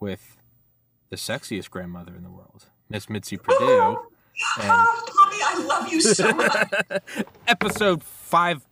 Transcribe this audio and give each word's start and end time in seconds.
with 0.00 0.36
the 1.10 1.16
sexiest 1.16 1.70
grandmother 1.70 2.14
in 2.14 2.22
the 2.22 2.30
world, 2.30 2.66
Miss 2.88 3.08
Mitzi 3.08 3.36
oh, 3.38 3.42
Perdue. 3.42 3.98
And 4.60 4.70
oh, 4.72 5.04
Tommy, 5.06 5.38
I 5.42 5.66
love 5.66 5.92
you 5.92 6.00
so 6.00 6.32
much. 6.32 6.72
episode 7.46 8.02
five, 8.04 8.66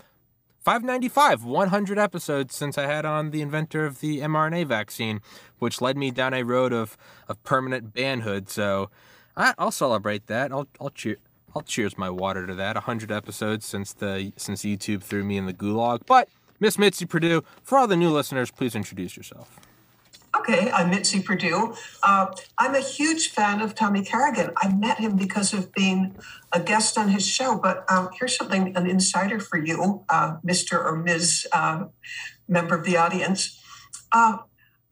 five 0.61 0.83
ninety 0.85 1.09
five, 1.09 1.45
one 1.45 1.69
hundred 1.69 1.99
episodes 1.99 2.55
since 2.55 2.79
I 2.79 2.87
had 2.87 3.05
on 3.05 3.31
the 3.31 3.43
inventor 3.43 3.85
of 3.85 4.01
the 4.01 4.21
mRNA 4.21 4.67
vaccine, 4.67 5.21
which 5.59 5.81
led 5.81 5.97
me 5.97 6.11
down 6.11 6.35
a 6.35 6.43
road 6.43 6.73
of 6.73 6.97
of 7.29 7.43
permanent 7.43 7.93
banhood. 7.93 8.49
So 8.49 8.91
I, 9.37 9.55
will 9.59 9.71
celebrate 9.71 10.27
that. 10.29 10.53
I'll 10.53 10.69
I'll 10.81 10.91
cheer. 10.91 11.17
I'll 11.55 11.63
cheers 11.63 11.97
my 11.97 12.11
water 12.11 12.47
to 12.47 12.55
that. 12.55 12.77
hundred 12.77 13.11
episodes 13.11 13.65
since 13.67 13.93
the 13.93 14.33
since 14.37 14.63
YouTube 14.63 15.03
threw 15.03 15.25
me 15.25 15.37
in 15.37 15.47
the 15.47 15.55
gulag. 15.55 16.03
But 16.07 16.29
Miss 16.61 16.79
Mitzi 16.79 17.07
Perdue, 17.07 17.43
for 17.63 17.79
all 17.79 17.87
the 17.87 17.97
new 17.97 18.11
listeners, 18.11 18.51
please 18.51 18.75
introduce 18.75 19.17
yourself. 19.17 19.59
Okay, 20.39 20.71
I'm 20.71 20.91
Mitzi 20.91 21.23
Perdue. 21.23 21.75
Uh, 22.03 22.27
I'm 22.59 22.75
a 22.75 22.81
huge 22.81 23.29
fan 23.31 23.63
of 23.63 23.75
Tommy 23.75 24.03
Carrigan. 24.03 24.51
I 24.59 24.69
met 24.69 24.99
him 24.99 25.17
because 25.17 25.55
of 25.55 25.73
being 25.73 26.15
a 26.53 26.61
guest 26.61 26.99
on 26.99 27.09
his 27.09 27.27
show. 27.27 27.57
But 27.57 27.91
um, 27.91 28.11
here's 28.13 28.37
something 28.37 28.77
an 28.77 28.87
insider 28.87 29.41
for 29.41 29.57
you, 29.57 30.05
uh, 30.11 30.37
Mr. 30.47 30.85
or 30.85 30.97
Ms. 30.97 31.47
Uh, 31.53 31.87
member 32.49 32.75
of 32.75 32.85
the 32.85 32.99
audience. 32.99 33.63
Uh, 34.13 34.39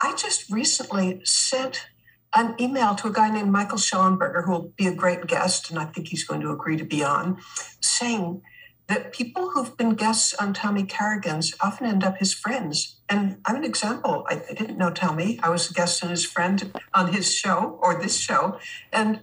I 0.01 0.17
just 0.17 0.51
recently 0.51 1.21
sent 1.25 1.89
an 2.35 2.55
email 2.59 2.95
to 2.95 3.09
a 3.09 3.13
guy 3.13 3.31
named 3.31 3.53
Michael 3.53 3.79
Shellenberger, 3.79 4.45
who 4.45 4.51
will 4.51 4.73
be 4.77 4.87
a 4.87 4.95
great 4.95 5.27
guest, 5.27 5.71
and 5.71 5.79
I 5.79 5.85
think 5.85 6.09
he's 6.09 6.25
going 6.25 6.41
to 6.41 6.51
agree 6.51 6.79
to 6.79 6.85
be 6.85 7.05
on, 7.05 7.39
saying 7.81 8.41
that 8.89 9.13
people 9.13 9.51
who've 9.51 9.77
been 9.77 9.95
guests 9.95 10.35
on 10.35 10.55
Tommy 10.55 10.85
Carrigan's 10.85 11.55
often 11.61 11.87
end 11.87 12.03
up 12.03 12.19
his 12.19 12.33
friends. 12.33 12.94
And 13.09 13.39
I'm 13.45 13.57
an 13.57 13.65
example. 13.65 14.25
I, 14.29 14.43
I, 14.51 14.55
didn't 14.55 14.79
know 14.79 14.91
Tommy. 14.91 15.39
I 15.43 15.51
was 15.51 15.71
a 15.71 15.75
guest 15.75 16.03
on 16.03 16.11
his 16.11 16.25
friend 16.25 16.73
on 16.95 17.13
his 17.13 17.33
show 17.33 17.79
or 17.83 18.01
this 18.01 18.19
show. 18.19 18.59
And 18.93 19.23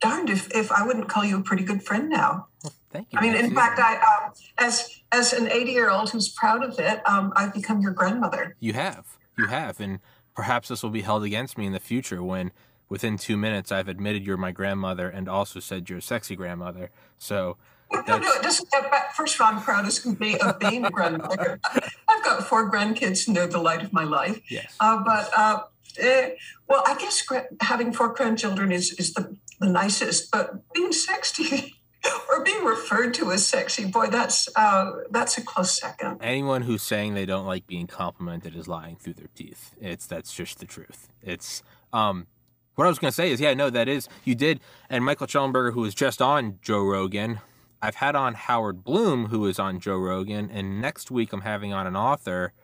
darned 0.00 0.30
if, 0.30 0.54
if 0.54 0.70
I 0.70 0.86
wouldn't 0.86 1.08
call 1.08 1.24
you 1.24 1.38
a 1.38 1.42
pretty 1.42 1.64
good 1.64 1.82
friend 1.82 2.10
now. 2.10 2.48
Well, 2.62 2.72
thank 2.90 3.12
you. 3.12 3.18
I 3.18 3.22
mean, 3.22 3.34
in 3.34 3.54
fact, 3.54 3.78
I 3.78 3.96
um, 3.96 4.32
as 4.58 4.88
as 5.12 5.32
an 5.32 5.50
80 5.50 5.70
year 5.70 5.90
old 5.90 6.10
who's 6.10 6.28
proud 6.28 6.62
of 6.62 6.78
it, 6.78 7.00
um, 7.08 7.32
I've 7.36 7.54
become 7.54 7.80
your 7.80 7.92
grandmother. 7.92 8.56
You 8.60 8.74
have, 8.74 9.16
you 9.38 9.46
have, 9.46 9.80
and 9.80 10.00
perhaps 10.34 10.68
this 10.68 10.82
will 10.82 10.90
be 10.90 11.02
held 11.02 11.24
against 11.24 11.56
me 11.56 11.66
in 11.66 11.72
the 11.72 11.80
future 11.80 12.22
when, 12.22 12.52
within 12.88 13.16
two 13.16 13.36
minutes, 13.36 13.72
I've 13.72 13.88
admitted 13.88 14.26
you're 14.26 14.36
my 14.36 14.52
grandmother 14.52 15.08
and 15.08 15.28
also 15.28 15.60
said 15.60 15.88
you're 15.88 15.98
a 15.98 16.02
sexy 16.02 16.36
grandmother. 16.36 16.90
So 17.16 17.56
no, 18.06 18.18
no, 18.18 18.32
it 18.32 18.42
doesn't 18.42 18.70
get 18.70 18.90
back. 18.90 19.14
First 19.14 19.34
of 19.34 19.40
all, 19.40 19.52
I'm 19.52 19.62
proudest 19.62 20.02
can 20.02 20.14
be 20.14 20.38
of 20.40 20.58
being 20.58 20.84
a 20.84 20.90
grandmother. 20.90 21.60
I've 22.08 22.24
got 22.24 22.44
four 22.44 22.70
grandkids 22.70 23.26
and 23.26 23.36
they're 23.36 23.46
the 23.46 23.58
light 23.58 23.82
of 23.82 23.92
my 23.92 24.04
life. 24.04 24.40
Yes. 24.50 24.74
Uh, 24.80 25.02
but, 25.04 25.30
uh, 25.36 25.62
eh, 25.98 26.30
well, 26.68 26.82
I 26.86 26.96
guess 26.96 27.26
having 27.60 27.92
four 27.92 28.14
grandchildren 28.14 28.72
is, 28.72 28.92
is 28.92 29.14
the, 29.14 29.36
the 29.60 29.68
nicest, 29.68 30.30
but 30.30 30.72
being 30.72 30.92
sexy 30.92 31.74
or 32.30 32.44
being 32.44 32.64
referred 32.64 33.14
to 33.14 33.32
as 33.32 33.46
sexy, 33.46 33.86
boy, 33.86 34.08
that's, 34.08 34.48
uh, 34.56 34.92
that's 35.10 35.38
a 35.38 35.42
close 35.42 35.78
second. 35.78 36.18
Anyone 36.22 36.62
who's 36.62 36.82
saying 36.82 37.14
they 37.14 37.26
don't 37.26 37.46
like 37.46 37.66
being 37.66 37.86
complimented 37.86 38.56
is 38.56 38.68
lying 38.68 38.96
through 38.96 39.14
their 39.14 39.30
teeth. 39.34 39.74
It's, 39.80 40.06
that's 40.06 40.34
just 40.34 40.58
the 40.58 40.66
truth. 40.66 41.08
It's, 41.22 41.62
um, 41.92 42.26
what 42.74 42.86
I 42.86 42.88
was 42.88 42.98
going 42.98 43.10
to 43.10 43.14
say 43.14 43.30
is, 43.30 43.40
yeah, 43.40 43.54
no, 43.54 43.70
that 43.70 43.88
is, 43.88 44.08
you 44.24 44.34
did. 44.34 44.60
And 44.90 45.04
Michael 45.04 45.26
Shellenberger, 45.26 45.72
who 45.72 45.82
was 45.82 45.94
just 45.94 46.20
on 46.20 46.58
Joe 46.60 46.82
Rogan, 46.82 47.40
I've 47.84 47.96
had 47.96 48.16
on 48.16 48.32
Howard 48.32 48.82
Bloom, 48.82 49.26
who 49.26 49.44
is 49.46 49.58
on 49.58 49.78
Joe 49.78 49.98
Rogan, 49.98 50.50
and 50.50 50.80
next 50.80 51.10
week 51.10 51.34
I'm 51.34 51.42
having 51.42 51.74
on 51.74 51.86
an 51.86 51.94
author 51.94 52.54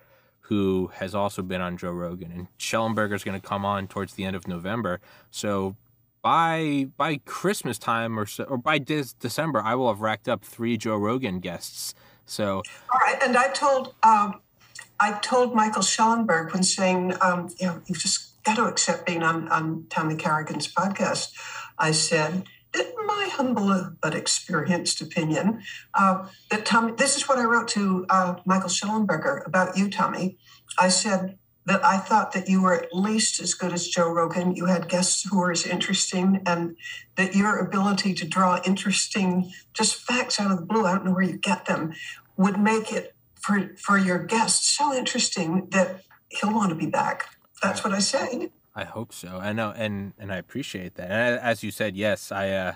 who 0.45 0.91
has 0.95 1.15
also 1.15 1.43
been 1.43 1.61
on 1.61 1.77
Joe 1.77 1.91
Rogan. 1.91 2.33
And 2.33 2.49
Shellenberger 2.59 3.15
is 3.15 3.23
going 3.23 3.39
to 3.39 3.47
come 3.47 3.67
on 3.67 3.87
towards 3.87 4.15
the 4.15 4.25
end 4.25 4.35
of 4.35 4.49
November. 4.49 4.99
So 5.31 5.77
by 6.23 6.89
by 6.97 7.19
Christmas 7.27 7.79
time 7.79 8.19
or 8.19 8.25
so, 8.25 8.45
or 8.45 8.57
by 8.57 8.79
December, 8.79 9.61
I 9.61 9.75
will 9.75 9.89
have 9.89 10.01
racked 10.01 10.27
up 10.27 10.43
three 10.43 10.79
Joe 10.79 10.97
Rogan 10.97 11.41
guests. 11.41 11.95
So 12.25 12.63
all 12.91 13.01
right, 13.03 13.23
and 13.23 13.37
I 13.37 13.49
told 13.53 13.95
um, 14.03 14.41
I 14.99 15.13
told 15.21 15.55
Michael 15.55 15.83
Schellenberg 15.83 16.55
when 16.55 16.63
saying, 16.63 17.13
um, 17.21 17.51
you 17.61 17.67
know, 17.67 17.83
you've 17.87 17.99
just 17.99 18.43
got 18.43 18.57
to 18.57 18.65
accept 18.65 19.05
being 19.05 19.23
on 19.23 19.49
on 19.49 19.85
Tommy 19.91 20.17
Carrigan's 20.17 20.73
podcast. 20.73 21.33
I 21.79 21.91
said 21.91 22.45
in 22.75 23.07
my 23.07 23.29
humble 23.33 23.97
but 24.01 24.15
experienced 24.15 25.01
opinion, 25.01 25.63
uh, 25.95 26.27
that 26.51 26.65
Tommy, 26.65 26.93
this 26.93 27.17
is 27.17 27.29
what 27.29 27.39
I 27.39 27.45
wrote 27.45 27.69
to 27.69 28.07
uh, 28.09 28.37
Michael 28.45 28.69
Shellenberger 28.69 29.47
about 29.47 29.77
you, 29.77 29.91
Tommy. 29.91 30.39
I 30.79 30.89
said 30.89 31.39
that 31.67 31.85
I 31.85 31.99
thought 31.99 32.33
that 32.33 32.49
you 32.49 32.63
were 32.63 32.75
at 32.75 32.93
least 32.93 33.41
as 33.41 33.55
good 33.55 33.73
as 33.73 33.89
Joe 33.89 34.11
Rogan. 34.11 34.57
You 34.57 34.67
had 34.67 34.89
guests 34.89 35.29
who 35.29 35.39
were 35.39 35.53
as 35.53 35.67
interesting, 35.67 36.43
and 36.47 36.77
that 37.17 37.35
your 37.35 37.59
ability 37.59 38.15
to 38.15 38.27
draw 38.27 38.61
interesting, 38.65 39.53
just 39.75 39.97
facts 39.97 40.41
out 40.41 40.51
of 40.51 40.59
the 40.59 40.67
blue, 40.67 40.87
I 40.87 40.95
don't 40.95 41.05
know 41.05 41.13
where 41.13 41.23
you 41.23 41.37
get 41.37 41.67
them, 41.67 41.93
would 42.37 42.59
make 42.59 42.93
it 42.93 43.15
for, 43.35 43.75
for 43.77 43.99
your 43.99 44.19
guests 44.19 44.71
so 44.71 44.95
interesting 44.95 45.69
that 45.71 46.03
he'll 46.29 46.55
want 46.55 46.71
to 46.71 46.77
be 46.77 46.87
back. 46.87 47.27
That's 47.63 47.85
what 47.85 47.93
I 47.93 47.99
said. 47.99 48.51
I 48.75 48.85
hope 48.85 49.13
so. 49.13 49.39
I 49.43 49.53
know, 49.53 49.73
and 49.77 50.13
and 50.19 50.33
I 50.33 50.37
appreciate 50.37 50.95
that. 50.95 51.11
And 51.11 51.41
as 51.41 51.63
you 51.63 51.71
said, 51.71 51.97
yes, 51.97 52.31
I 52.31 52.51
uh, 52.51 52.75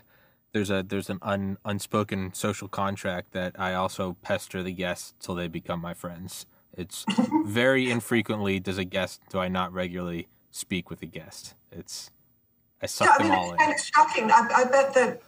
there's 0.53 0.71
a 0.71 0.83
there's 0.83 1.11
an 1.11 1.19
un, 1.23 1.59
unspoken 1.65 2.33
social 2.35 2.69
contract 2.69 3.33
that 3.33 3.55
I 3.59 3.75
also 3.75 4.17
pester 4.23 4.63
the 4.63 4.73
guests 4.73 5.15
till 5.21 5.35
they 5.35 5.49
become 5.49 5.81
my 5.81 5.95
friends. 5.95 6.47
It's 6.73 7.05
very 7.45 7.91
infrequently 7.91 8.61
does 8.61 8.79
a 8.79 8.85
guest 8.85 9.21
do 9.31 9.39
I 9.39 9.49
not 9.49 9.73
regularly 9.73 10.29
speak 10.51 10.91
with 10.91 11.03
a 11.03 11.07
guest. 11.07 11.55
It's 11.71 12.11
I 12.83 12.87
suck 12.87 13.09
yeah, 13.09 13.15
I 13.19 13.23
mean, 13.23 13.31
them 13.31 13.39
all 13.39 13.53
in. 13.53 13.61
And 13.61 13.73
it's 13.73 13.85
shocking. 13.87 14.31
I, 14.31 14.49
I 14.57 14.65
bet 14.65 14.95
that 14.95 15.23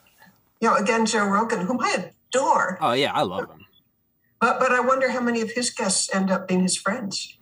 you 0.60 0.68
know 0.68 0.76
again 0.76 1.06
Joe 1.06 1.26
Rogan, 1.26 1.66
whom 1.66 1.80
I 1.80 2.10
adore. 2.30 2.78
Oh 2.80 2.92
yeah, 2.92 3.12
I 3.12 3.22
love 3.22 3.50
him. 3.50 3.66
But 4.40 4.60
but 4.60 4.72
I 4.72 4.80
wonder 4.80 5.10
how 5.10 5.20
many 5.20 5.40
of 5.40 5.50
his 5.52 5.70
guests 5.70 6.14
end 6.14 6.30
up 6.30 6.48
being 6.48 6.62
his 6.62 6.76
friends. 6.76 7.36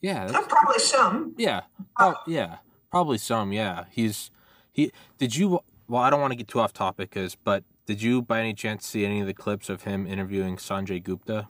Yeah, 0.00 0.30
probably 0.48 0.78
some. 0.78 1.34
Yeah. 1.36 1.62
Oh 1.98 2.14
yeah. 2.26 2.56
Probably 2.90 3.18
some, 3.18 3.52
yeah. 3.52 3.84
He's 3.90 4.30
he. 4.72 4.92
Did 5.18 5.36
you? 5.36 5.60
Well, 5.88 6.02
I 6.02 6.10
don't 6.10 6.20
want 6.20 6.32
to 6.32 6.36
get 6.36 6.48
too 6.48 6.60
off 6.60 6.72
topic, 6.72 7.10
cause 7.10 7.36
but 7.42 7.64
did 7.86 8.02
you 8.02 8.22
by 8.22 8.40
any 8.40 8.54
chance 8.54 8.86
see 8.86 9.04
any 9.04 9.20
of 9.20 9.26
the 9.26 9.34
clips 9.34 9.68
of 9.68 9.82
him 9.82 10.06
interviewing 10.06 10.56
Sanjay 10.56 11.02
Gupta? 11.02 11.48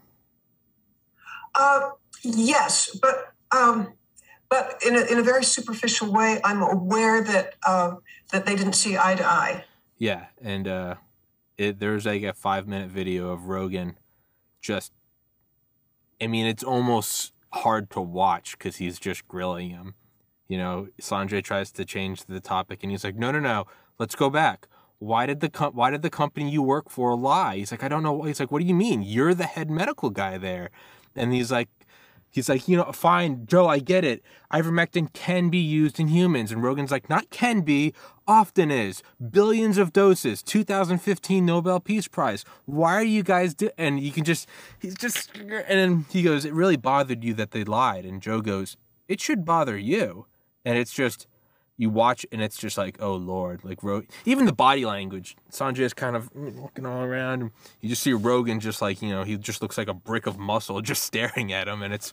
Uh, 1.54 1.91
yes, 2.22 2.97
but 3.00 3.32
um, 3.56 3.94
but 4.49 4.81
in 4.87 4.97
a, 4.97 5.00
in 5.03 5.19
a 5.19 5.22
very 5.22 5.44
superficial 5.44 6.12
way. 6.12 6.41
I'm 6.44 6.62
aware 6.62 7.22
that 7.22 7.55
uh, 7.66 7.97
that 8.32 8.47
they 8.47 8.56
didn't 8.56 8.75
see 8.75 8.97
eye 8.97 9.15
to 9.15 9.25
eye. 9.25 9.65
Yeah, 9.97 10.26
and 10.41 10.66
uh, 10.66 10.94
it, 11.56 11.78
there's 11.78 12.06
like 12.06 12.22
a 12.22 12.32
five 12.32 12.66
minute 12.66 12.91
video 12.91 13.31
of 13.31 13.49
Rogan, 13.49 13.99
just. 14.60 14.93
I 16.20 16.26
mean, 16.26 16.47
it's 16.47 16.65
almost 16.65 17.32
hard 17.53 17.91
to 17.91 18.00
watch 18.00 18.59
because 18.59 18.76
he's 18.76 18.99
just 18.99 19.28
grilling 19.28 19.70
him 19.70 19.94
you 20.49 20.57
know, 20.59 20.89
Sanjay 21.01 21.45
tries 21.45 21.71
to 21.73 21.85
change 21.85 22.25
the 22.25 22.41
topic, 22.41 22.81
and 22.83 22.91
he's 22.91 23.05
like, 23.05 23.17
"No, 23.17 23.31
no, 23.31 23.39
no, 23.39 23.67
let's 23.99 24.15
go 24.15 24.31
back. 24.31 24.67
Why 24.99 25.27
did 25.27 25.41
the 25.41 25.49
com- 25.49 25.75
why 25.75 25.91
did 25.91 26.03
the 26.03 26.11
company 26.11 26.50
you 26.50 26.62
work 26.62 26.91
for 26.91 27.15
lie?" 27.17 27.56
He's 27.56 27.71
like, 27.71 27.85
"I 27.85 27.89
don't 27.89 28.03
know." 28.03 28.23
He's 28.23 28.41
like, 28.41 28.50
"What 28.50 28.61
do 28.61 28.67
you 28.67 28.75
mean? 28.75 29.03
You're 29.03 29.35
the 29.35 29.45
head 29.45 29.71
medical 29.71 30.11
guy 30.11 30.39
there," 30.39 30.71
and 31.15 31.33
he's 31.33 31.53
like. 31.53 31.69
He's 32.31 32.49
like, 32.49 32.69
you 32.69 32.77
know, 32.77 32.93
fine, 32.93 33.47
Joe, 33.47 33.67
I 33.67 33.79
get 33.79 34.05
it. 34.05 34.23
Ivermectin 34.53 35.12
can 35.15 35.49
be 35.49 35.59
used 35.59 35.99
in 35.99 36.09
humans. 36.09 36.53
And 36.53 36.62
Rogan's 36.62 36.91
like, 36.91 37.09
not 37.09 37.31
can 37.31 37.62
be, 37.62 37.94
often 38.27 38.71
is. 38.71 39.03
Billions 39.31 39.79
of 39.79 39.94
doses, 39.94 40.43
2015 40.43 41.47
Nobel 41.47 41.81
Peace 41.81 42.06
Prize. 42.06 42.44
Why 42.67 42.94
are 42.97 43.03
you 43.03 43.23
guys 43.23 43.55
do? 43.55 43.71
And 43.79 43.99
you 43.99 44.12
can 44.12 44.25
just, 44.25 44.47
he's 44.79 44.94
just, 44.94 45.35
and 45.37 45.51
then 45.51 46.05
he 46.11 46.23
goes, 46.23 46.44
it 46.44 46.53
really 46.53 46.77
bothered 46.77 47.25
you 47.25 47.33
that 47.35 47.53
they 47.53 47.65
lied. 47.65 48.05
And 48.05 48.21
Joe 48.21 48.43
goes, 48.43 48.77
it 49.09 49.23
should 49.23 49.47
bother 49.47 49.79
you 49.79 50.27
and 50.64 50.76
it's 50.78 50.93
just 50.93 51.26
you 51.76 51.90
watch 51.90 52.26
and 52.32 52.43
it's 52.43 52.56
just 52.56 52.76
like 52.76 52.96
oh 53.00 53.14
lord 53.14 53.64
like 53.64 53.82
Ro- 53.82 54.02
even 54.25 54.46
the 54.46 54.52
body 54.52 54.84
language 54.84 55.37
sanjay 55.50 55.81
is 55.81 55.94
kind 55.94 56.16
of 56.16 56.28
looking 56.34 56.84
all 56.87 57.02
around 57.02 57.50
you 57.81 57.88
just 57.88 58.02
see 58.02 58.12
rogan 58.12 58.58
just 58.60 58.82
like 58.82 59.00
you 59.00 59.10
know 59.10 59.22
he 59.22 59.37
just 59.37 59.62
looks 59.62 59.78
like 59.78 59.88
a 59.88 59.94
brick 59.94 60.26
of 60.26 60.38
muscle 60.38 60.81
just 60.93 61.02
staring 61.02 61.52
at 61.52 61.69
him 61.69 61.82
and 61.82 61.94
it's 61.94 62.12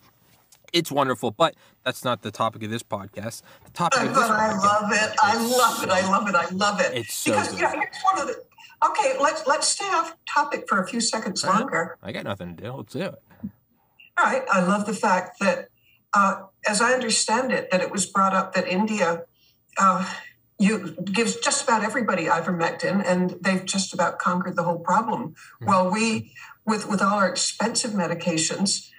It's 0.74 0.92
wonderful, 0.92 1.31
but 1.31 1.56
that's 1.86 2.03
not 2.03 2.21
the 2.21 2.31
topic 2.31 2.63
of 2.63 2.69
this 2.69 2.83
podcast. 2.83 3.44
The 3.63 3.71
topic 3.71 4.01
of 4.01 4.09
this 4.09 4.18
I 4.24 4.50
podcast. 4.50 4.63
love 4.63 4.92
it. 4.92 5.12
I 5.21 5.36
love 5.57 5.83
it. 5.83 5.89
I 5.89 6.09
love 6.12 6.27
it. 6.27 6.36
I 6.36 6.50
love 6.50 6.81
it. 6.81 6.92
It's 6.97 7.13
so 7.13 7.31
because 7.31 7.47
good. 7.51 7.57
you 7.59 7.63
know, 7.63 7.69
here's 7.71 8.01
one 8.03 8.19
of 8.21 8.27
the. 8.27 8.36
Okay, 8.89 9.15
let's 9.21 9.45
let's 9.47 9.68
stay 9.68 9.86
off 9.86 10.18
topic 10.27 10.65
for 10.68 10.81
a 10.81 10.88
few 10.88 11.00
seconds 11.00 11.44
Uh-huh. 11.45 11.59
longer. 11.59 11.97
I 12.03 12.12
got 12.12 12.25
nothing 12.25 12.57
to 12.57 12.63
do. 12.63 12.74
Let's 12.74 12.92
do 12.94 13.01
it. 13.01 13.15
All 14.18 14.25
right. 14.25 14.44
I 14.51 14.65
love 14.65 14.86
the 14.86 14.94
fact 14.94 15.39
that, 15.39 15.69
uh, 16.16 16.44
as 16.68 16.82
I 16.82 16.94
understand 16.94 17.52
it, 17.52 17.70
that 17.70 17.82
it 17.82 17.92
was 17.92 18.06
brought 18.06 18.34
up 18.34 18.54
that 18.54 18.68
India 18.68 19.26
uh, 19.78 20.10
you 20.58 20.96
gives 21.04 21.36
just 21.36 21.64
about 21.64 21.84
everybody 21.84 22.26
ivermectin, 22.26 23.04
and 23.06 23.36
they've 23.42 23.66
just 23.66 23.94
about 23.94 24.20
conquered 24.20 24.56
the 24.56 24.64
whole 24.64 24.80
problem. 24.80 25.36
While 25.62 25.92
we, 25.92 26.32
with 26.66 26.88
with 26.88 27.02
all 27.02 27.20
our 27.20 27.28
expensive 27.28 27.92
medications, 27.92 28.90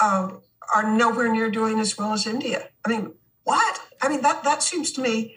uh, 0.00 0.30
are 0.74 0.96
nowhere 0.96 1.30
near 1.30 1.50
doing 1.50 1.78
as 1.78 1.98
well 1.98 2.14
as 2.14 2.26
India. 2.26 2.70
I 2.84 2.88
mean, 2.88 3.12
what? 3.44 3.80
I 4.00 4.08
mean 4.08 4.22
that 4.22 4.42
that 4.44 4.62
seems 4.62 4.92
to 4.92 5.02
me 5.02 5.36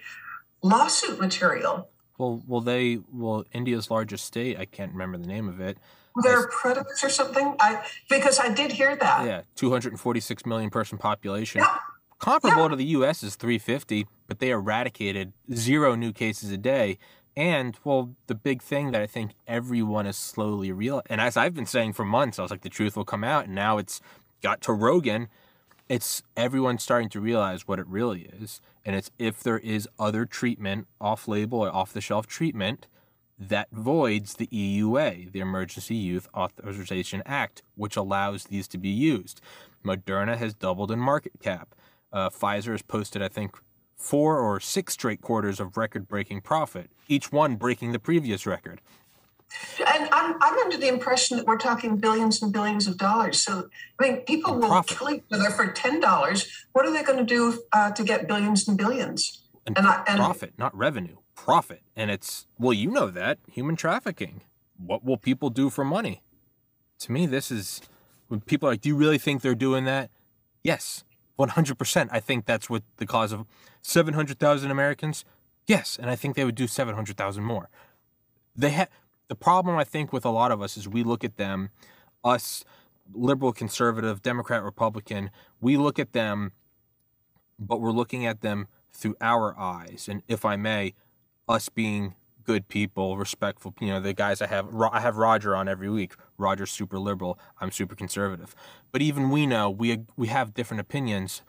lawsuit 0.64 1.20
material. 1.20 1.90
Well, 2.18 2.42
well, 2.48 2.62
they, 2.62 3.00
well, 3.12 3.44
India's 3.52 3.92
largest 3.92 4.24
state. 4.24 4.58
I 4.58 4.64
can't 4.64 4.94
remember 4.94 5.18
the 5.18 5.28
name 5.28 5.50
of 5.50 5.60
it. 5.60 5.78
Uttar 6.18 6.50
Pradesh 6.50 7.04
or 7.04 7.10
something. 7.10 7.56
I 7.60 7.86
because 8.10 8.40
I 8.40 8.54
did 8.54 8.72
hear 8.72 8.96
that. 8.96 9.26
Yeah, 9.26 9.42
246 9.56 10.46
million 10.46 10.70
person 10.70 10.98
population. 10.98 11.62
Yeah. 11.62 11.78
Comparable 12.20 12.64
Yeah. 12.64 12.68
to 12.70 12.76
the 12.78 12.86
U.S. 12.86 13.24
is 13.24 13.36
350, 13.36 14.08
but 14.28 14.40
they 14.40 14.50
eradicated 14.50 15.34
zero 15.54 15.96
new 15.96 16.14
cases 16.14 16.50
a 16.52 16.58
day. 16.58 16.98
And 17.38 17.78
well, 17.84 18.16
the 18.28 18.36
big 18.36 18.62
thing 18.62 18.92
that 18.92 19.02
I 19.02 19.08
think 19.08 19.32
everyone 19.46 20.06
is 20.08 20.16
slowly 20.16 20.72
real, 20.72 21.02
and 21.08 21.20
as 21.20 21.36
I've 21.36 21.54
been 21.54 21.66
saying 21.66 21.92
for 21.94 22.06
months, 22.06 22.40
I 22.40 22.44
was 22.44 22.52
like, 22.52 22.62
the 22.62 22.70
truth 22.70 22.96
will 22.96 23.04
come 23.04 23.26
out, 23.26 23.46
and 23.46 23.54
now 23.56 23.78
it's 23.78 24.00
got 24.42 24.62
to 24.62 24.72
Rogan. 24.74 25.28
It's 25.90 26.24
everyone's 26.38 26.82
starting 26.82 27.10
to 27.10 27.20
realize 27.20 27.68
what 27.68 27.78
it 27.78 27.86
really 27.88 28.30
is, 28.42 28.62
and 28.86 28.96
it's 28.96 29.12
if 29.20 29.44
there 29.44 29.60
is 29.60 29.88
other 30.00 30.26
treatment, 30.26 30.88
off-label 31.02 31.60
or 31.60 31.76
off-the-shelf 31.76 32.26
treatment, 32.26 32.88
that 33.38 33.68
voids 33.72 34.36
the 34.36 34.48
EUA, 34.48 35.32
the 35.32 35.40
Emergency 35.40 35.96
Use 35.96 36.28
Authorization 36.36 37.22
Act, 37.26 37.62
which 37.76 37.96
allows 37.96 38.46
these 38.46 38.68
to 38.70 38.78
be 38.78 38.90
used. 38.90 39.42
Moderna 39.84 40.38
has 40.38 40.54
doubled 40.54 40.92
in 40.92 41.00
market 41.00 41.34
cap. 41.42 41.76
Uh, 42.14 42.30
Pfizer 42.30 42.72
has 42.72 42.82
posted, 42.82 43.22
I 43.22 43.28
think, 43.28 43.58
four 43.98 44.40
or 44.40 44.60
six 44.60 44.94
straight 44.94 45.22
quarters 45.22 45.60
of 45.60 45.78
record 45.78 46.08
breaking 46.08 46.42
profit, 46.42 46.90
each 47.08 47.32
one 47.32 47.56
breaking 47.56 47.92
the 47.92 48.00
previous 48.00 48.46
record. 48.46 48.80
And 49.86 50.10
I'm, 50.12 50.36
I'm 50.42 50.58
under 50.60 50.78
the 50.78 50.88
impression 50.88 51.38
that 51.38 51.46
we're 51.46 51.58
talking 51.58 51.98
billions 51.98 52.42
and 52.42 52.52
billions 52.52 52.88
of 52.88 52.98
dollars. 52.98 53.42
So, 53.42 53.70
I 54.00 54.04
mean, 54.04 54.18
people 54.22 54.56
will 54.56 54.68
profit. 54.68 54.98
kill 54.98 55.10
each 55.12 55.24
other 55.32 55.50
for 55.50 55.68
$10. 55.68 56.48
What 56.74 56.86
are 56.86 56.92
they 56.92 57.04
going 57.04 57.20
to 57.20 57.24
do 57.26 57.62
uh, 57.72 57.92
to 57.92 58.04
get 58.04 58.28
billions 58.28 58.68
and 58.68 58.78
billions? 58.78 59.44
And, 59.66 59.78
And 59.78 59.88
I- 59.88 60.04
and- 60.08 60.18
profit, 60.18 60.54
not 60.58 60.76
revenue, 60.76 61.18
profit. 61.36 61.82
And 61.96 62.10
it's, 62.10 62.48
well, 62.58 62.74
you 62.74 62.90
know 62.90 63.08
that 63.08 63.40
human 63.52 63.76
trafficking. 63.76 64.42
What 64.78 65.04
will 65.04 65.18
people 65.18 65.50
do 65.50 65.70
for 65.70 65.86
money? 65.86 66.24
To 67.00 67.12
me, 67.12 67.26
this 67.26 67.52
is 67.52 67.82
when 68.28 68.42
people 68.42 68.68
are 68.68 68.74
like, 68.74 68.82
do 68.82 68.90
you 68.90 68.96
really 68.96 69.18
think 69.18 69.42
they're 69.42 69.56
doing 69.56 69.86
that? 69.86 70.10
Yes, 70.64 71.04
100%. 71.38 72.10
I 72.12 72.20
think 72.20 72.46
that's 72.46 72.70
what 72.70 72.84
the 72.98 73.06
cause 73.06 73.32
of 73.32 73.46
700,000 73.82 74.72
Americans. 74.72 75.26
Yes, 75.68 75.98
and 76.00 76.10
I 76.10 76.16
think 76.16 76.36
they 76.36 76.46
would 76.46 76.56
do 76.56 76.68
700,000 76.68 77.44
more. 77.44 77.70
They 78.56 78.88
the 79.28 79.36
problem 79.36 79.76
I 79.76 79.84
think 79.84 80.14
with 80.14 80.24
a 80.26 80.30
lot 80.30 80.52
of 80.52 80.62
us 80.62 80.78
is 80.78 80.88
we 80.88 81.04
look 81.04 81.24
at 81.24 81.38
them, 81.38 81.70
us 82.24 82.64
liberal, 83.14 83.54
conservative, 83.54 84.22
Democrat, 84.22 84.64
Republican, 84.64 85.32
we 85.60 85.78
look 85.78 86.00
at 86.00 86.14
them, 86.14 86.52
but 87.60 87.82
we're 87.82 87.92
looking 87.92 88.26
at 88.26 88.42
them 88.42 88.68
through 88.92 89.16
our 89.22 89.58
eyes. 89.58 90.08
And 90.10 90.22
if 90.28 90.46
I 90.46 90.56
may, 90.56 90.94
us 91.48 91.70
being 91.70 92.16
good 92.46 92.68
people, 92.68 93.18
respectful, 93.18 93.74
you 93.82 93.88
know, 93.88 94.00
the 94.00 94.14
guys 94.14 94.42
I 94.42 94.48
have, 94.48 94.74
I 94.92 95.00
have 95.00 95.18
Roger 95.18 95.56
on 95.56 95.68
every 95.68 95.90
week. 95.90 96.14
Roger's 96.38 96.72
super 96.72 97.00
liberal. 97.00 97.40
I'm 97.60 97.72
super 97.72 97.96
conservative. 97.96 98.56
But 98.92 99.02
even 99.02 99.30
we 99.30 99.46
know 99.46 99.70
we 99.70 100.00
we 100.16 100.28
have 100.28 100.54
different 100.54 100.82
opinions. 100.82 101.42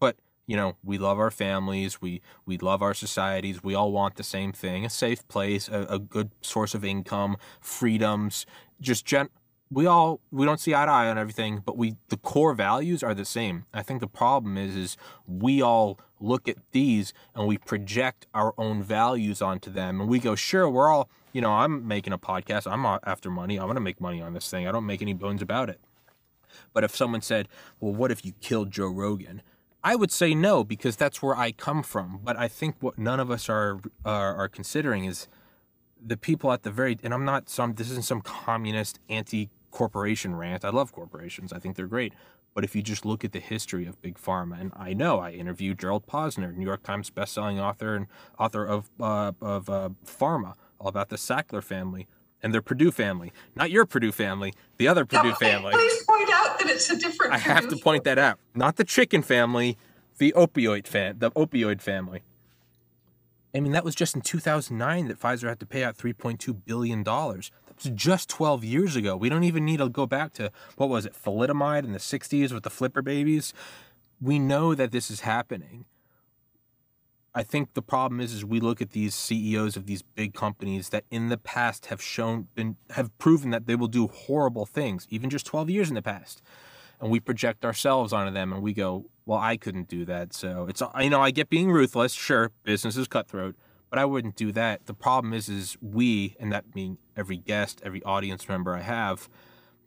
But 0.00 0.16
you 0.46 0.56
know, 0.56 0.76
we 0.84 0.98
love 0.98 1.18
our 1.18 1.30
families. 1.30 2.00
We 2.00 2.20
we 2.44 2.58
love 2.58 2.82
our 2.82 2.94
societies. 2.94 3.62
We 3.62 3.74
all 3.74 3.92
want 3.92 4.16
the 4.16 4.24
same 4.24 4.52
thing: 4.52 4.84
a 4.84 4.90
safe 4.90 5.26
place, 5.28 5.68
a, 5.68 5.86
a 5.88 5.98
good 5.98 6.30
source 6.42 6.74
of 6.74 6.84
income, 6.84 7.36
freedoms. 7.60 8.46
Just 8.80 9.06
gen. 9.06 9.28
We 9.70 9.86
all 9.86 10.20
we 10.30 10.46
don't 10.46 10.60
see 10.60 10.74
eye 10.74 10.86
to 10.86 10.90
eye 10.90 11.08
on 11.08 11.18
everything, 11.18 11.62
but 11.64 11.76
we 11.76 11.96
the 12.08 12.16
core 12.16 12.54
values 12.54 13.02
are 13.02 13.14
the 13.14 13.24
same. 13.24 13.66
I 13.72 13.82
think 13.82 14.00
the 14.00 14.06
problem 14.06 14.56
is 14.56 14.76
is 14.76 14.96
we 15.26 15.60
all 15.62 15.98
look 16.20 16.48
at 16.48 16.56
these 16.72 17.12
and 17.34 17.46
we 17.46 17.58
project 17.58 18.26
our 18.34 18.54
own 18.58 18.82
values 18.82 19.42
onto 19.42 19.70
them, 19.70 20.00
and 20.00 20.08
we 20.08 20.18
go, 20.18 20.34
sure, 20.34 20.68
we're 20.68 20.88
all 20.88 21.08
you 21.32 21.40
know. 21.40 21.52
I'm 21.52 21.86
making 21.86 22.12
a 22.12 22.18
podcast. 22.18 22.70
I'm 22.70 22.86
after 23.04 23.30
money. 23.30 23.58
I 23.58 23.64
want 23.64 23.76
to 23.76 23.80
make 23.80 24.00
money 24.00 24.22
on 24.22 24.32
this 24.32 24.50
thing. 24.50 24.66
I 24.66 24.72
don't 24.72 24.86
make 24.86 25.02
any 25.02 25.12
bones 25.12 25.42
about 25.42 25.68
it. 25.68 25.80
But 26.72 26.84
if 26.84 26.96
someone 26.96 27.20
said, 27.20 27.48
well, 27.80 27.92
what 27.92 28.10
if 28.10 28.24
you 28.24 28.32
killed 28.40 28.70
Joe 28.70 28.88
Rogan? 28.88 29.42
I 29.84 29.94
would 29.94 30.10
say 30.10 30.34
no 30.34 30.64
because 30.64 30.96
that's 30.96 31.22
where 31.22 31.36
I 31.36 31.52
come 31.52 31.82
from. 31.82 32.20
But 32.24 32.36
I 32.36 32.48
think 32.48 32.76
what 32.80 32.98
none 32.98 33.20
of 33.20 33.30
us 33.30 33.48
are 33.48 33.80
are, 34.04 34.34
are 34.34 34.48
considering 34.48 35.04
is 35.04 35.28
the 36.04 36.16
people 36.16 36.52
at 36.52 36.62
the 36.62 36.70
very 36.70 36.98
and 37.02 37.14
I'm 37.14 37.24
not 37.24 37.48
some 37.48 37.74
this 37.74 37.90
isn't 37.90 38.04
some 38.04 38.20
communist 38.20 38.98
anti 39.08 39.50
corporation 39.70 40.34
rant. 40.34 40.64
I 40.64 40.70
love 40.70 40.92
corporations. 40.92 41.52
I 41.52 41.58
think 41.58 41.76
they're 41.76 41.86
great. 41.86 42.14
But 42.56 42.64
if 42.64 42.74
you 42.74 42.80
just 42.80 43.04
look 43.04 43.22
at 43.22 43.32
the 43.32 43.38
history 43.38 43.84
of 43.84 44.00
big 44.00 44.16
pharma, 44.16 44.58
and 44.58 44.72
I 44.74 44.94
know 44.94 45.18
I 45.18 45.32
interviewed 45.32 45.78
Gerald 45.78 46.06
Posner, 46.06 46.56
New 46.56 46.64
York 46.64 46.82
Times 46.82 47.10
bestselling 47.10 47.60
author 47.60 47.94
and 47.94 48.06
author 48.38 48.64
of 48.64 48.88
uh, 48.98 49.32
of 49.42 49.68
uh, 49.68 49.90
Pharma, 50.06 50.54
all 50.80 50.88
about 50.88 51.10
the 51.10 51.16
Sackler 51.16 51.62
family 51.62 52.06
and 52.42 52.54
their 52.54 52.62
Purdue 52.62 52.90
family, 52.90 53.30
not 53.54 53.70
your 53.70 53.84
Perdue 53.84 54.10
family, 54.10 54.54
the 54.78 54.88
other 54.88 55.04
Purdue 55.04 55.28
Now, 55.28 55.34
family. 55.34 55.72
Please 55.74 56.02
point 56.04 56.30
out 56.32 56.58
that 56.58 56.70
it's 56.70 56.88
a 56.88 56.96
different. 56.96 57.34
I 57.34 57.38
have 57.38 57.68
to 57.68 57.76
point 57.76 58.04
that 58.04 58.18
out. 58.18 58.38
Not 58.54 58.76
the 58.76 58.84
chicken 58.84 59.20
family, 59.20 59.76
the 60.16 60.32
opioid 60.34 60.86
fan, 60.86 61.18
the 61.18 61.30
opioid 61.32 61.82
family. 61.82 62.22
I 63.54 63.60
mean, 63.60 63.72
that 63.72 63.84
was 63.84 63.94
just 63.94 64.16
in 64.16 64.22
2009 64.22 65.08
that 65.08 65.20
Pfizer 65.20 65.50
had 65.50 65.60
to 65.60 65.66
pay 65.66 65.84
out 65.84 65.98
3.2 65.98 66.64
billion 66.64 67.02
dollars. 67.02 67.50
Just 67.78 68.28
12 68.28 68.64
years 68.64 68.96
ago. 68.96 69.16
We 69.16 69.28
don't 69.28 69.44
even 69.44 69.64
need 69.64 69.78
to 69.78 69.88
go 69.88 70.06
back 70.06 70.32
to 70.34 70.50
what 70.76 70.88
was 70.88 71.06
it, 71.06 71.14
thalidomide 71.14 71.84
in 71.84 71.92
the 71.92 71.98
60s 71.98 72.52
with 72.52 72.62
the 72.62 72.70
flipper 72.70 73.02
babies. 73.02 73.52
We 74.20 74.38
know 74.38 74.74
that 74.74 74.92
this 74.92 75.10
is 75.10 75.20
happening. 75.20 75.84
I 77.34 77.42
think 77.42 77.74
the 77.74 77.82
problem 77.82 78.20
is, 78.20 78.32
is 78.32 78.46
we 78.46 78.60
look 78.60 78.80
at 78.80 78.92
these 78.92 79.14
CEOs 79.14 79.76
of 79.76 79.84
these 79.84 80.00
big 80.00 80.32
companies 80.32 80.88
that 80.88 81.04
in 81.10 81.28
the 81.28 81.36
past 81.36 81.86
have 81.86 82.00
shown 82.00 82.48
been 82.54 82.76
have 82.90 83.16
proven 83.18 83.50
that 83.50 83.66
they 83.66 83.76
will 83.76 83.88
do 83.88 84.06
horrible 84.06 84.64
things, 84.64 85.06
even 85.10 85.28
just 85.28 85.44
12 85.44 85.68
years 85.68 85.88
in 85.90 85.94
the 85.94 86.02
past 86.02 86.40
and 87.00 87.10
we 87.10 87.20
project 87.20 87.64
ourselves 87.64 88.12
onto 88.12 88.32
them 88.32 88.52
and 88.52 88.62
we 88.62 88.72
go, 88.72 89.06
well, 89.24 89.38
I 89.38 89.56
couldn't 89.56 89.88
do 89.88 90.04
that. 90.04 90.32
So 90.32 90.66
it's, 90.68 90.82
you 91.00 91.10
know, 91.10 91.20
I 91.20 91.30
get 91.30 91.48
being 91.50 91.70
ruthless. 91.70 92.12
Sure, 92.12 92.52
business 92.62 92.96
is 92.96 93.08
cutthroat, 93.08 93.56
but 93.90 93.98
I 93.98 94.04
wouldn't 94.04 94.36
do 94.36 94.52
that. 94.52 94.86
The 94.86 94.94
problem 94.94 95.32
is, 95.32 95.48
is 95.48 95.76
we, 95.80 96.36
and 96.40 96.52
that 96.52 96.72
being 96.74 96.98
every 97.16 97.36
guest, 97.36 97.80
every 97.84 98.02
audience 98.02 98.48
member 98.48 98.74
I 98.74 98.82
have, 98.82 99.28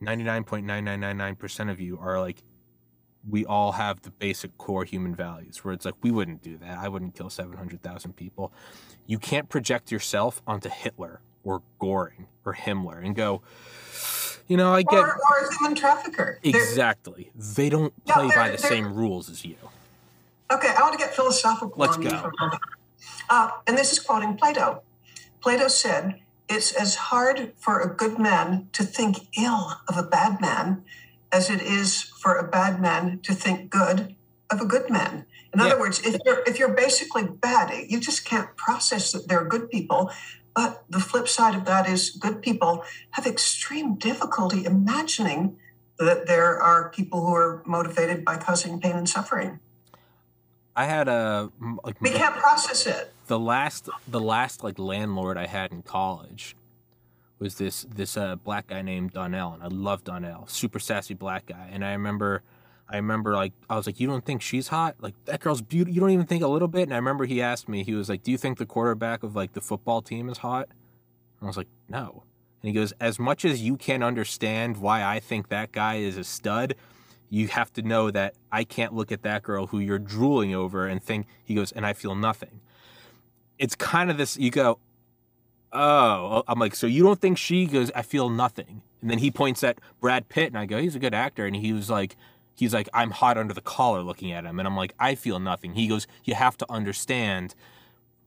99.9999% 0.02 1.70
of 1.72 1.80
you 1.80 1.98
are 2.00 2.20
like, 2.20 2.44
we 3.30 3.46
all 3.46 3.74
have 3.74 4.02
the 4.02 4.12
basic 4.12 4.58
core 4.58 4.86
human 4.86 5.14
values 5.14 5.64
where 5.64 5.74
it's 5.74 5.86
like, 5.86 5.96
we 6.02 6.10
wouldn't 6.12 6.42
do 6.42 6.58
that. 6.58 6.78
I 6.78 6.88
wouldn't 6.88 7.16
kill 7.16 7.30
700,000 7.30 8.14
people. 8.16 8.54
You 9.06 9.20
can't 9.20 9.50
project 9.50 9.92
yourself 9.92 10.42
onto 10.48 10.70
Hitler 10.70 11.20
or 11.44 11.62
Goring 11.80 12.28
or 12.46 12.54
Himmler 12.56 13.04
and 13.04 13.16
go, 13.16 13.42
you 14.48 14.56
know, 14.56 14.74
I 14.74 14.84
get 14.84 15.00
Or, 15.00 15.08
or 15.16 15.46
a 15.48 15.54
human 15.58 15.76
trafficker. 15.76 16.40
They're- 16.44 16.56
Exactly. 16.56 17.32
They 17.36 17.70
don't 17.70 17.94
Yeah, 18.06 18.14
play 18.14 18.30
by 18.34 18.50
the 18.52 18.58
they're- 18.58 18.70
same 18.70 18.94
rules 18.94 19.30
as 19.30 19.44
you. 19.44 19.58
Okay, 20.52 20.70
I 20.76 20.82
want 20.82 20.94
to 20.94 20.98
get 20.98 21.14
philosophical. 21.14 21.74
Let's 21.76 21.98
go. 21.98 22.32
For 23.00 23.34
a 23.36 23.38
moment. 23.38 23.54
Uh, 23.54 23.58
and 23.68 23.78
this 23.78 23.92
is 23.92 24.00
quoting 24.00 24.38
Plato. 24.38 24.84
Plato 25.42 25.68
said, 25.68 26.22
It's 26.50 26.72
as 26.72 26.96
hard 26.96 27.54
for 27.58 27.80
a 27.80 27.94
good 27.96 28.18
man 28.20 28.70
to 28.74 28.84
think 28.84 29.28
ill 29.38 29.74
of 29.88 29.98
a 29.98 30.04
bad 30.04 30.42
man 30.42 30.84
as 31.32 31.50
it 31.50 31.62
is 31.62 32.02
for 32.04 32.36
a 32.36 32.48
bad 32.48 32.82
man 32.82 33.20
to 33.24 33.34
think 33.34 33.70
good 33.70 34.16
of 34.50 34.60
a 34.62 34.66
good 34.66 34.90
man. 34.90 35.26
In 35.54 35.60
Yeah. 35.60 35.68
other 35.68 35.80
words, 35.80 36.00
if 36.00 36.18
you're 36.26 36.44
if 36.48 36.60
you're 36.60 36.74
basically 36.74 37.24
bad, 37.24 37.72
you 37.88 38.00
just 38.00 38.26
can't 38.26 38.56
process 38.58 39.12
that 39.12 39.28
there 39.28 39.40
are 39.40 39.46
good 39.46 39.70
people. 39.70 40.12
But 40.56 40.84
the 40.90 41.00
flip 41.00 41.28
side 41.28 41.56
of 41.56 41.66
that 41.66 41.88
is 41.88 42.10
good 42.10 42.42
people 42.42 42.84
have 43.12 43.28
extreme 43.28 43.96
difficulty 43.96 44.66
imagining 44.66 45.58
that 46.00 46.26
there 46.28 46.62
are 46.62 46.90
people 46.90 47.26
who 47.26 47.34
are 47.36 47.62
motivated 47.66 48.26
by 48.26 48.38
causing 48.38 48.80
pain 48.82 48.96
and 48.96 49.08
suffering. 49.08 49.60
I 50.80 50.86
had 50.86 51.10
a 51.10 51.52
like 51.84 52.00
We 52.00 52.12
can't 52.12 52.36
process 52.36 52.88
it. 52.88 53.14
the 53.28 53.38
last 53.38 53.90
the 54.08 54.22
last 54.22 54.64
like 54.64 54.80
landlord 54.80 55.36
I 55.38 55.46
had 55.46 55.74
in 55.74 55.82
college 55.82 56.56
was 57.38 57.56
this 57.56 57.86
this 57.94 58.16
uh, 58.16 58.38
black 58.38 58.68
guy 58.68 58.82
named 58.82 59.12
Donnell, 59.12 59.52
and 59.54 59.62
I 59.62 59.68
love 59.68 60.06
Donnell, 60.06 60.48
super 60.48 60.80
sassy 60.80 61.14
black 61.14 61.48
guy. 61.48 61.70
And 61.74 61.84
I 61.84 61.92
remember 61.92 62.44
I 62.90 62.96
remember 62.96 63.36
like 63.36 63.52
I 63.70 63.76
was 63.76 63.88
like, 63.88 64.00
you 64.00 64.08
don't 64.08 64.24
think 64.24 64.42
she's 64.42 64.70
hot? 64.70 64.96
Like 65.02 65.16
that 65.26 65.42
girl's 65.42 65.62
beautiful. 65.62 65.94
You 65.94 66.00
don't 66.00 66.12
even 66.12 66.26
think 66.26 66.44
a 66.44 66.48
little 66.48 66.70
bit. 66.70 66.84
And 66.84 66.94
I 66.94 66.96
remember 66.96 67.26
he 67.26 67.42
asked 67.42 67.68
me, 67.68 67.84
he 67.84 67.94
was 67.94 68.08
like, 68.08 68.24
do 68.24 68.32
you 68.32 68.38
think 68.38 68.58
the 68.58 68.66
quarterback 68.66 69.22
of 69.22 69.36
like 69.36 69.52
the 69.52 69.62
football 69.62 70.02
team 70.02 70.30
is 70.30 70.38
hot? 70.38 70.70
And 71.40 71.44
I 71.44 71.48
was 71.48 71.58
like, 71.58 71.68
no. 71.90 72.24
And 72.62 72.70
he 72.70 72.74
goes, 72.74 72.94
as 73.02 73.20
much 73.20 73.44
as 73.44 73.62
you 73.62 73.76
can 73.76 74.02
understand 74.02 74.78
why 74.78 75.04
I 75.04 75.20
think 75.20 75.50
that 75.50 75.74
guy 75.74 75.96
is 75.96 76.16
a 76.16 76.24
stud, 76.24 76.76
you 77.30 77.48
have 77.48 77.72
to 77.74 77.82
know 77.82 78.12
that 78.12 78.36
I 78.52 78.64
can't 78.64 78.94
look 78.94 79.12
at 79.12 79.22
that 79.24 79.44
girl 79.44 79.68
who 79.68 79.80
you're 79.80 80.00
drooling 80.00 80.54
over 80.54 80.88
and 80.88 81.02
think. 81.02 81.28
He 81.44 81.56
goes, 81.56 81.72
and 81.72 81.86
I 81.86 81.94
feel 81.94 82.16
nothing. 82.16 82.62
It's 83.58 83.76
kind 83.76 84.10
of 84.10 84.18
this. 84.18 84.38
You 84.38 84.52
go, 84.52 84.80
oh, 85.72 86.44
I'm 86.48 86.60
like, 86.60 86.76
so 86.76 86.88
you 86.88 87.04
don't 87.04 87.22
think 87.22 87.38
she 87.38 87.66
goes? 87.66 87.92
I 87.96 88.02
feel 88.02 88.30
nothing. 88.30 88.82
And 89.02 89.10
then 89.10 89.20
he 89.20 89.32
points 89.32 89.64
at 89.64 89.80
Brad 90.02 90.30
Pitt, 90.30 90.48
and 90.48 90.58
I 90.58 90.66
go, 90.66 90.80
he's 90.80 90.96
a 90.96 91.00
good 91.00 91.14
actor, 91.14 91.46
and 91.46 91.56
he 91.56 91.72
was 91.72 91.90
like 91.90 92.16
he's 92.60 92.74
like, 92.74 92.90
I'm 92.94 93.12
hot 93.12 93.38
under 93.38 93.54
the 93.54 93.62
collar 93.62 94.02
looking 94.02 94.32
at 94.32 94.44
him. 94.44 94.60
And 94.60 94.68
I'm 94.68 94.76
like, 94.76 94.94
I 95.00 95.16
feel 95.16 95.40
nothing. 95.40 95.74
He 95.74 95.88
goes, 95.88 96.08
You 96.26 96.36
have 96.36 96.58
to 96.58 96.72
understand. 96.72 97.56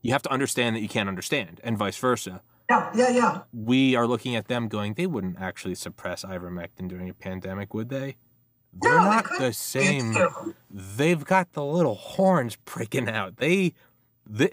You 0.01 0.11
have 0.11 0.23
to 0.23 0.31
understand 0.31 0.75
that 0.75 0.81
you 0.81 0.89
can't 0.89 1.07
understand, 1.07 1.61
and 1.63 1.77
vice 1.77 1.97
versa. 1.97 2.41
Yeah, 2.69 2.91
yeah, 2.93 3.09
yeah. 3.09 3.41
We 3.53 3.95
are 3.95 4.07
looking 4.07 4.35
at 4.35 4.47
them 4.47 4.67
going, 4.67 4.95
they 4.95 5.07
wouldn't 5.07 5.39
actually 5.39 5.75
suppress 5.75 6.25
ivermectin 6.25 6.89
during 6.89 7.09
a 7.09 7.13
pandemic, 7.13 7.73
would 7.73 7.89
they? 7.89 8.17
They're 8.81 8.97
no, 8.97 9.03
not 9.03 9.29
they 9.29 9.47
the 9.47 9.53
same. 9.53 10.15
They've 10.69 11.23
got 11.23 11.53
the 11.53 11.63
little 11.63 11.95
horns 11.95 12.55
pricking 12.65 13.07
out. 13.07 13.37
They, 13.37 13.73
they, 14.25 14.51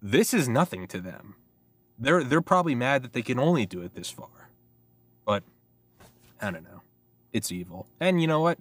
this 0.00 0.32
is 0.32 0.48
nothing 0.48 0.86
to 0.88 1.00
them. 1.00 1.36
They're 1.98 2.24
they're 2.24 2.40
probably 2.40 2.74
mad 2.74 3.02
that 3.02 3.12
they 3.12 3.20
can 3.20 3.38
only 3.38 3.66
do 3.66 3.82
it 3.82 3.94
this 3.94 4.10
far. 4.10 4.50
But 5.26 5.42
I 6.40 6.50
don't 6.50 6.64
know. 6.64 6.80
It's 7.32 7.52
evil. 7.52 7.86
And 8.00 8.20
you 8.20 8.26
know 8.26 8.40
what? 8.40 8.58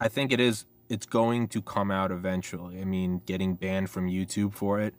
I 0.00 0.08
think 0.08 0.32
it 0.32 0.40
is. 0.40 0.64
It's 0.88 1.04
going 1.04 1.48
to 1.48 1.60
come 1.60 1.90
out 1.90 2.10
eventually. 2.10 2.80
I 2.80 2.84
mean, 2.84 3.20
getting 3.26 3.56
banned 3.56 3.90
from 3.90 4.08
YouTube 4.08 4.54
for 4.54 4.80
it, 4.80 4.94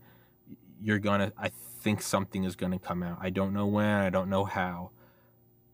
you're 0.83 0.99
gonna. 0.99 1.31
I 1.37 1.49
think 1.49 2.01
something 2.01 2.43
is 2.43 2.55
gonna 2.55 2.77
come 2.77 3.01
out. 3.01 3.17
I 3.21 3.29
don't 3.29 3.53
know 3.53 3.65
when. 3.65 3.87
I 3.87 4.09
don't 4.09 4.29
know 4.29 4.43
how, 4.43 4.91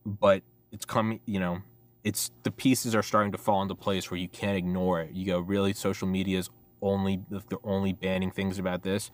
but 0.06 0.44
it's 0.72 0.86
coming. 0.86 1.20
You 1.26 1.40
know, 1.40 1.62
it's 2.06 2.32
the 2.44 2.52
pieces 2.52 2.94
are 2.94 3.02
starting 3.02 3.32
to 3.32 3.38
fall 3.38 3.64
into 3.64 3.74
place 3.74 4.12
where 4.12 4.20
you 4.20 4.30
can't 4.30 4.56
ignore 4.56 5.02
it. 5.02 5.12
You 5.12 5.26
go, 5.26 5.40
really, 5.40 5.74
social 5.74 6.08
media 6.08 6.38
is 6.38 6.52
only 6.80 7.20
they're 7.30 7.58
only 7.64 7.94
banning 7.94 8.30
things 8.30 8.60
about 8.60 8.84
this. 8.84 9.10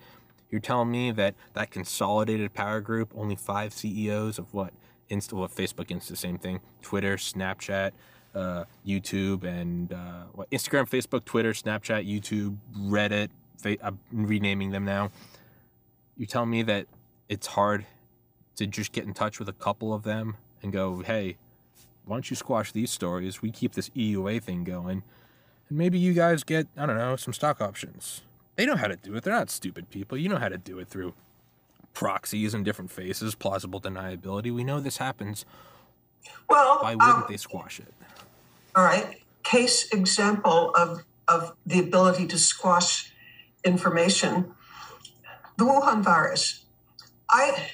You're 0.50 0.60
telling 0.60 0.91
me 0.91 1.12
that 1.12 1.36
that 1.53 1.71
consolidated 1.71 2.53
power 2.53 2.81
group, 2.81 3.13
only 3.15 3.38
five 3.38 3.74
CEOs 3.74 4.38
of 4.38 4.53
what? 4.53 4.74
Insta, 5.10 5.33
well, 5.33 5.48
Facebook, 5.48 5.88
Insta, 5.88 6.17
same 6.17 6.38
thing. 6.38 6.60
Twitter, 6.81 7.15
Snapchat, 7.15 7.91
uh, 8.36 8.65
YouTube 8.86 9.45
and 9.45 9.93
uh, 9.93 10.24
what, 10.33 10.50
Instagram, 10.51 10.89
Facebook, 10.89 11.24
Twitter, 11.24 11.53
Snapchat, 11.53 12.05
YouTube, 12.05 12.57
Reddit. 12.77 13.29
I'm 13.81 14.00
renaming 14.12 14.71
them 14.71 14.83
now. 14.83 15.12
You 16.17 16.25
tell 16.25 16.45
me 16.45 16.62
that 16.63 16.88
it's 17.29 17.48
hard 17.48 17.86
to 18.57 18.67
just 18.67 18.91
get 18.91 19.05
in 19.05 19.13
touch 19.13 19.39
with 19.39 19.48
a 19.48 19.53
couple 19.53 19.93
of 19.93 20.03
them 20.03 20.36
and 20.62 20.74
go, 20.74 21.01
hey, 21.05 21.38
why 22.11 22.17
don't 22.17 22.29
you 22.29 22.35
squash 22.35 22.73
these 22.73 22.91
stories? 22.91 23.41
We 23.41 23.51
keep 23.51 23.71
this 23.71 23.87
EUA 23.91 24.43
thing 24.43 24.65
going. 24.65 25.03
And 25.69 25.77
maybe 25.77 25.97
you 25.97 26.11
guys 26.11 26.43
get, 26.43 26.67
I 26.75 26.85
don't 26.85 26.97
know, 26.97 27.15
some 27.15 27.31
stock 27.31 27.61
options. 27.61 28.19
They 28.57 28.65
know 28.65 28.75
how 28.75 28.87
to 28.87 28.97
do 28.97 29.15
it. 29.15 29.23
They're 29.23 29.33
not 29.33 29.49
stupid 29.49 29.89
people. 29.89 30.17
You 30.17 30.27
know 30.27 30.35
how 30.35 30.49
to 30.49 30.57
do 30.57 30.77
it 30.79 30.89
through 30.89 31.13
proxies 31.93 32.53
and 32.53 32.65
different 32.65 32.91
faces, 32.91 33.33
plausible 33.33 33.79
deniability. 33.79 34.53
We 34.53 34.65
know 34.65 34.81
this 34.81 34.97
happens. 34.97 35.45
Well, 36.49 36.79
why 36.81 36.95
wouldn't 36.95 37.15
um, 37.15 37.25
they 37.29 37.37
squash 37.37 37.79
it? 37.79 37.93
All 38.75 38.83
right. 38.83 39.21
Case 39.43 39.87
example 39.93 40.71
of, 40.75 41.05
of 41.29 41.55
the 41.65 41.79
ability 41.79 42.27
to 42.27 42.37
squash 42.37 43.13
information 43.63 44.53
the 45.57 45.63
Wuhan 45.63 46.03
virus. 46.03 46.65
I, 47.29 47.69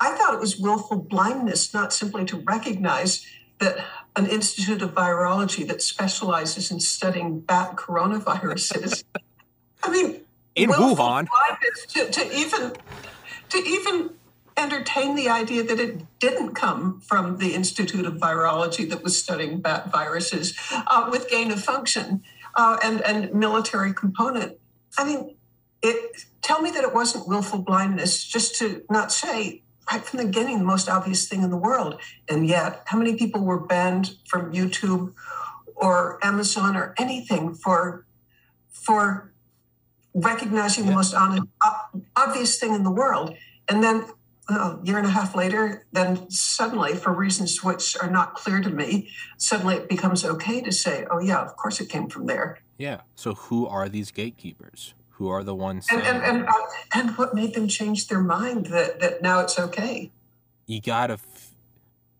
I 0.00 0.10
thought 0.12 0.34
it 0.34 0.40
was 0.40 0.58
willful 0.58 0.98
blindness 0.98 1.74
not 1.74 1.92
simply 1.92 2.24
to 2.26 2.38
recognize 2.38 3.26
that 3.58 3.84
an 4.14 4.26
institute 4.26 4.82
of 4.82 4.94
virology 4.94 5.66
that 5.66 5.82
specializes 5.82 6.70
in 6.70 6.80
studying 6.80 7.40
bat 7.40 7.76
coronaviruses. 7.76 9.04
I 9.82 9.90
mean, 9.90 10.20
in 10.54 10.70
Wuhan, 10.70 11.28
to, 11.88 12.10
to 12.10 12.36
even 12.36 12.72
to 13.50 13.58
even 13.58 14.10
entertain 14.56 15.14
the 15.14 15.28
idea 15.28 15.62
that 15.62 15.78
it 15.78 16.18
didn't 16.18 16.54
come 16.54 17.00
from 17.00 17.38
the 17.38 17.54
Institute 17.54 18.04
of 18.04 18.14
Virology 18.14 18.88
that 18.90 19.02
was 19.02 19.16
studying 19.16 19.60
bat 19.60 19.90
viruses 19.90 20.54
uh, 20.88 21.08
with 21.10 21.30
gain 21.30 21.50
of 21.52 21.62
function 21.62 22.22
uh, 22.56 22.76
and, 22.82 23.00
and 23.02 23.32
military 23.32 23.94
component. 23.94 24.58
I 24.98 25.04
mean, 25.04 25.36
it, 25.80 26.24
tell 26.42 26.60
me 26.60 26.70
that 26.72 26.82
it 26.82 26.92
wasn't 26.92 27.28
willful 27.28 27.60
blindness 27.60 28.24
just 28.24 28.56
to 28.56 28.82
not 28.90 29.12
say 29.12 29.62
right 29.90 30.04
from 30.04 30.18
the 30.18 30.26
beginning 30.26 30.58
the 30.58 30.64
most 30.64 30.88
obvious 30.88 31.28
thing 31.28 31.42
in 31.42 31.50
the 31.50 31.56
world. 31.56 32.00
And 32.28 32.46
yet, 32.46 32.82
how 32.86 32.98
many 32.98 33.16
people 33.16 33.42
were 33.44 33.60
banned 33.60 34.16
from 34.26 34.52
YouTube 34.52 35.14
or 35.74 36.18
Amazon 36.22 36.76
or 36.76 36.94
anything 36.98 37.54
for 37.54 38.04
for 38.70 39.32
recognizing 40.14 40.84
yeah. 40.84 40.90
the 40.90 40.96
most 40.96 41.14
honest, 41.14 41.42
obvious 42.16 42.58
thing 42.58 42.74
in 42.74 42.82
the 42.82 42.90
world? 42.90 43.34
And 43.68 43.82
then 43.82 44.04
oh, 44.48 44.80
a 44.82 44.86
year 44.86 44.98
and 44.98 45.06
a 45.06 45.10
half 45.10 45.34
later, 45.34 45.86
then 45.92 46.30
suddenly, 46.30 46.94
for 46.94 47.12
reasons 47.12 47.62
which 47.62 47.96
are 48.00 48.10
not 48.10 48.34
clear 48.34 48.60
to 48.60 48.70
me, 48.70 49.10
suddenly 49.36 49.76
it 49.76 49.88
becomes 49.88 50.24
okay 50.24 50.60
to 50.62 50.72
say, 50.72 51.06
oh, 51.10 51.20
yeah, 51.20 51.40
of 51.42 51.56
course 51.56 51.80
it 51.80 51.88
came 51.88 52.08
from 52.08 52.26
there. 52.26 52.60
Yeah. 52.78 53.00
So 53.14 53.34
who 53.34 53.66
are 53.66 53.88
these 53.88 54.10
gatekeepers? 54.10 54.94
Who 55.18 55.28
are 55.30 55.42
the 55.42 55.54
ones 55.54 55.88
and, 55.90 56.00
and, 56.02 56.22
and, 56.22 56.46
uh, 56.46 56.52
and, 56.94 57.10
what 57.18 57.34
made 57.34 57.54
them 57.54 57.66
change 57.66 58.06
their 58.06 58.20
mind 58.20 58.66
that, 58.66 59.00
that 59.00 59.20
now 59.20 59.40
it's 59.40 59.58
okay? 59.58 60.12
You 60.64 60.80
gotta, 60.80 61.14
f- 61.14 61.54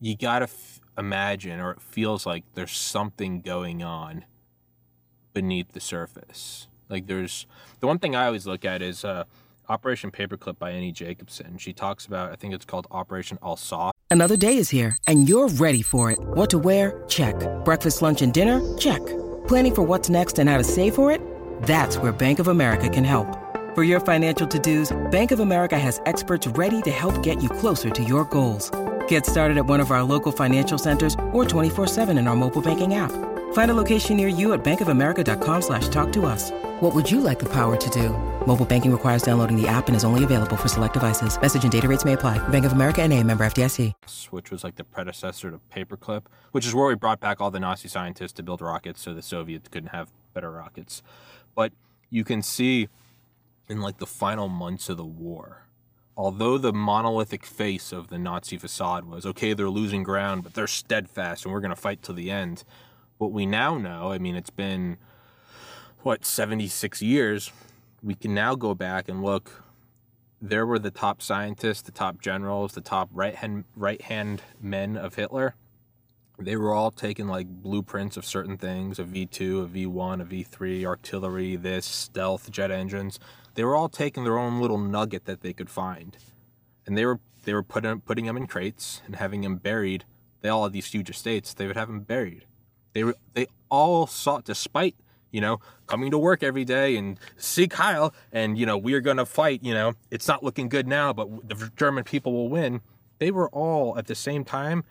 you 0.00 0.16
gotta 0.16 0.44
f- 0.44 0.80
imagine, 0.98 1.60
or 1.60 1.70
it 1.70 1.80
feels 1.80 2.26
like 2.26 2.42
there's 2.54 2.72
something 2.72 3.40
going 3.40 3.84
on 3.84 4.24
beneath 5.32 5.74
the 5.74 5.80
surface. 5.80 6.66
Like 6.88 7.06
there's 7.06 7.46
the 7.78 7.86
one 7.86 8.00
thing 8.00 8.16
I 8.16 8.26
always 8.26 8.48
look 8.48 8.64
at 8.64 8.82
is 8.82 9.04
uh, 9.04 9.24
Operation 9.68 10.10
Paperclip 10.10 10.58
by 10.58 10.72
Annie 10.72 10.90
Jacobsen. 10.90 11.56
She 11.58 11.72
talks 11.72 12.04
about, 12.04 12.32
I 12.32 12.34
think 12.34 12.52
it's 12.52 12.64
called 12.64 12.88
Operation 12.90 13.38
Alsos. 13.42 13.92
Another 14.10 14.36
day 14.36 14.56
is 14.56 14.70
here, 14.70 14.96
and 15.06 15.28
you're 15.28 15.48
ready 15.48 15.82
for 15.82 16.10
it. 16.10 16.18
What 16.18 16.50
to 16.50 16.58
wear? 16.58 17.04
Check. 17.06 17.36
Breakfast, 17.64 18.02
lunch, 18.02 18.22
and 18.22 18.34
dinner? 18.34 18.60
Check. 18.76 19.02
Planning 19.46 19.74
for 19.76 19.82
what's 19.82 20.10
next 20.10 20.40
and 20.40 20.48
how 20.48 20.56
to 20.56 20.64
save 20.64 20.96
for 20.96 21.12
it? 21.12 21.20
That's 21.62 21.98
where 21.98 22.12
Bank 22.12 22.38
of 22.38 22.48
America 22.48 22.88
can 22.88 23.04
help. 23.04 23.26
For 23.74 23.82
your 23.82 24.00
financial 24.00 24.46
to-dos, 24.46 24.96
Bank 25.10 25.30
of 25.30 25.40
America 25.40 25.78
has 25.78 26.00
experts 26.06 26.46
ready 26.46 26.80
to 26.82 26.90
help 26.90 27.22
get 27.22 27.42
you 27.42 27.48
closer 27.48 27.90
to 27.90 28.02
your 28.02 28.24
goals. 28.24 28.70
Get 29.08 29.26
started 29.26 29.58
at 29.58 29.66
one 29.66 29.80
of 29.80 29.90
our 29.90 30.02
local 30.02 30.32
financial 30.32 30.78
centers 30.78 31.14
or 31.32 31.44
24-7 31.44 32.18
in 32.18 32.26
our 32.26 32.36
mobile 32.36 32.62
banking 32.62 32.94
app. 32.94 33.12
Find 33.52 33.70
a 33.70 33.74
location 33.74 34.16
near 34.16 34.28
you 34.28 34.52
at 34.52 34.62
bankofamerica.com 34.64 35.62
slash 35.62 35.88
talk 35.88 36.12
to 36.12 36.26
us. 36.26 36.50
What 36.80 36.94
would 36.94 37.10
you 37.10 37.20
like 37.20 37.38
the 37.38 37.48
power 37.48 37.76
to 37.76 37.90
do? 37.90 38.10
Mobile 38.46 38.64
banking 38.64 38.92
requires 38.92 39.22
downloading 39.22 39.60
the 39.60 39.66
app 39.68 39.88
and 39.88 39.96
is 39.96 40.04
only 40.04 40.24
available 40.24 40.56
for 40.56 40.68
select 40.68 40.94
devices. 40.94 41.40
Message 41.40 41.62
and 41.62 41.72
data 41.72 41.88
rates 41.88 42.04
may 42.04 42.12
apply. 42.12 42.38
Bank 42.48 42.64
of 42.64 42.72
America 42.72 43.02
and 43.02 43.12
a 43.12 43.22
member 43.22 43.44
FDIC. 43.44 43.92
Which 44.30 44.50
was 44.50 44.64
like 44.64 44.76
the 44.76 44.84
predecessor 44.84 45.50
to 45.50 45.60
Paperclip, 45.74 46.24
which 46.52 46.66
is 46.66 46.74
where 46.74 46.86
we 46.86 46.94
brought 46.94 47.20
back 47.20 47.40
all 47.40 47.50
the 47.50 47.60
Nazi 47.60 47.88
scientists 47.88 48.32
to 48.34 48.42
build 48.42 48.60
rockets 48.60 49.00
so 49.00 49.12
the 49.14 49.22
Soviets 49.22 49.68
couldn't 49.68 49.90
have 49.90 50.10
better 50.34 50.50
rockets. 50.50 51.02
But 51.58 51.72
you 52.08 52.22
can 52.22 52.40
see 52.40 52.88
in 53.68 53.80
like 53.80 53.98
the 53.98 54.06
final 54.06 54.48
months 54.48 54.88
of 54.88 54.96
the 54.96 55.04
war, 55.04 55.66
although 56.16 56.56
the 56.56 56.72
monolithic 56.72 57.44
face 57.44 57.90
of 57.90 58.10
the 58.10 58.16
Nazi 58.16 58.56
facade 58.56 59.06
was 59.06 59.26
okay, 59.26 59.54
they're 59.54 59.68
losing 59.68 60.04
ground, 60.04 60.44
but 60.44 60.54
they're 60.54 60.68
steadfast 60.68 61.44
and 61.44 61.52
we're 61.52 61.58
going 61.58 61.74
to 61.74 61.80
fight 61.80 62.00
till 62.00 62.14
the 62.14 62.30
end. 62.30 62.62
What 63.16 63.32
we 63.32 63.44
now 63.44 63.76
know, 63.76 64.12
I 64.12 64.18
mean, 64.18 64.36
it's 64.36 64.50
been 64.50 64.98
what 66.04 66.24
76 66.24 67.02
years 67.02 67.50
we 68.04 68.14
can 68.14 68.34
now 68.34 68.54
go 68.54 68.72
back 68.72 69.08
and 69.08 69.24
look 69.24 69.64
there 70.40 70.64
were 70.64 70.78
the 70.78 70.92
top 70.92 71.20
scientists 71.20 71.82
the 71.82 71.90
top 71.90 72.20
generals 72.20 72.74
the 72.74 72.80
top 72.80 73.10
right 73.12 73.34
hand 73.34 73.64
right 73.74 74.02
hand 74.02 74.42
men 74.60 74.96
of 74.96 75.16
hitler 75.16 75.56
they 76.38 76.56
were 76.56 76.72
all 76.72 76.90
taking 76.90 77.26
like 77.26 77.48
blueprints 77.48 78.16
of 78.16 78.24
certain 78.24 78.56
things 78.56 78.98
a 78.98 79.04
v2 79.04 79.64
a 79.64 79.66
v1 79.66 80.22
a 80.22 80.24
v3 80.24 80.84
artillery 80.84 81.56
this 81.56 81.84
stealth 81.84 82.50
jet 82.50 82.70
engines. 82.70 83.18
They 83.54 83.64
were 83.64 83.74
all 83.74 83.88
taking 83.88 84.24
their 84.24 84.38
own 84.38 84.60
little 84.60 84.78
nugget 84.78 85.24
that 85.24 85.40
they 85.40 85.52
could 85.52 85.68
find. 85.68 86.16
And 86.86 86.96
they 86.96 87.04
were 87.04 87.20
they 87.44 87.52
were 87.52 87.62
putting 87.62 88.00
putting 88.00 88.26
them 88.26 88.36
in 88.36 88.46
crates 88.46 89.02
and 89.04 89.16
having 89.16 89.40
them 89.40 89.56
buried. 89.56 90.04
They 90.40 90.48
all 90.48 90.62
had 90.62 90.72
these 90.72 90.86
huge 90.86 91.10
estates. 91.10 91.52
They 91.54 91.66
would 91.66 91.76
have 91.76 91.88
them 91.88 92.00
buried. 92.00 92.46
They 92.92 93.04
were 93.04 93.16
they 93.34 93.48
all 93.68 94.06
sought 94.06 94.44
despite 94.44 94.94
you 95.30 95.42
know, 95.42 95.60
coming 95.86 96.10
to 96.10 96.18
work 96.18 96.42
every 96.42 96.64
day 96.64 96.96
and 96.96 97.18
Sieg 97.36 97.74
Heil 97.74 98.14
and, 98.32 98.56
you 98.56 98.64
know, 98.64 98.78
we 98.78 98.94
are 98.94 99.00
to 99.02 99.26
fight, 99.26 99.62
you 99.62 99.74
know, 99.74 99.92
it's 100.10 100.26
not 100.26 100.42
looking 100.42 100.70
good 100.70 100.86
now, 100.86 101.12
but 101.12 101.48
the 101.48 101.70
German 101.76 102.04
people 102.04 102.32
will 102.32 102.48
win. 102.48 102.80
They 103.18 103.30
were 103.30 103.50
all 103.50 103.98
at 103.98 104.06
the 104.06 104.14
same 104.14 104.42
time 104.44 104.84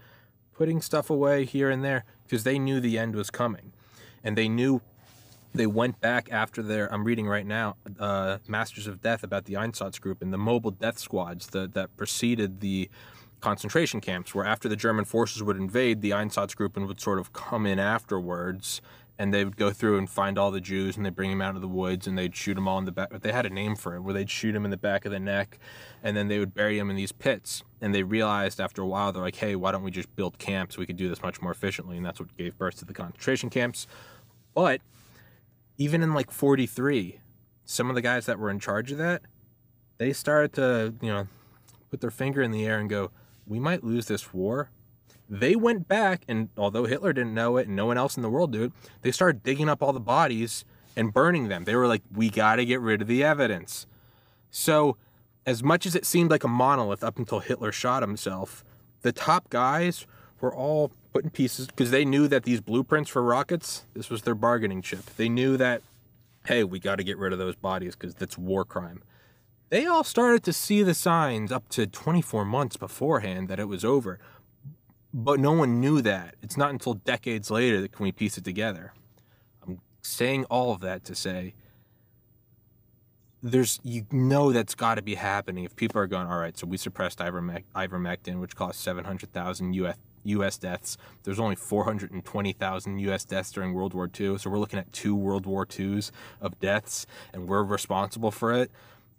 putting 0.58 0.82
stuff 0.82 1.10
away 1.10 1.46
here 1.46 1.70
and 1.70 1.84
there 1.84 2.04
because 2.26 2.44
they 2.44 2.58
knew 2.58 2.80
the 2.80 2.98
end 2.98 3.16
was 3.16 3.30
coming. 3.30 3.72
and 4.24 4.36
they 4.36 4.50
knew 4.50 4.82
they 5.54 5.68
went 5.68 6.02
back 6.02 6.28
after 6.32 6.62
their 6.62 6.92
i'm 6.94 7.04
reading 7.04 7.28
right 7.28 7.46
now 7.46 7.76
uh, 8.00 8.38
masters 8.48 8.88
of 8.88 9.02
death 9.02 9.24
about 9.24 9.46
the 9.46 9.54
Einsatz 9.54 10.02
group 10.02 10.22
and 10.22 10.34
the 10.34 10.38
mobile 10.38 10.72
death 10.72 10.98
squads 10.98 11.48
that, 11.48 11.74
that 11.74 11.96
preceded 11.96 12.60
the 12.60 12.90
concentration 13.40 14.02
camps 14.02 14.34
where 14.34 14.46
after 14.46 14.68
the 14.68 14.76
german 14.76 15.06
forces 15.06 15.44
would 15.44 15.58
invade 15.58 16.02
the 16.02 16.10
einsatzgruppe 16.10 16.76
would 16.88 17.00
sort 17.00 17.20
of 17.20 17.32
come 17.34 17.66
in 17.66 17.80
afterwards 17.80 18.82
and 19.20 19.34
they 19.34 19.46
would 19.46 19.58
go 19.58 19.72
through 19.72 19.98
and 19.98 20.10
find 20.10 20.38
all 20.38 20.52
the 20.52 20.62
jews 20.62 20.98
and 20.98 21.06
they'd 21.06 21.16
bring 21.16 21.30
them 21.30 21.42
out 21.42 21.56
of 21.56 21.62
the 21.62 21.68
woods 21.68 22.08
and 22.08 22.18
they'd 22.18 22.36
shoot 22.36 22.56
them 22.56 22.68
all 22.68 22.80
in 22.80 22.86
the 22.86 22.92
back 22.92 23.10
they 23.22 23.32
had 23.32 23.46
a 23.46 23.50
name 23.50 23.76
for 23.76 23.96
it 23.96 24.02
where 24.02 24.14
they'd 24.14 24.30
shoot 24.30 24.54
them 24.54 24.66
in 24.66 24.72
the 24.72 24.78
back 24.78 25.06
of 25.06 25.12
the 25.12 25.20
neck 25.20 25.60
and 26.04 26.18
then 26.18 26.28
they 26.28 26.40
would 26.40 26.54
bury 26.54 26.78
them 26.78 26.90
in 26.90 26.96
these 26.96 27.12
pits 27.12 27.64
and 27.82 27.94
they 27.94 28.04
realized 28.04 28.60
after 28.60 28.82
a 28.82 28.88
while 28.88 29.12
they're 29.12 29.22
like 29.22 29.36
hey 29.36 29.56
why 29.56 29.72
don't 29.72 29.84
we 29.84 29.92
just 29.92 30.14
build 30.16 30.38
camps 30.38 30.78
we 30.78 30.86
could 30.86 30.98
do 30.98 31.10
this 31.10 31.22
much 31.22 31.42
more 31.42 31.52
efficiently 31.52 31.98
and 31.98 32.06
that's 32.06 32.20
what 32.20 32.36
gave 32.38 32.58
birth 32.58 32.78
to 32.78 32.86
the 32.86 32.94
concentration 32.94 33.50
camps 33.50 33.88
but 34.58 34.82
even 35.78 36.02
in 36.02 36.16
like 36.16 36.32
43, 36.32 37.20
some 37.64 37.90
of 37.90 37.96
the 37.96 38.02
guys 38.02 38.26
that 38.26 38.40
were 38.40 38.50
in 38.50 38.60
charge 38.60 38.92
of 38.92 38.98
that, 38.98 39.22
they 39.98 40.12
started 40.14 40.54
to, 40.54 40.96
you 41.02 41.12
know, 41.12 41.28
put 41.90 42.02
their 42.02 42.12
finger 42.12 42.42
in 42.42 42.52
the 42.52 42.66
air 42.66 42.80
and 42.80 42.90
go, 42.90 43.12
we 43.46 43.60
might 43.60 43.84
lose 43.84 44.08
this 44.08 44.34
war. 44.34 44.72
They 45.30 45.56
went 45.56 45.88
back, 45.88 46.24
and 46.28 46.50
although 46.58 46.86
Hitler 46.86 47.14
didn't 47.14 47.34
know 47.34 47.58
it 47.58 47.68
and 47.68 47.76
no 47.76 47.86
one 47.86 47.98
else 47.98 48.16
in 48.16 48.24
the 48.24 48.30
world 48.30 48.52
knew 48.52 48.64
it 48.64 48.72
they 49.02 49.12
started 49.12 49.44
digging 49.44 49.70
up 49.70 49.84
all 49.84 49.94
the 49.94 50.00
bodies 50.00 50.66
and 50.96 51.14
burning 51.14 51.50
them. 51.50 51.66
They 51.66 51.76
were 51.76 51.88
like, 51.88 52.02
we 52.12 52.30
got 52.30 52.56
to 52.56 52.66
get 52.66 52.82
rid 52.82 53.02
of 53.02 53.08
the 53.08 53.24
evidence. 53.24 53.86
So, 54.50 54.98
as 55.48 55.64
much 55.64 55.86
as 55.86 55.96
it 55.96 56.06
seemed 56.06 56.30
like 56.30 56.44
a 56.44 56.48
monolith 56.48 57.04
up 57.04 57.18
until 57.18 57.40
Hitler 57.40 57.72
shot 57.72 58.04
himself, 58.04 58.66
the 59.02 59.14
top 59.14 59.50
guys 59.50 60.06
were 60.42 60.54
all 60.54 60.92
putting 61.14 61.30
pieces 61.30 61.68
because 61.68 61.90
they 61.90 62.04
knew 62.04 62.28
that 62.28 62.44
these 62.44 62.60
blueprints 62.60 63.10
for 63.10 63.24
rockets, 63.24 63.86
this 63.94 64.10
was 64.10 64.24
their 64.24 64.36
bargaining 64.36 64.82
chip. 64.82 65.06
They 65.16 65.30
knew 65.30 65.56
that, 65.56 65.82
hey, 66.46 66.66
we 66.66 66.80
got 66.80 66.98
to 66.98 67.04
get 67.04 67.18
rid 67.18 67.32
of 67.32 67.40
those 67.40 67.56
bodies 67.56 67.96
because 67.96 68.14
that's 68.14 68.38
war 68.38 68.66
crime. 68.66 69.02
They 69.70 69.86
all 69.86 70.04
started 70.04 70.44
to 70.44 70.54
see 70.54 70.84
the 70.84 70.94
signs 70.94 71.52
up 71.52 71.70
to 71.70 71.88
24 71.88 72.44
months 72.44 72.76
beforehand 72.76 73.48
that 73.48 73.60
it 73.60 73.70
was 73.70 73.86
over. 73.86 74.20
But 75.14 75.40
no 75.40 75.54
one 75.54 75.80
knew 75.80 76.02
that. 76.02 76.36
It's 76.42 76.58
not 76.58 76.72
until 76.72 76.96
decades 76.96 77.50
later 77.50 77.80
that 77.82 77.94
can 77.94 78.04
we 78.04 78.12
piece 78.12 78.38
it 78.38 78.44
together. 78.44 78.94
I'm 79.66 79.80
saying 80.02 80.44
all 80.46 80.74
of 80.74 80.82
that 80.82 81.06
to 81.06 81.16
say 81.16 81.54
there's 83.44 83.80
you 83.84 84.06
know 84.12 84.52
that's 84.52 84.74
got 84.74 84.96
to 84.96 85.02
be 85.02 85.16
happening 85.16 85.64
if 85.64 85.76
people 85.76 86.02
are 86.02 86.08
going 86.08 86.28
all 86.28 86.40
right 86.40 86.58
so 86.58 86.66
we 86.66 86.76
suppressed 86.76 87.20
ivermectin 87.20 88.40
which 88.40 88.56
caused 88.56 88.80
700,000 88.80 89.74
US 89.74 89.96
U.S. 90.28 90.58
deaths. 90.58 90.98
There's 91.24 91.40
only 91.40 91.56
420,000 91.56 93.00
U.S. 93.00 93.26
deaths 93.26 93.52
during 93.52 93.74
World 93.74 93.94
War 93.94 94.10
II, 94.20 94.38
so 94.38 94.50
we're 94.50 94.60
looking 94.60 94.80
at 94.80 94.92
two 94.94 95.16
World 95.16 95.46
War 95.46 95.68
IIs 95.68 96.12
of 96.42 96.60
deaths, 96.60 97.06
and 97.34 97.48
we're 97.48 97.64
responsible 97.64 98.32
for 98.32 98.54
it. 98.54 98.72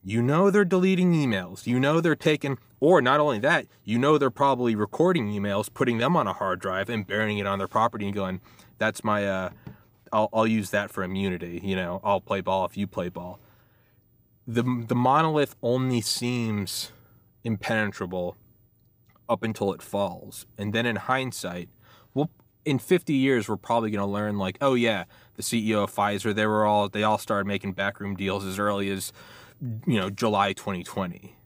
You 0.04 0.22
know 0.22 0.50
they're 0.50 0.64
deleting 0.64 1.12
emails. 1.12 1.66
You 1.66 1.80
know 1.80 2.00
they're 2.00 2.14
taking, 2.14 2.58
or 2.80 3.02
not 3.02 3.20
only 3.20 3.40
that, 3.40 3.66
you 3.84 3.98
know 3.98 4.16
they're 4.16 4.30
probably 4.30 4.74
recording 4.74 5.28
emails, 5.28 5.72
putting 5.72 5.98
them 5.98 6.16
on 6.16 6.26
a 6.26 6.32
hard 6.32 6.60
drive, 6.60 6.88
and 6.88 7.06
burying 7.06 7.38
it 7.38 7.46
on 7.46 7.58
their 7.58 7.68
property, 7.68 8.06
and 8.06 8.14
going, 8.14 8.40
"That's 8.78 9.02
my, 9.02 9.26
uh, 9.26 9.50
I'll, 10.12 10.28
I'll 10.32 10.46
use 10.46 10.70
that 10.70 10.90
for 10.90 11.02
immunity." 11.02 11.60
You 11.62 11.76
know, 11.76 12.00
I'll 12.04 12.20
play 12.20 12.40
ball 12.40 12.64
if 12.64 12.76
you 12.76 12.86
play 12.86 13.08
ball. 13.08 13.40
The 14.48 14.62
the 14.62 14.94
monolith 14.94 15.54
only 15.62 16.00
seems 16.00 16.90
impenetrable 17.44 18.36
up 19.28 19.42
until 19.42 19.72
it 19.72 19.82
falls. 19.82 20.46
And 20.56 20.72
then 20.72 20.86
in 20.86 20.96
hindsight, 20.96 21.68
well, 22.14 22.30
in 22.64 22.78
50 22.78 23.12
years, 23.12 23.48
we're 23.48 23.56
probably 23.56 23.90
going 23.90 24.04
to 24.04 24.10
learn 24.10 24.38
like, 24.38 24.58
oh 24.60 24.74
yeah, 24.74 25.04
the 25.34 25.42
CEO 25.42 25.84
of 25.84 25.94
Pfizer, 25.94 26.34
they 26.34 26.46
were 26.46 26.64
all, 26.64 26.88
they 26.88 27.02
all 27.02 27.18
started 27.18 27.46
making 27.46 27.72
backroom 27.72 28.16
deals 28.16 28.44
as 28.44 28.58
early 28.58 28.90
as, 28.90 29.12
you 29.86 29.98
know, 29.98 30.10
July 30.10 30.52
2020. 30.52 31.36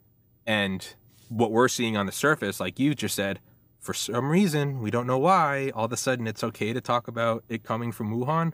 And 0.47 0.95
what 1.29 1.51
we're 1.51 1.69
seeing 1.69 1.97
on 1.97 2.07
the 2.07 2.13
surface, 2.13 2.61
like 2.61 2.79
you 2.79 2.95
just 2.95 3.15
said, 3.15 3.41
for 3.79 3.95
some 3.95 4.31
reason, 4.31 4.81
we 4.81 4.91
don't 4.91 5.07
know 5.07 5.19
why, 5.19 5.71
all 5.75 5.87
of 5.87 5.93
a 5.93 5.97
sudden 5.97 6.27
it's 6.27 6.45
okay 6.45 6.73
to 6.73 6.81
talk 6.81 7.09
about 7.09 7.45
it 7.49 7.65
coming 7.65 7.91
from 7.91 8.15
Wuhan. 8.15 8.53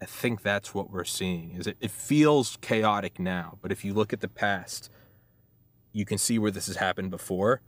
I 0.00 0.04
think 0.04 0.42
that's 0.42 0.74
what 0.74 0.90
we're 0.90 1.04
seeing. 1.04 1.56
Is 1.56 1.66
it, 1.66 1.76
it 1.80 1.90
feels 1.90 2.56
chaotic 2.60 3.18
now, 3.18 3.58
but 3.60 3.72
if 3.72 3.84
you 3.84 3.94
look 3.94 4.12
at 4.12 4.20
the 4.20 4.28
past, 4.28 4.90
you 5.92 6.04
can 6.04 6.18
see 6.18 6.38
where 6.38 6.50
this 6.50 6.66
has 6.66 6.76
happened 6.76 7.10
before 7.10 7.60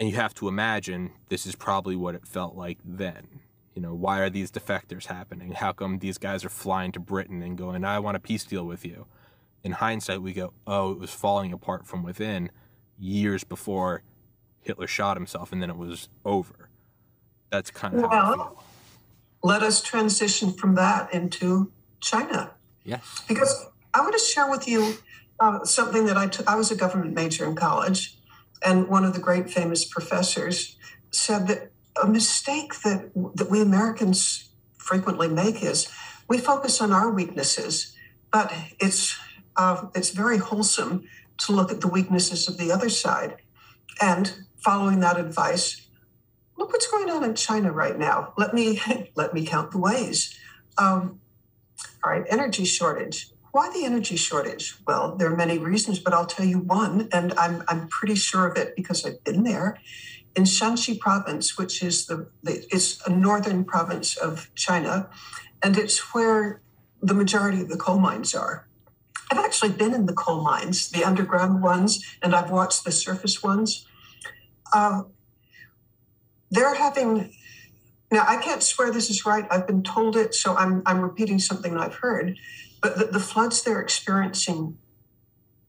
and 0.00 0.08
you 0.08 0.16
have 0.16 0.34
to 0.34 0.48
imagine 0.48 1.12
this 1.28 1.44
is 1.44 1.54
probably 1.54 1.94
what 1.94 2.14
it 2.14 2.26
felt 2.26 2.56
like 2.56 2.78
then. 2.82 3.40
You 3.74 3.82
know, 3.82 3.94
why 3.94 4.20
are 4.20 4.30
these 4.30 4.50
defectors 4.50 5.06
happening? 5.06 5.52
How 5.52 5.72
come 5.72 5.98
these 5.98 6.16
guys 6.16 6.44
are 6.44 6.48
flying 6.48 6.90
to 6.92 7.00
Britain 7.00 7.42
and 7.42 7.56
going, 7.56 7.84
I 7.84 7.98
want 7.98 8.16
a 8.16 8.20
peace 8.20 8.44
deal 8.44 8.64
with 8.64 8.84
you? 8.84 9.06
In 9.62 9.72
hindsight, 9.72 10.22
we 10.22 10.32
go, 10.32 10.54
oh, 10.66 10.92
it 10.92 10.98
was 10.98 11.10
falling 11.10 11.52
apart 11.52 11.86
from 11.86 12.02
within 12.02 12.50
years 12.98 13.44
before 13.44 14.02
Hitler 14.60 14.86
shot 14.86 15.18
himself 15.18 15.52
and 15.52 15.60
then 15.60 15.68
it 15.68 15.76
was 15.76 16.08
over. 16.24 16.70
That's 17.50 17.70
kind 17.70 17.94
of 17.94 18.10
well, 18.10 18.64
Let 19.42 19.62
us 19.62 19.82
transition 19.82 20.52
from 20.52 20.74
that 20.74 21.12
into 21.14 21.72
China. 22.00 22.52
Yes. 22.84 23.22
Because 23.28 23.66
I 23.94 24.00
want 24.00 24.12
to 24.12 24.24
share 24.24 24.50
with 24.50 24.68
you 24.68 24.94
uh, 25.38 25.64
something 25.64 26.06
that 26.06 26.16
I 26.16 26.26
took. 26.26 26.46
I 26.46 26.56
was 26.56 26.70
a 26.70 26.76
government 26.76 27.14
major 27.14 27.46
in 27.46 27.54
college 27.54 28.18
and 28.62 28.88
one 28.88 29.04
of 29.04 29.14
the 29.14 29.20
great 29.20 29.50
famous 29.50 29.84
professors 29.84 30.76
said 31.10 31.46
that 31.48 31.70
a 32.02 32.06
mistake 32.06 32.80
that, 32.82 33.10
that 33.34 33.50
we 33.50 33.60
Americans 33.60 34.50
frequently 34.76 35.28
make 35.28 35.62
is 35.62 35.88
we 36.28 36.38
focus 36.38 36.80
on 36.80 36.92
our 36.92 37.10
weaknesses, 37.10 37.96
but 38.30 38.52
it's, 38.78 39.16
uh, 39.56 39.86
it's 39.94 40.10
very 40.10 40.38
wholesome 40.38 41.04
to 41.38 41.52
look 41.52 41.72
at 41.72 41.80
the 41.80 41.88
weaknesses 41.88 42.48
of 42.48 42.58
the 42.58 42.70
other 42.70 42.88
side. 42.88 43.36
And 44.00 44.32
following 44.56 45.00
that 45.00 45.18
advice, 45.18 45.86
look 46.60 46.72
what's 46.72 46.86
going 46.86 47.10
on 47.10 47.24
in 47.24 47.34
China 47.34 47.72
right 47.72 47.98
now. 47.98 48.34
Let 48.36 48.54
me 48.54 48.80
let 49.16 49.34
me 49.34 49.44
count 49.44 49.72
the 49.72 49.78
ways. 49.78 50.38
Um, 50.78 51.18
all 52.04 52.12
right, 52.12 52.24
energy 52.28 52.64
shortage. 52.64 53.30
Why 53.52 53.70
the 53.72 53.84
energy 53.84 54.16
shortage? 54.16 54.76
Well, 54.86 55.16
there 55.16 55.32
are 55.32 55.36
many 55.36 55.58
reasons, 55.58 55.98
but 55.98 56.14
I'll 56.14 56.26
tell 56.26 56.46
you 56.46 56.58
one, 56.60 57.08
and 57.12 57.32
I'm, 57.32 57.64
I'm 57.66 57.88
pretty 57.88 58.14
sure 58.14 58.46
of 58.46 58.56
it 58.56 58.76
because 58.76 59.04
I've 59.04 59.24
been 59.24 59.42
there. 59.42 59.80
In 60.36 60.44
Shanxi 60.44 60.96
province, 61.00 61.58
which 61.58 61.82
is 61.82 62.06
the, 62.06 62.30
the 62.44 62.64
it's 62.70 63.04
a 63.04 63.10
northern 63.10 63.64
province 63.64 64.16
of 64.16 64.54
China, 64.54 65.10
and 65.64 65.76
it's 65.76 66.14
where 66.14 66.62
the 67.02 67.14
majority 67.14 67.60
of 67.60 67.68
the 67.68 67.76
coal 67.76 67.98
mines 67.98 68.34
are. 68.36 68.68
I've 69.32 69.44
actually 69.44 69.70
been 69.70 69.94
in 69.94 70.06
the 70.06 70.12
coal 70.12 70.42
mines, 70.42 70.90
the 70.90 71.02
underground 71.02 71.60
ones, 71.60 72.04
and 72.22 72.36
I've 72.36 72.50
watched 72.50 72.84
the 72.84 72.92
surface 72.92 73.42
ones. 73.42 73.84
Uh, 74.72 75.02
they're 76.50 76.74
having 76.74 77.32
now 78.12 78.24
I 78.26 78.36
can't 78.38 78.62
swear 78.62 78.90
this 78.90 79.10
is 79.10 79.24
right. 79.24 79.46
I've 79.50 79.66
been 79.66 79.82
told 79.82 80.16
it, 80.16 80.34
so 80.34 80.56
I'm 80.56 80.82
I'm 80.86 81.00
repeating 81.00 81.38
something 81.38 81.76
I've 81.76 81.96
heard. 81.96 82.36
But 82.80 82.98
the, 82.98 83.04
the 83.06 83.20
floods 83.20 83.62
they're 83.62 83.80
experiencing 83.80 84.78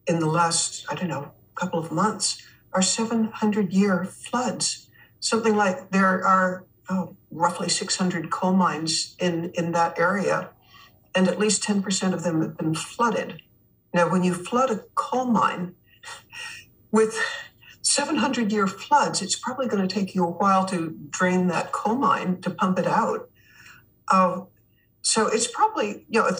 in 0.06 0.18
the 0.18 0.26
last, 0.26 0.86
I 0.88 0.94
don't 0.94 1.08
know, 1.08 1.32
couple 1.54 1.78
of 1.78 1.92
months 1.92 2.42
are 2.72 2.82
700 2.82 3.72
year 3.72 4.04
floods. 4.04 4.88
Something 5.20 5.56
like 5.56 5.90
there 5.90 6.24
are 6.24 6.64
oh, 6.88 7.16
roughly 7.30 7.68
600 7.68 8.30
coal 8.30 8.52
mines 8.52 9.14
in, 9.18 9.50
in 9.54 9.72
that 9.72 9.98
area, 9.98 10.50
and 11.14 11.28
at 11.28 11.38
least 11.38 11.62
10% 11.62 12.12
of 12.12 12.22
them 12.22 12.40
have 12.40 12.56
been 12.56 12.74
flooded. 12.74 13.42
Now, 13.94 14.10
when 14.10 14.24
you 14.24 14.34
flood 14.34 14.70
a 14.70 14.84
coal 14.94 15.26
mine 15.26 15.74
with 16.90 17.18
700 17.82 18.52
year 18.52 18.66
floods, 18.66 19.20
it's 19.20 19.36
probably 19.36 19.66
going 19.66 19.86
to 19.86 19.92
take 19.92 20.14
you 20.14 20.24
a 20.24 20.30
while 20.30 20.64
to 20.66 20.96
drain 21.10 21.48
that 21.48 21.72
coal 21.72 21.96
mine 21.96 22.40
to 22.42 22.50
pump 22.50 22.78
it 22.78 22.86
out. 22.86 23.28
Uh, 24.08 24.42
so 25.02 25.26
it's 25.26 25.48
probably, 25.48 26.06
you 26.08 26.20
know, 26.20 26.30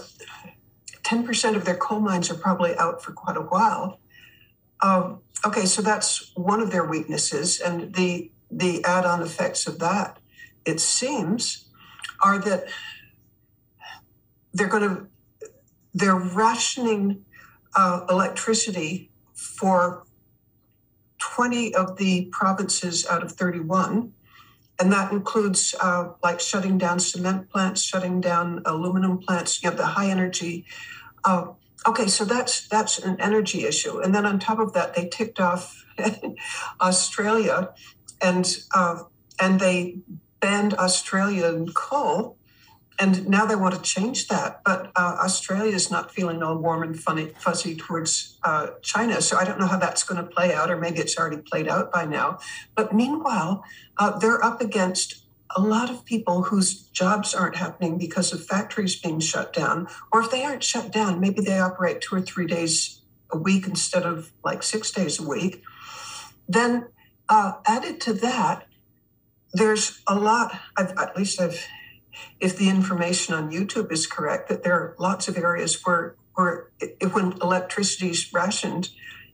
10% 1.02 1.56
of 1.56 1.64
their 1.64 1.76
coal 1.76 1.98
mines 1.98 2.30
are 2.30 2.36
probably 2.36 2.76
out 2.76 3.02
for 3.02 3.12
quite 3.12 3.36
a 3.36 3.40
while. 3.40 3.98
Um, 4.82 5.20
okay, 5.44 5.66
so 5.66 5.82
that's 5.82 6.32
one 6.36 6.60
of 6.60 6.70
their 6.70 6.84
weaknesses. 6.84 7.60
And 7.60 7.94
the, 7.94 8.30
the 8.50 8.84
add 8.84 9.04
on 9.04 9.20
effects 9.20 9.66
of 9.66 9.80
that, 9.80 10.18
it 10.64 10.78
seems, 10.78 11.68
are 12.22 12.38
that 12.38 12.66
they're 14.52 14.68
going 14.68 14.88
to, 14.88 15.06
they're 15.92 16.14
rationing 16.14 17.24
uh, 17.74 18.06
electricity 18.08 19.10
for 19.34 20.04
20 21.22 21.74
of 21.74 21.96
the 21.96 22.26
provinces 22.32 23.06
out 23.06 23.22
of 23.22 23.32
31 23.32 24.12
and 24.82 24.92
that 24.92 25.12
includes 25.12 25.76
uh, 25.80 26.08
like 26.24 26.40
shutting 26.40 26.76
down 26.76 26.98
cement 26.98 27.48
plants, 27.50 27.82
shutting 27.82 28.20
down 28.20 28.62
aluminum 28.64 29.18
plants. 29.18 29.62
You 29.62 29.70
have 29.70 29.78
the 29.78 29.86
high 29.86 30.08
energy. 30.08 30.64
Uh, 31.24 31.52
okay, 31.86 32.08
so 32.08 32.24
that's 32.24 32.66
that's 32.66 32.98
an 32.98 33.20
energy 33.20 33.64
issue, 33.64 34.00
and 34.00 34.12
then 34.12 34.26
on 34.26 34.40
top 34.40 34.58
of 34.58 34.72
that, 34.72 34.94
they 34.94 35.06
ticked 35.08 35.38
off 35.38 35.86
Australia, 36.80 37.72
and 38.20 38.56
uh, 38.74 39.04
and 39.38 39.60
they 39.60 39.98
banned 40.40 40.74
Australian 40.74 41.72
coal, 41.72 42.36
and 43.02 43.28
now 43.28 43.44
they 43.44 43.56
want 43.56 43.74
to 43.74 43.82
change 43.82 44.28
that. 44.28 44.62
But 44.64 44.92
uh, 44.94 45.16
Australia 45.24 45.74
is 45.74 45.90
not 45.90 46.14
feeling 46.14 46.40
all 46.40 46.56
warm 46.56 46.84
and 46.84 46.96
funny, 46.96 47.32
fuzzy 47.36 47.74
towards 47.74 48.38
uh, 48.44 48.68
China. 48.80 49.20
So 49.20 49.36
I 49.36 49.44
don't 49.44 49.58
know 49.58 49.66
how 49.66 49.78
that's 49.78 50.04
going 50.04 50.24
to 50.24 50.30
play 50.30 50.54
out, 50.54 50.70
or 50.70 50.76
maybe 50.76 51.00
it's 51.00 51.18
already 51.18 51.42
played 51.42 51.66
out 51.66 51.90
by 51.90 52.04
now. 52.04 52.38
But 52.76 52.94
meanwhile, 52.94 53.64
uh, 53.98 54.16
they're 54.20 54.42
up 54.44 54.60
against 54.60 55.24
a 55.56 55.60
lot 55.60 55.90
of 55.90 56.04
people 56.04 56.44
whose 56.44 56.82
jobs 57.00 57.34
aren't 57.34 57.56
happening 57.56 57.98
because 57.98 58.32
of 58.32 58.46
factories 58.46 58.94
being 58.94 59.18
shut 59.18 59.52
down. 59.52 59.88
Or 60.12 60.20
if 60.20 60.30
they 60.30 60.44
aren't 60.44 60.62
shut 60.62 60.92
down, 60.92 61.18
maybe 61.18 61.42
they 61.42 61.58
operate 61.58 62.02
two 62.02 62.14
or 62.14 62.20
three 62.20 62.46
days 62.46 63.00
a 63.32 63.36
week 63.36 63.66
instead 63.66 64.04
of 64.04 64.30
like 64.44 64.62
six 64.62 64.92
days 64.92 65.18
a 65.18 65.26
week. 65.26 65.64
Then 66.48 66.86
uh, 67.28 67.54
added 67.66 68.00
to 68.02 68.12
that, 68.12 68.68
there's 69.52 70.00
a 70.06 70.14
lot, 70.14 70.56
I've, 70.76 70.96
at 70.96 71.16
least 71.16 71.40
I've 71.40 71.66
if 72.40 72.56
the 72.56 72.68
information 72.68 73.34
on 73.34 73.50
YouTube 73.50 73.90
is 73.92 74.06
correct, 74.06 74.48
that 74.48 74.62
there 74.62 74.74
are 74.74 74.96
lots 74.98 75.28
of 75.28 75.36
areas 75.36 75.84
where, 75.84 76.16
where 76.34 76.70
when 77.12 77.32
electricity 77.42 78.10
is 78.10 78.32
rationed, 78.32 78.90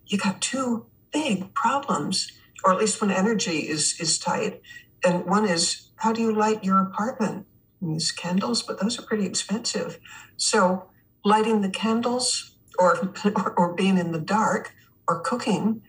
you 0.07 0.19
got 0.19 0.41
two 0.41 0.87
big 1.13 1.55
problems, 1.55 2.33
or 2.65 2.73
at 2.73 2.79
least 2.79 3.01
when 3.01 3.11
energy 3.11 3.69
is, 3.69 3.99
is 4.01 4.19
tight. 4.19 4.61
And 5.05 5.25
one 5.27 5.47
is 5.47 5.91
how 5.97 6.13
do 6.13 6.23
you 6.23 6.35
light 6.35 6.65
your 6.65 6.81
apartment? 6.81 7.47
Use 7.81 8.11
candles, 8.11 8.63
but 8.63 8.81
those 8.81 8.99
are 8.99 9.03
pretty 9.03 9.27
expensive. 9.27 9.99
So 10.37 10.89
lighting 11.25 11.61
the 11.61 11.71
candles 11.71 12.57
or, 12.79 13.13
or, 13.25 13.53
or 13.57 13.75
being 13.75 13.99
in 13.99 14.13
the 14.13 14.21
dark 14.21 14.75
or 15.07 15.21
cooking, 15.21 15.83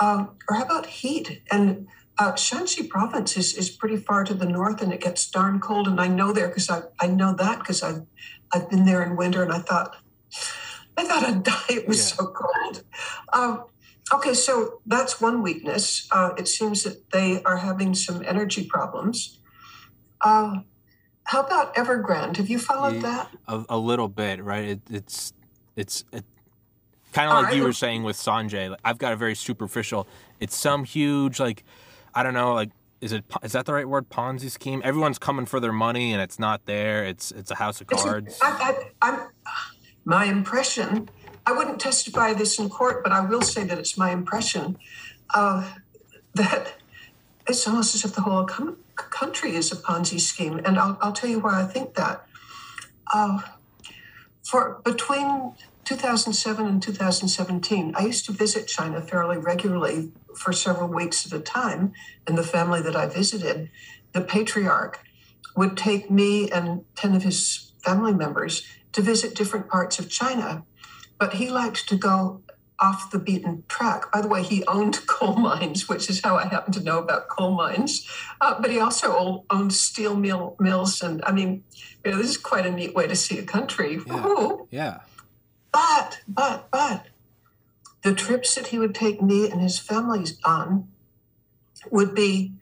um, 0.00 0.30
or 0.48 0.56
how 0.56 0.64
about 0.64 0.86
heat? 0.86 1.42
And 1.50 1.88
uh, 2.20 2.32
Shanxi 2.32 2.86
province 2.86 3.38
is, 3.38 3.54
is 3.54 3.70
pretty 3.70 3.96
far 3.96 4.24
to 4.24 4.34
the 4.34 4.44
north 4.44 4.82
and 4.82 4.92
it 4.92 5.00
gets 5.00 5.28
darn 5.28 5.58
cold. 5.58 5.88
And 5.88 5.98
I 5.98 6.06
know 6.06 6.32
there 6.34 6.48
because 6.48 6.68
I, 6.68 6.82
I 7.00 7.06
know 7.06 7.32
that 7.32 7.60
because 7.60 7.82
I've, 7.82 8.02
I've 8.52 8.68
been 8.68 8.84
there 8.84 9.02
in 9.02 9.16
winter 9.16 9.42
and 9.42 9.50
I 9.50 9.60
thought, 9.60 9.96
I 10.98 11.04
thought 11.06 11.24
I'd 11.24 11.42
die. 11.44 11.64
It 11.70 11.88
was 11.88 11.96
yeah. 11.96 12.16
so 12.16 12.26
cold. 12.26 12.84
Uh, 13.32 13.56
okay, 14.12 14.34
so 14.34 14.82
that's 14.84 15.18
one 15.18 15.42
weakness. 15.42 16.08
Uh, 16.10 16.32
it 16.36 16.46
seems 16.46 16.82
that 16.82 17.10
they 17.10 17.42
are 17.44 17.56
having 17.56 17.94
some 17.94 18.22
energy 18.26 18.66
problems. 18.66 19.38
Uh, 20.20 20.56
how 21.24 21.40
about 21.42 21.74
Evergrande? 21.74 22.36
Have 22.36 22.50
you 22.50 22.58
followed 22.58 22.96
yeah, 22.96 23.00
that? 23.00 23.30
A, 23.48 23.64
a, 23.70 23.78
little 23.78 24.08
bit, 24.08 24.44
right? 24.44 24.64
It, 24.64 24.80
it's 24.90 25.32
it's 25.74 26.04
it, 26.12 26.24
kind 27.14 27.30
of 27.30 27.44
like 27.44 27.54
you 27.54 27.62
were 27.62 27.72
saying 27.72 28.02
with 28.02 28.16
Sanjay. 28.16 28.68
Like, 28.68 28.80
I've 28.84 28.98
got 28.98 29.14
a 29.14 29.16
very 29.16 29.34
superficial. 29.34 30.06
It's 30.38 30.56
some 30.56 30.84
huge 30.84 31.40
like 31.40 31.64
I 32.14 32.22
don't 32.22 32.34
know, 32.34 32.54
like 32.54 32.70
is 33.00 33.12
it 33.12 33.24
is 33.42 33.52
that 33.52 33.66
the 33.66 33.72
right 33.72 33.88
word? 33.88 34.10
Ponzi 34.10 34.50
scheme? 34.50 34.82
Everyone's 34.84 35.18
coming 35.18 35.46
for 35.46 35.58
their 35.58 35.72
money 35.72 36.12
and 36.12 36.20
it's 36.20 36.38
not 36.38 36.66
there. 36.66 37.04
It's 37.04 37.30
it's 37.30 37.50
a 37.50 37.54
house 37.54 37.80
of 37.80 37.86
cards. 37.86 38.38
I, 38.42 38.76
I, 39.00 39.26
my 40.04 40.24
impression 40.24 41.08
i 41.46 41.52
wouldn't 41.52 41.80
testify 41.80 42.32
this 42.32 42.58
in 42.58 42.68
court 42.68 43.02
but 43.02 43.12
i 43.12 43.20
will 43.20 43.42
say 43.42 43.64
that 43.64 43.78
it's 43.78 43.96
my 43.98 44.10
impression 44.10 44.76
uh, 45.34 45.72
that 46.34 46.74
it's 47.48 47.66
almost 47.66 47.94
as 47.94 48.04
if 48.04 48.14
the 48.14 48.22
whole 48.22 48.44
com- 48.44 48.76
country 48.94 49.54
is 49.56 49.72
a 49.72 49.76
ponzi 49.76 50.20
scheme. 50.20 50.60
And 50.64 50.78
i'll, 50.78 50.98
I'll 51.00 51.12
tell 51.12 51.30
you 51.30 51.40
why 51.40 51.62
i 51.62 51.66
think 51.66 51.94
that. 51.94 52.26
Uh, 53.12 53.40
for 54.44 54.80
between 54.84 55.52
2007 55.84 56.66
and 56.66 56.82
2017, 56.82 57.94
I 57.96 58.04
used 58.04 58.24
to 58.26 58.32
visit 58.32 58.68
China 58.68 59.00
fairly 59.00 59.38
regularly 59.38 60.12
for 60.36 60.52
several 60.52 60.88
weeks 60.88 61.26
at 61.26 61.38
a 61.38 61.42
time. 61.42 61.92
And 62.26 62.36
the 62.36 62.42
family 62.42 62.82
that 62.82 62.96
I 62.96 63.06
visited, 63.06 63.70
the 64.12 64.20
patriarch 64.20 65.00
would 65.56 65.76
take 65.76 66.10
me 66.10 66.50
and 66.50 66.84
10 66.96 67.14
of 67.14 67.22
his 67.22 67.72
family 67.82 68.12
members 68.12 68.66
to 68.92 69.02
visit 69.02 69.34
different 69.34 69.68
parts 69.68 69.98
of 69.98 70.10
China. 70.10 70.64
But 71.18 71.34
he 71.34 71.50
liked 71.50 71.88
to 71.88 71.96
go 71.96 72.42
off 72.80 73.10
the 73.10 73.18
beaten 73.18 73.62
track. 73.68 74.10
By 74.10 74.22
the 74.22 74.28
way, 74.28 74.42
he 74.42 74.64
owned 74.64 74.98
coal 75.06 75.36
mines, 75.36 75.88
which 75.88 76.08
is 76.08 76.22
how 76.22 76.36
I 76.36 76.46
happen 76.46 76.72
to 76.72 76.80
know 76.80 76.98
about 76.98 77.28
coal 77.28 77.52
mines. 77.52 78.08
Uh, 78.40 78.60
but 78.60 78.70
he 78.70 78.78
also 78.78 79.44
owned 79.50 79.72
steel 79.72 80.16
mill, 80.16 80.56
mills. 80.58 81.02
And 81.02 81.22
I 81.24 81.32
mean, 81.32 81.62
you 82.04 82.10
know, 82.10 82.16
this 82.16 82.30
is 82.30 82.36
quite 82.38 82.66
a 82.66 82.70
neat 82.70 82.94
way 82.94 83.06
to 83.06 83.16
see 83.16 83.38
a 83.38 83.42
country. 83.42 84.00
Yeah. 84.06 84.56
yeah. 84.70 84.98
But, 85.72 86.20
but, 86.26 86.68
but, 86.70 87.06
the 88.02 88.14
trips 88.14 88.54
that 88.54 88.68
he 88.68 88.78
would 88.78 88.94
take 88.94 89.20
me 89.20 89.50
and 89.50 89.60
his 89.60 89.78
family 89.78 90.24
on 90.44 90.88
would 91.90 92.14
be 92.14 92.52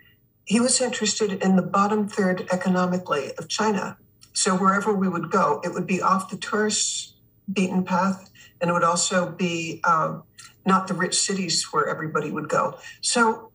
he 0.44 0.60
was 0.60 0.80
interested 0.80 1.42
in 1.42 1.56
the 1.56 1.62
bottom 1.62 2.08
third 2.08 2.48
economically 2.50 3.32
of 3.36 3.48
China. 3.48 3.98
So 4.32 4.56
wherever 4.56 4.94
we 4.94 5.08
would 5.08 5.30
go, 5.30 5.60
it 5.62 5.74
would 5.74 5.86
be 5.86 6.00
off 6.00 6.30
the 6.30 6.38
tourist 6.38 7.14
beaten 7.52 7.84
path, 7.84 8.30
and 8.60 8.70
it 8.70 8.72
would 8.72 8.84
also 8.84 9.30
be 9.30 9.80
um, 9.84 10.22
not 10.64 10.88
the 10.88 10.94
rich 10.94 11.18
cities 11.18 11.64
where 11.70 11.86
everybody 11.86 12.30
would 12.30 12.48
go. 12.48 12.78
So 13.00 13.52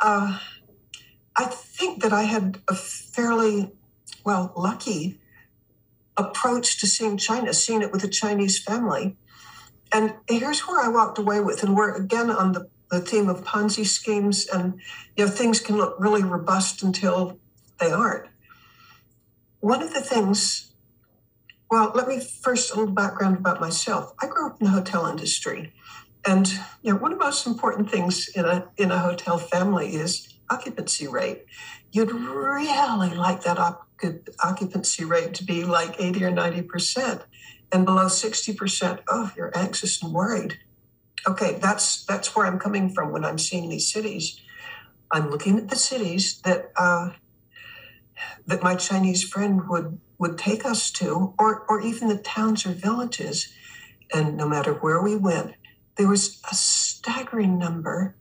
uh, 0.00 0.38
I 1.36 1.44
think 1.44 2.02
that 2.02 2.12
I 2.12 2.22
had 2.22 2.60
a 2.68 2.74
fairly 2.74 3.72
well 4.24 4.52
lucky 4.56 5.20
approach 6.16 6.80
to 6.80 6.86
seeing 6.86 7.16
China, 7.16 7.52
seeing 7.52 7.82
it 7.82 7.92
with 7.92 8.04
a 8.04 8.08
Chinese 8.08 8.58
family. 8.58 9.16
And 9.92 10.14
here's 10.26 10.60
where 10.60 10.80
I 10.80 10.88
walked 10.88 11.18
away 11.18 11.40
with, 11.40 11.62
and 11.62 11.76
we're 11.76 11.94
again 11.94 12.30
on 12.30 12.52
the, 12.52 12.68
the 12.90 13.00
theme 13.00 13.28
of 13.28 13.44
Ponzi 13.44 13.84
schemes, 13.84 14.46
and 14.46 14.80
you 15.16 15.24
know 15.24 15.30
things 15.30 15.60
can 15.60 15.76
look 15.76 15.96
really 15.98 16.22
robust 16.22 16.82
until 16.82 17.38
they 17.78 17.90
aren't. 17.90 18.28
One 19.60 19.82
of 19.82 19.92
the 19.92 20.00
things, 20.00 20.72
well, 21.70 21.92
let 21.94 22.08
me 22.08 22.20
first 22.20 22.72
a 22.72 22.78
little 22.78 22.94
background 22.94 23.36
about 23.36 23.60
myself. 23.60 24.14
I 24.20 24.26
grew 24.26 24.46
up 24.46 24.60
in 24.60 24.64
the 24.64 24.72
hotel 24.72 25.06
industry, 25.06 25.74
and 26.26 26.48
you 26.82 26.92
know 26.92 26.96
one 26.96 27.12
of 27.12 27.18
the 27.18 27.24
most 27.24 27.46
important 27.46 27.90
things 27.90 28.28
in 28.34 28.46
a 28.46 28.68
in 28.78 28.90
a 28.90 28.98
hotel 28.98 29.36
family 29.36 29.94
is 29.94 30.26
occupancy 30.48 31.06
rate. 31.06 31.44
You'd 31.92 32.12
really 32.12 33.14
like 33.14 33.42
that 33.42 33.58
occupancy 34.42 35.04
rate 35.04 35.34
to 35.34 35.44
be 35.44 35.64
like 35.64 36.00
80 36.00 36.24
or 36.24 36.30
90 36.30 36.62
percent 36.62 37.22
and 37.72 37.84
below 37.84 38.08
60 38.08 38.54
percent. 38.54 39.00
Oh 39.08 39.32
you're 39.36 39.56
anxious 39.56 40.02
and 40.02 40.12
worried. 40.12 40.58
Okay 41.26 41.58
that's 41.60 42.04
that's 42.04 42.34
where 42.34 42.46
i'm 42.46 42.58
coming 42.58 42.90
from 42.90 43.12
when 43.12 43.24
i'm 43.24 43.38
seeing 43.38 43.68
these 43.68 43.90
cities. 43.90 44.40
I'm 45.10 45.30
looking 45.30 45.58
at 45.58 45.68
the 45.68 45.76
cities 45.76 46.40
that 46.42 46.72
uh, 46.76 47.10
that 48.46 48.62
my 48.62 48.74
chinese 48.76 49.22
friend 49.22 49.68
would 49.68 49.98
would 50.18 50.38
take 50.38 50.64
us 50.64 50.90
to 50.92 51.34
or 51.38 51.64
or 51.68 51.80
even 51.80 52.08
the 52.08 52.18
towns 52.18 52.66
or 52.66 52.72
villages. 52.72 53.52
And 54.14 54.36
no 54.36 54.46
matter 54.48 54.74
where 54.74 55.02
we 55.02 55.16
went 55.16 55.54
there 55.96 56.08
was 56.08 56.40
a 56.50 56.54
staggering 56.54 57.58
number 57.58 58.16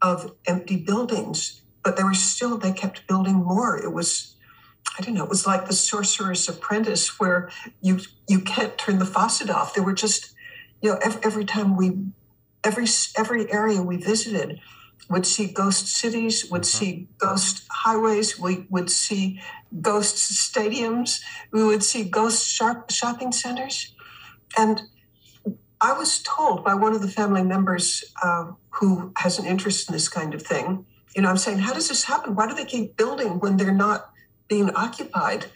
of 0.00 0.32
empty 0.46 0.76
buildings 0.76 1.62
but 1.88 1.96
there 1.96 2.06
were 2.06 2.14
still 2.14 2.58
they 2.58 2.72
kept 2.72 3.06
building 3.06 3.36
more. 3.36 3.78
It 3.78 3.92
was 3.92 4.36
I 4.96 5.02
don't 5.02 5.14
know, 5.14 5.24
it 5.24 5.28
was 5.28 5.46
like 5.46 5.66
the 5.66 5.72
sorcerer's 5.72 6.48
apprentice 6.48 7.18
where 7.20 7.50
you 7.80 8.00
you 8.28 8.40
can't 8.40 8.76
turn 8.78 8.98
the 8.98 9.06
faucet 9.06 9.50
off. 9.50 9.74
There 9.74 9.84
were 9.84 9.92
just, 9.92 10.34
you 10.82 10.90
know, 10.90 10.98
every, 11.02 11.20
every 11.24 11.44
time 11.44 11.76
we, 11.76 11.98
every 12.64 12.86
every 13.16 13.50
area 13.52 13.82
we 13.82 13.96
visited, 13.96 14.60
would 15.08 15.26
see 15.26 15.46
ghost 15.46 15.86
cities, 15.86 16.50
would 16.50 16.62
mm-hmm. 16.62 16.78
see 16.78 17.08
ghost 17.18 17.64
highways, 17.70 18.38
we 18.38 18.66
would 18.70 18.90
see 18.90 19.40
ghost 19.80 20.16
stadiums, 20.16 21.20
we 21.52 21.64
would 21.64 21.82
see 21.82 22.04
ghost 22.04 22.46
shopping 22.90 23.32
centers. 23.32 23.94
And 24.56 24.82
I 25.80 25.92
was 25.92 26.22
told 26.22 26.64
by 26.64 26.74
one 26.74 26.94
of 26.94 27.02
the 27.02 27.08
family 27.08 27.42
members 27.42 28.04
uh, 28.22 28.52
who 28.70 29.12
has 29.16 29.38
an 29.38 29.46
interest 29.46 29.88
in 29.88 29.92
this 29.92 30.08
kind 30.08 30.34
of 30.34 30.42
thing, 30.42 30.84
you 31.14 31.22
know, 31.22 31.28
I'm 31.28 31.36
saying, 31.36 31.58
how 31.58 31.72
does 31.72 31.88
this 31.88 32.04
happen? 32.04 32.34
Why 32.34 32.46
do 32.46 32.54
they 32.54 32.64
keep 32.64 32.96
building 32.96 33.38
when 33.38 33.56
they're 33.56 33.72
not 33.72 34.10
being 34.48 34.70
occupied. 34.74 35.46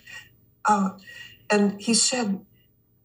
Uh, 0.65 0.91
and 1.51 1.81
he 1.81 1.95
said, 1.95 2.45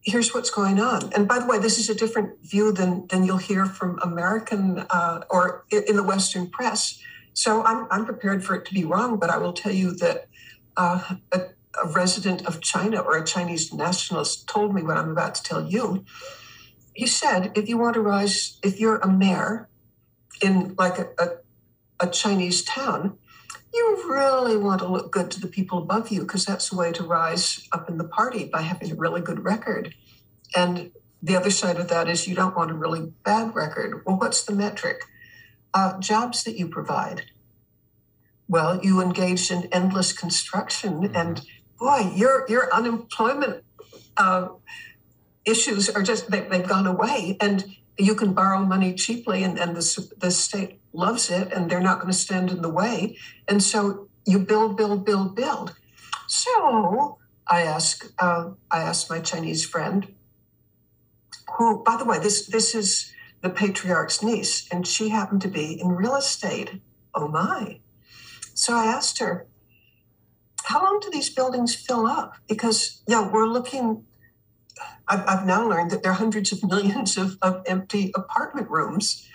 here's 0.01 0.33
what's 0.33 0.49
going 0.49 0.79
on. 0.79 1.11
And 1.13 1.27
by 1.27 1.39
the 1.39 1.45
way, 1.45 1.59
this 1.59 1.77
is 1.77 1.89
a 1.89 1.95
different 1.95 2.39
view 2.41 2.71
than, 2.71 3.07
than 3.07 3.25
you'll 3.25 3.37
hear 3.37 3.65
from 3.65 3.99
American 4.01 4.85
uh, 4.89 5.21
or 5.29 5.65
in 5.69 5.95
the 5.95 6.03
Western 6.03 6.49
press. 6.49 7.01
So 7.33 7.63
I'm, 7.63 7.87
I'm 7.91 8.05
prepared 8.05 8.43
for 8.43 8.55
it 8.55 8.65
to 8.65 8.73
be 8.73 8.85
wrong, 8.85 9.19
but 9.19 9.29
I 9.29 9.37
will 9.37 9.53
tell 9.53 9.73
you 9.73 9.91
that 9.97 10.27
uh, 10.77 11.15
a, 11.31 11.41
a 11.83 11.87
resident 11.89 12.45
of 12.45 12.61
China 12.61 12.99
or 13.01 13.17
a 13.17 13.25
Chinese 13.25 13.73
nationalist 13.73 14.47
told 14.47 14.73
me 14.73 14.81
what 14.81 14.97
I'm 14.97 15.11
about 15.11 15.35
to 15.35 15.43
tell 15.43 15.67
you. 15.67 16.05
He 16.93 17.05
said, 17.05 17.51
if 17.55 17.67
you 17.69 17.77
want 17.77 17.95
to 17.95 18.01
rise, 18.01 18.59
if 18.63 18.79
you're 18.79 18.97
a 18.97 19.11
mayor 19.11 19.69
in 20.41 20.73
like 20.77 20.97
a, 20.97 21.09
a, 21.19 21.27
a 21.99 22.07
Chinese 22.07 22.63
town, 22.63 23.17
you 23.77 24.09
really 24.09 24.57
want 24.57 24.81
to 24.81 24.87
look 24.87 25.11
good 25.11 25.29
to 25.31 25.39
the 25.39 25.47
people 25.47 25.77
above 25.77 26.09
you 26.09 26.21
because 26.21 26.45
that's 26.45 26.69
the 26.69 26.75
way 26.75 26.91
to 26.91 27.03
rise 27.03 27.67
up 27.71 27.89
in 27.89 27.97
the 27.97 28.03
party 28.03 28.45
by 28.45 28.61
having 28.61 28.91
a 28.91 28.95
really 28.95 29.21
good 29.21 29.43
record. 29.43 29.93
And 30.55 30.91
the 31.21 31.35
other 31.35 31.51
side 31.51 31.77
of 31.77 31.87
that 31.89 32.07
is 32.07 32.27
you 32.27 32.35
don't 32.35 32.55
want 32.55 32.71
a 32.71 32.73
really 32.73 33.11
bad 33.23 33.55
record. 33.55 34.03
Well, 34.05 34.17
what's 34.17 34.43
the 34.43 34.53
metric? 34.53 35.01
Uh, 35.73 35.99
jobs 35.99 36.43
that 36.43 36.57
you 36.57 36.67
provide. 36.67 37.23
Well, 38.47 38.79
you 38.81 39.01
engaged 39.01 39.51
in 39.51 39.67
endless 39.71 40.13
construction, 40.13 41.01
mm-hmm. 41.01 41.15
and 41.15 41.41
boy, 41.77 42.11
your 42.15 42.45
your 42.47 42.73
unemployment 42.73 43.63
uh, 44.15 44.47
issues 45.45 45.89
are 45.89 46.01
just 46.01 46.31
they, 46.31 46.47
have 46.49 46.67
gone 46.67 46.87
away, 46.87 47.37
and 47.41 47.65
you 47.97 48.15
can 48.15 48.33
borrow 48.33 48.59
money 48.59 48.93
cheaply, 48.93 49.43
and, 49.43 49.59
and 49.59 49.75
the 49.75 50.13
the 50.17 50.31
state 50.31 50.79
loves 50.97 51.29
it, 51.29 51.53
and 51.53 51.69
they're 51.69 51.87
not 51.89 51.99
going 51.99 52.11
to 52.11 52.17
stand 52.17 52.49
in 52.51 52.61
the 52.61 52.73
way, 52.81 53.15
and 53.47 53.61
so 53.61 54.09
you 54.25 54.39
build, 54.39 54.75
build, 54.75 55.05
build, 55.05 55.35
build. 55.35 55.75
So 56.27 57.17
I 57.47 57.61
ask 57.61 58.11
uh, 58.19 58.51
I 58.69 58.79
asked 58.81 59.09
my 59.09 59.19
Chinese 59.19 59.63
friend, 59.65 60.15
who, 61.57 61.83
by 61.83 61.95
the 61.97 62.05
way, 62.05 62.19
this 62.19 62.47
this 62.47 62.75
is 62.75 63.13
the 63.41 63.49
patriarch's 63.49 64.21
niece, 64.23 64.67
and 64.71 64.85
she 64.85 65.09
happened 65.09 65.41
to 65.43 65.47
be 65.47 65.79
in 65.79 65.89
real 65.89 66.15
estate. 66.15 66.81
Oh 67.13 67.27
my! 67.27 67.79
So 68.53 68.73
I 68.73 68.85
asked 68.85 69.19
her, 69.19 69.47
how 70.63 70.83
long 70.83 70.99
do 70.99 71.09
these 71.09 71.29
buildings 71.29 71.75
fill 71.75 72.05
up? 72.05 72.33
Because, 72.49 73.03
yeah, 73.07 73.31
we're 73.31 73.47
looking, 73.47 74.03
I've, 75.07 75.23
I've 75.27 75.45
now 75.45 75.69
learned 75.69 75.91
that 75.91 76.01
there 76.01 76.11
are 76.11 76.15
hundreds 76.15 76.51
of 76.51 76.63
millions 76.63 77.17
of, 77.17 77.37
of 77.41 77.61
empty 77.67 78.11
apartment 78.15 78.69
rooms. 78.69 79.25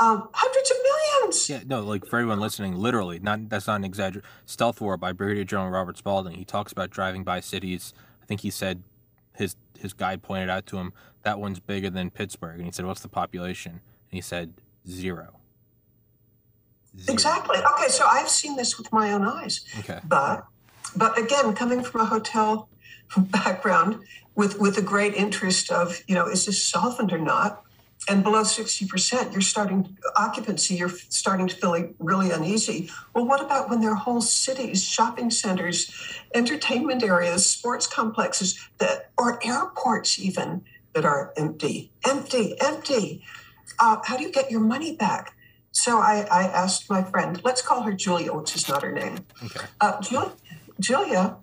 Um, 0.00 0.28
hundreds 0.32 0.70
of 0.70 0.76
millions. 0.82 1.50
Yeah, 1.50 1.60
no, 1.66 1.80
like 1.80 2.06
for 2.06 2.18
everyone 2.18 2.38
listening, 2.38 2.76
literally, 2.76 3.18
not 3.18 3.48
that's 3.48 3.66
not 3.66 3.76
an 3.76 3.84
exaggeration. 3.84 4.28
Stealth 4.46 4.80
War 4.80 4.96
by 4.96 5.12
Brigadier 5.12 5.44
General 5.44 5.70
Robert 5.70 5.98
Spalding. 5.98 6.34
He 6.36 6.44
talks 6.44 6.70
about 6.70 6.90
driving 6.90 7.24
by 7.24 7.40
cities. 7.40 7.92
I 8.22 8.26
think 8.26 8.42
he 8.42 8.50
said 8.50 8.82
his 9.34 9.56
his 9.78 9.92
guide 9.92 10.22
pointed 10.22 10.50
out 10.50 10.66
to 10.66 10.78
him 10.78 10.92
that 11.22 11.40
one's 11.40 11.60
bigger 11.60 11.90
than 11.90 12.10
Pittsburgh, 12.10 12.56
and 12.56 12.66
he 12.66 12.72
said, 12.72 12.86
"What's 12.86 13.00
the 13.00 13.08
population?" 13.08 13.72
And 13.72 13.80
he 14.10 14.20
said 14.20 14.54
zero. 14.88 15.40
zero. 16.96 17.12
Exactly. 17.12 17.58
Okay, 17.58 17.88
so 17.88 18.06
I've 18.06 18.28
seen 18.28 18.56
this 18.56 18.78
with 18.78 18.92
my 18.92 19.12
own 19.12 19.22
eyes. 19.22 19.64
Okay. 19.80 19.98
But 20.04 20.44
but 20.96 21.18
again, 21.18 21.54
coming 21.54 21.82
from 21.82 22.02
a 22.02 22.04
hotel 22.04 22.68
background 23.16 24.04
with 24.34 24.58
with 24.60 24.78
a 24.78 24.82
great 24.82 25.14
interest 25.14 25.70
of 25.70 26.02
you 26.06 26.14
know 26.14 26.26
is 26.26 26.46
this 26.46 26.64
solvent 26.64 27.12
or 27.12 27.18
not, 27.18 27.64
and 28.08 28.22
below 28.22 28.44
sixty 28.44 28.86
percent, 28.86 29.32
you're 29.32 29.40
starting 29.40 29.96
occupancy. 30.16 30.76
You're 30.76 30.88
starting 31.08 31.48
to 31.48 31.54
feel 31.54 31.90
really 31.98 32.30
uneasy. 32.30 32.90
Well, 33.14 33.26
what 33.26 33.42
about 33.42 33.68
when 33.68 33.80
there 33.80 33.90
are 33.90 33.96
whole 33.96 34.20
cities, 34.20 34.84
shopping 34.84 35.30
centers, 35.30 35.90
entertainment 36.34 37.02
areas, 37.02 37.44
sports 37.46 37.86
complexes 37.86 38.58
that 38.78 39.10
or 39.18 39.44
airports 39.46 40.18
even 40.18 40.62
that 40.94 41.04
are 41.04 41.32
empty, 41.36 41.90
empty, 42.06 42.54
empty? 42.60 43.24
Uh, 43.78 43.98
how 44.04 44.16
do 44.16 44.22
you 44.22 44.32
get 44.32 44.50
your 44.50 44.60
money 44.60 44.96
back? 44.96 45.34
So 45.70 45.98
I, 45.98 46.26
I, 46.30 46.44
asked 46.44 46.90
my 46.90 47.04
friend, 47.04 47.40
let's 47.44 47.62
call 47.62 47.82
her 47.82 47.92
Julia, 47.92 48.32
which 48.32 48.56
is 48.56 48.68
not 48.68 48.82
her 48.82 48.90
name. 48.90 49.18
Okay. 49.44 49.60
Uh, 49.80 50.00
Julia, 50.00 50.32
Julia, 50.80 51.36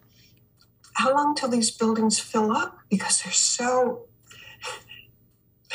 how 0.94 1.14
long 1.14 1.36
till 1.36 1.48
these 1.48 1.72
buildings 1.72 2.20
fill 2.20 2.52
up? 2.52 2.80
Because 2.90 3.22
they're 3.22 3.32
so 3.32 4.08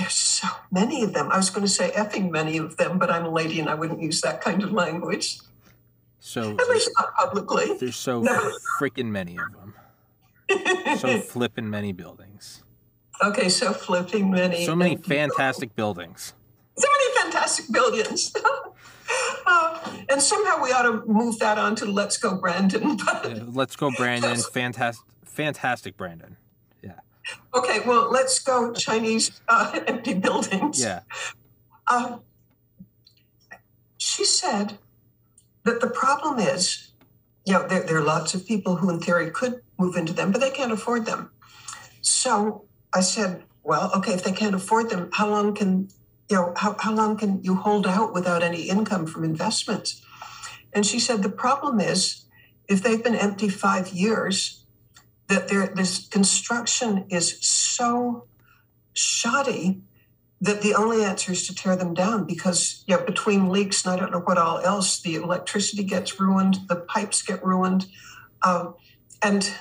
there's 0.01 0.15
so 0.15 0.49
many 0.71 1.03
of 1.03 1.13
them. 1.13 1.31
I 1.31 1.37
was 1.37 1.51
going 1.51 1.65
to 1.67 1.71
say 1.71 1.91
effing 1.91 2.31
many 2.31 2.57
of 2.57 2.77
them, 2.77 2.99
but 2.99 3.11
I'm 3.11 3.27
a 3.27 3.31
lady 3.31 3.61
and 3.61 3.69
I 3.69 3.75
wouldn't 3.75 4.01
use 4.01 4.21
that 4.23 4.41
kind 4.41 4.63
of 4.63 4.73
language. 4.73 5.39
So 6.21 6.57
at 6.59 6.69
least 6.69 6.91
not 6.99 7.15
publicly. 7.15 7.77
There's 7.79 7.97
so 7.97 8.23
no. 8.23 8.53
freaking 8.79 9.07
many 9.07 9.39
of 9.39 9.53
them. 9.53 10.99
so 10.99 11.19
flipping 11.21 11.69
many 11.69 11.93
buildings. 11.93 12.63
Okay, 13.23 13.49
so 13.51 13.73
flipping 13.73 14.31
many. 14.31 14.65
So 14.65 14.75
many 14.75 14.97
fantastic 14.97 15.77
buildings. 15.77 16.33
So 16.79 16.89
many 16.89 17.23
fantastic 17.23 17.71
buildings. 17.71 18.33
Uh, 19.47 19.97
and 20.09 20.23
somehow 20.23 20.63
we 20.63 20.73
ought 20.73 20.83
to 20.83 21.05
move 21.07 21.39
that 21.41 21.59
on 21.59 21.77
to 21.77 21.85
Let's 21.85 22.17
Go 22.17 22.37
Brandon. 22.37 22.99
yeah, 23.25 23.41
let's 23.49 23.77
Go 23.77 23.91
Brandon. 23.91 24.37
Fantastic, 24.37 25.05
fantastic 25.25 25.97
Brandon. 25.99 26.39
Okay, 27.55 27.81
well, 27.87 28.11
let's 28.11 28.38
go 28.38 28.73
Chinese 28.73 29.40
uh, 29.49 29.79
empty 29.87 30.14
buildings. 30.14 30.83
Yeah. 30.83 31.01
Uh, 31.87 32.19
she 33.99 34.25
said 34.25 34.79
that 35.64 35.81
the 35.81 35.88
problem 35.88 36.38
is, 36.38 36.93
you 37.45 37.53
know, 37.53 37.66
there, 37.66 37.83
there 37.83 37.97
are 37.97 38.05
lots 38.05 38.35
of 38.35 38.47
people 38.47 38.77
who, 38.77 38.90
in 38.90 39.01
theory, 39.01 39.31
could 39.31 39.62
move 39.79 39.97
into 39.97 40.12
them, 40.12 40.31
but 40.31 40.40
they 40.40 40.51
can't 40.51 40.73
afford 40.73 41.07
them. 41.07 41.31
So 42.03 42.64
I 42.93 43.01
said, 43.01 43.45
well, 43.62 43.90
okay, 43.97 44.12
if 44.12 44.25
they 44.25 44.33
can't 44.33 44.55
afford 44.55 44.90
them, 44.90 45.11
how 45.12 45.29
long 45.29 45.55
can 45.55 45.88
you 46.31 46.37
know, 46.37 46.53
how, 46.57 46.77
how 46.79 46.95
long 46.95 47.16
can 47.16 47.43
you 47.43 47.57
hold 47.57 47.87
out 47.87 48.14
without 48.14 48.43
any 48.43 48.62
income 48.62 49.05
from 49.05 49.25
investments? 49.25 50.01
And 50.73 50.87
she 50.87 51.01
said, 51.01 51.23
the 51.23 51.29
problem 51.29 51.81
is 51.81 52.25
if 52.69 52.83
they've 52.83 53.03
been 53.03 53.16
empty 53.16 53.49
five 53.49 53.88
years, 53.88 54.60
that 55.31 55.49
this 55.77 56.09
construction 56.09 57.07
is 57.09 57.38
so 57.40 58.27
shoddy 58.93 59.81
that 60.40 60.62
the 60.62 60.75
only 60.75 61.05
answer 61.05 61.33
is 61.33 61.47
to 61.47 61.55
tear 61.55 61.77
them 61.77 61.95
down 61.95 62.25
because 62.25 62.85
know, 62.88 63.05
between 63.05 63.49
leaks 63.49 63.85
and 63.85 63.95
I 63.95 63.97
don't 63.97 64.11
know 64.11 64.21
what 64.21 64.38
all 64.38 64.59
else, 64.59 65.01
the 65.01 65.14
electricity 65.14 65.85
gets 65.85 66.19
ruined, 66.19 66.59
the 66.69 66.77
pipes 66.77 67.23
get 67.23 67.45
ruined. 67.45 67.87
Um, 68.43 68.75
and 69.23 69.53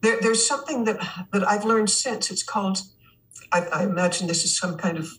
there, 0.00 0.18
there's 0.20 0.46
something 0.46 0.84
that, 0.84 1.26
that 1.32 1.46
I've 1.46 1.64
learned 1.64 1.90
since. 1.90 2.30
It's 2.30 2.42
called, 2.42 2.78
I, 3.52 3.60
I 3.66 3.84
imagine 3.84 4.26
this 4.26 4.44
is 4.44 4.56
some 4.56 4.76
kind 4.76 4.98
of 4.98 5.18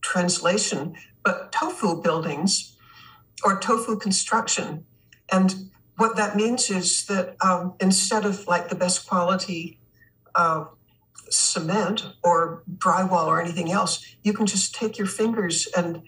translation, 0.00 0.96
but 1.22 1.52
tofu 1.52 2.02
buildings 2.02 2.76
or 3.44 3.60
tofu 3.60 3.96
construction. 3.96 4.86
And 5.30 5.70
what 5.98 6.16
that 6.16 6.36
means 6.36 6.70
is 6.70 7.04
that 7.06 7.36
um, 7.44 7.74
instead 7.80 8.24
of 8.24 8.46
like 8.46 8.68
the 8.68 8.76
best 8.76 9.06
quality 9.08 9.78
uh, 10.34 10.64
cement 11.28 12.06
or 12.22 12.62
drywall 12.78 13.26
or 13.26 13.42
anything 13.42 13.70
else, 13.72 14.04
you 14.22 14.32
can 14.32 14.46
just 14.46 14.74
take 14.74 14.96
your 14.96 15.08
fingers 15.08 15.66
and 15.76 16.02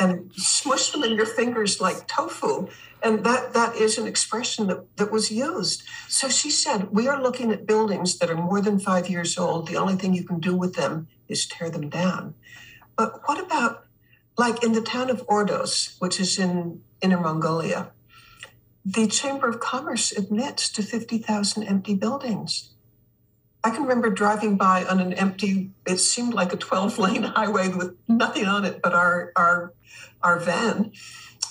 and 0.00 0.30
smush 0.34 0.92
them 0.92 1.02
in 1.02 1.12
your 1.16 1.26
fingers 1.26 1.80
like 1.80 2.06
tofu. 2.06 2.68
And 3.02 3.24
that 3.24 3.54
that 3.54 3.74
is 3.76 3.98
an 3.98 4.06
expression 4.06 4.66
that, 4.68 4.96
that 4.96 5.10
was 5.10 5.30
used. 5.30 5.82
So 6.08 6.28
she 6.28 6.50
said, 6.50 6.90
we 6.90 7.08
are 7.08 7.20
looking 7.20 7.50
at 7.50 7.66
buildings 7.66 8.18
that 8.18 8.30
are 8.30 8.36
more 8.36 8.60
than 8.60 8.78
five 8.78 9.08
years 9.08 9.38
old. 9.38 9.66
The 9.66 9.76
only 9.76 9.96
thing 9.96 10.14
you 10.14 10.24
can 10.24 10.38
do 10.38 10.54
with 10.54 10.74
them 10.74 11.08
is 11.28 11.46
tear 11.46 11.70
them 11.70 11.88
down. 11.88 12.34
But 12.96 13.22
what 13.26 13.42
about, 13.42 13.86
like 14.36 14.62
in 14.62 14.72
the 14.72 14.82
town 14.82 15.10
of 15.10 15.26
Ordos, 15.26 15.96
which 15.98 16.20
is 16.20 16.38
in 16.38 16.82
Inner 17.00 17.20
Mongolia, 17.20 17.90
the 18.84 19.06
Chamber 19.06 19.48
of 19.48 19.60
Commerce 19.60 20.12
admits 20.12 20.68
to 20.70 20.82
50,000 20.82 21.62
empty 21.62 21.94
buildings. 21.94 22.70
I 23.62 23.70
can 23.70 23.82
remember 23.82 24.10
driving 24.10 24.56
by 24.56 24.84
on 24.84 25.00
an 25.00 25.12
empty, 25.14 25.70
it 25.86 25.98
seemed 25.98 26.32
like 26.32 26.52
a 26.52 26.56
12 26.56 26.98
lane 26.98 27.22
highway 27.34 27.68
with 27.68 27.96
nothing 28.06 28.46
on 28.46 28.64
it 28.64 28.80
but 28.82 28.94
our, 28.94 29.32
our, 29.36 29.74
our 30.22 30.38
van, 30.38 30.92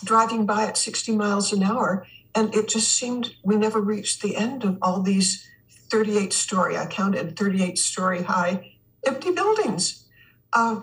driving 0.03 0.45
by 0.45 0.63
at 0.63 0.77
60 0.77 1.11
miles 1.15 1.51
an 1.51 1.63
hour. 1.63 2.07
And 2.33 2.53
it 2.55 2.69
just 2.69 2.91
seemed 2.91 3.35
we 3.43 3.55
never 3.55 3.81
reached 3.81 4.21
the 4.21 4.35
end 4.35 4.63
of 4.63 4.77
all 4.81 5.01
these 5.01 5.47
38 5.89 6.33
story, 6.33 6.77
I 6.77 6.85
counted 6.85 7.37
38 7.37 7.77
story 7.77 8.23
high 8.23 8.73
empty 9.05 9.31
buildings. 9.31 10.05
Uh, 10.51 10.81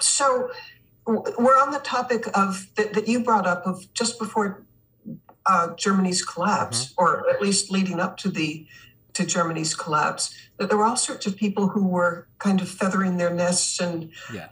so 0.00 0.50
we're 1.06 1.58
on 1.58 1.70
the 1.70 1.78
topic 1.78 2.26
of 2.34 2.68
that, 2.76 2.92
that 2.94 3.08
you 3.08 3.20
brought 3.20 3.46
up 3.46 3.66
of 3.66 3.92
just 3.94 4.18
before 4.18 4.65
uh, 5.48 5.74
Germany's 5.76 6.24
collapse, 6.24 6.86
mm-hmm. 6.86 7.02
or 7.02 7.28
at 7.30 7.40
least 7.40 7.70
leading 7.70 8.00
up 8.00 8.16
to 8.18 8.28
the 8.30 8.66
to 9.14 9.24
Germany's 9.24 9.74
collapse, 9.74 10.34
that 10.58 10.68
there 10.68 10.76
were 10.76 10.84
all 10.84 10.96
sorts 10.96 11.26
of 11.26 11.36
people 11.36 11.68
who 11.68 11.86
were 11.86 12.28
kind 12.38 12.60
of 12.60 12.68
feathering 12.68 13.16
their 13.16 13.32
nests 13.32 13.80
and 13.80 14.10
yeah. 14.30 14.48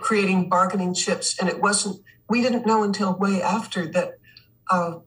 creating 0.00 0.50
bargaining 0.50 0.92
chips, 0.92 1.38
and 1.40 1.48
it 1.48 1.60
wasn't. 1.60 2.02
We 2.28 2.42
didn't 2.42 2.66
know 2.66 2.82
until 2.82 3.14
way 3.14 3.40
after 3.42 3.86
that 3.92 4.18
uh, 4.70 4.98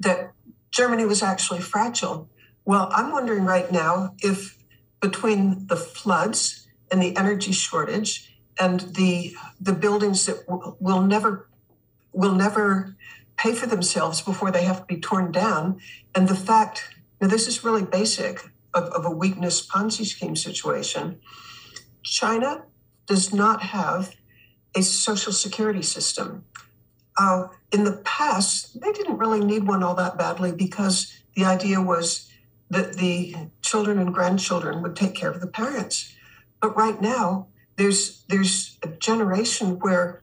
that 0.00 0.32
Germany 0.70 1.04
was 1.04 1.22
actually 1.22 1.60
fragile. 1.60 2.28
Well, 2.64 2.88
I'm 2.92 3.12
wondering 3.12 3.44
right 3.44 3.70
now 3.70 4.14
if 4.18 4.58
between 5.00 5.66
the 5.66 5.76
floods 5.76 6.66
and 6.90 7.00
the 7.00 7.16
energy 7.16 7.52
shortage 7.52 8.34
and 8.58 8.80
the 8.80 9.34
the 9.60 9.72
buildings 9.72 10.26
that 10.26 10.44
will 10.80 11.02
never 11.02 11.48
will 12.12 12.34
never 12.34 12.96
pay 13.36 13.54
for 13.54 13.66
themselves 13.66 14.20
before 14.20 14.50
they 14.50 14.64
have 14.64 14.80
to 14.80 14.86
be 14.86 15.00
torn 15.00 15.32
down. 15.32 15.80
And 16.14 16.28
the 16.28 16.36
fact 16.36 16.94
now 17.20 17.28
this 17.28 17.46
is 17.46 17.64
really 17.64 17.84
basic 17.84 18.40
of, 18.74 18.84
of 18.84 19.04
a 19.04 19.10
weakness 19.10 19.66
Ponzi 19.66 20.04
scheme 20.04 20.36
situation. 20.36 21.20
China 22.02 22.64
does 23.06 23.32
not 23.32 23.62
have 23.62 24.14
a 24.74 24.82
social 24.82 25.32
security 25.32 25.82
system. 25.82 26.44
Uh, 27.16 27.48
in 27.72 27.84
the 27.84 27.98
past, 28.04 28.80
they 28.80 28.92
didn't 28.92 29.18
really 29.18 29.44
need 29.44 29.66
one 29.66 29.82
all 29.82 29.94
that 29.94 30.18
badly 30.18 30.52
because 30.52 31.16
the 31.36 31.44
idea 31.44 31.80
was 31.80 32.30
that 32.70 32.94
the 32.94 33.34
children 33.62 33.98
and 33.98 34.12
grandchildren 34.12 34.82
would 34.82 34.96
take 34.96 35.14
care 35.14 35.30
of 35.30 35.40
the 35.40 35.46
parents. 35.46 36.14
But 36.60 36.76
right 36.76 37.00
now, 37.00 37.48
there's 37.76 38.24
there's 38.28 38.78
a 38.82 38.88
generation 38.88 39.78
where 39.78 40.22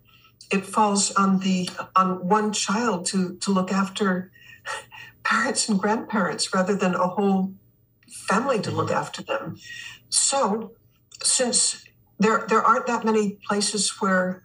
it 0.51 0.65
falls 0.65 1.11
on 1.11 1.39
the 1.39 1.69
on 1.95 2.27
one 2.27 2.51
child 2.51 3.05
to 3.07 3.35
to 3.37 3.51
look 3.51 3.71
after 3.71 4.31
parents 5.23 5.69
and 5.69 5.79
grandparents 5.79 6.53
rather 6.53 6.75
than 6.75 6.93
a 6.95 7.07
whole 7.07 7.53
family 8.09 8.59
to 8.59 8.71
look 8.71 8.87
mm-hmm. 8.87 8.97
after 8.97 9.21
them. 9.23 9.57
So, 10.09 10.73
since 11.23 11.85
there 12.19 12.45
there 12.47 12.61
aren't 12.61 12.87
that 12.87 13.05
many 13.05 13.39
places 13.47 14.01
where 14.01 14.43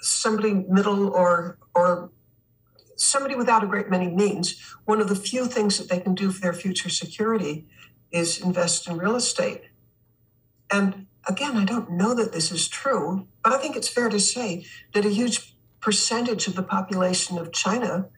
somebody 0.00 0.52
middle 0.68 1.08
or 1.08 1.58
or 1.74 2.10
somebody 2.96 3.34
without 3.34 3.64
a 3.64 3.66
great 3.66 3.90
many 3.90 4.08
means, 4.08 4.60
one 4.84 5.00
of 5.00 5.08
the 5.08 5.16
few 5.16 5.46
things 5.46 5.78
that 5.78 5.88
they 5.88 6.00
can 6.00 6.14
do 6.14 6.30
for 6.30 6.40
their 6.40 6.52
future 6.52 6.88
security 6.88 7.66
is 8.12 8.40
invest 8.40 8.88
in 8.88 8.96
real 8.96 9.16
estate. 9.16 9.62
And 10.70 11.06
again, 11.26 11.56
I 11.56 11.64
don't 11.64 11.92
know 11.92 12.14
that 12.14 12.32
this 12.32 12.50
is 12.52 12.68
true, 12.68 13.26
but 13.42 13.52
I 13.52 13.58
think 13.58 13.76
it's 13.76 13.88
fair 13.88 14.08
to 14.08 14.20
say 14.20 14.66
that 14.92 15.04
a 15.04 15.10
huge 15.10 15.56
percentage 15.80 16.46
of 16.46 16.54
the 16.54 16.62
population 16.62 17.38
of 17.38 17.52
China 17.52 18.08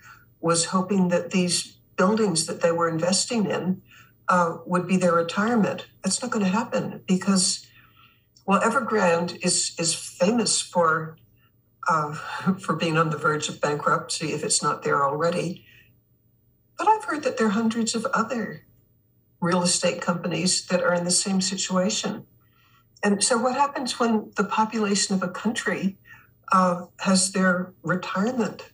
was 0.41 0.67
hoping 0.67 1.09
that 1.09 1.31
these 1.31 1.79
buildings 1.97 2.47
that 2.47 2.61
they 2.61 2.71
were 2.71 2.89
investing 2.89 3.47
in 3.47 3.83
uh, 4.29 4.59
would 4.67 4.87
be 4.87 4.97
their 4.97 5.15
retirement. 5.15 5.87
That's 6.03 6.21
not 6.21 6.31
going 6.31 6.45
to 6.45 6.51
happen 6.51 7.03
because, 7.07 7.67
well, 8.47 8.61
Evergrande 8.61 9.39
is 9.45 9.75
is 9.79 9.95
famous 9.95 10.61
for 10.61 11.17
uh, 11.89 12.13
for 12.61 12.75
being 12.75 12.97
on 12.97 13.11
the 13.11 13.19
verge 13.19 13.49
of 13.49 13.61
bankruptcy 13.61 14.33
if 14.33 14.45
it's 14.45 14.63
not 14.63 14.83
there 14.83 15.05
already. 15.05 15.65
But 16.79 16.89
I've 16.89 17.05
heard 17.05 17.23
that 17.23 17.39
there 17.39 17.47
are 17.47 17.51
hundreds 17.51 17.95
of 17.95 18.05
other 18.07 18.67
real 19.41 19.63
estate 19.63 20.01
companies 20.01 20.67
that 20.67 20.83
are 20.83 20.95
in 20.95 21.05
the 21.05 21.11
same 21.11 21.41
situation. 21.41 22.27
And 23.07 23.23
so, 23.23 23.39
what 23.39 23.55
happens 23.55 24.01
when 24.01 24.33
the 24.35 24.43
population 24.43 25.15
of 25.15 25.23
a 25.23 25.29
country 25.29 25.97
uh, 26.51 26.87
has 26.99 27.31
their 27.31 27.73
retirement 27.85 28.73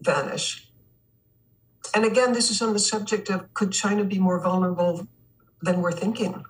vanish? 0.00 0.68
And 1.92 2.04
again, 2.04 2.34
this 2.34 2.52
is 2.52 2.62
on 2.62 2.72
the 2.72 2.78
subject 2.78 3.30
of 3.30 3.52
could 3.52 3.72
China 3.72 4.04
be 4.04 4.20
more 4.20 4.38
vulnerable 4.38 5.08
than 5.60 5.82
we're 5.82 5.90
thinking? 5.90 6.44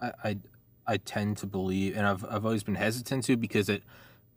I, 0.00 0.12
I, 0.22 0.38
I 0.86 0.96
tend 0.98 1.38
to 1.38 1.46
believe, 1.46 1.96
and 1.96 2.06
I've, 2.06 2.24
I've 2.30 2.44
always 2.44 2.62
been 2.62 2.76
hesitant 2.76 3.24
to 3.24 3.36
because 3.36 3.68
it, 3.68 3.82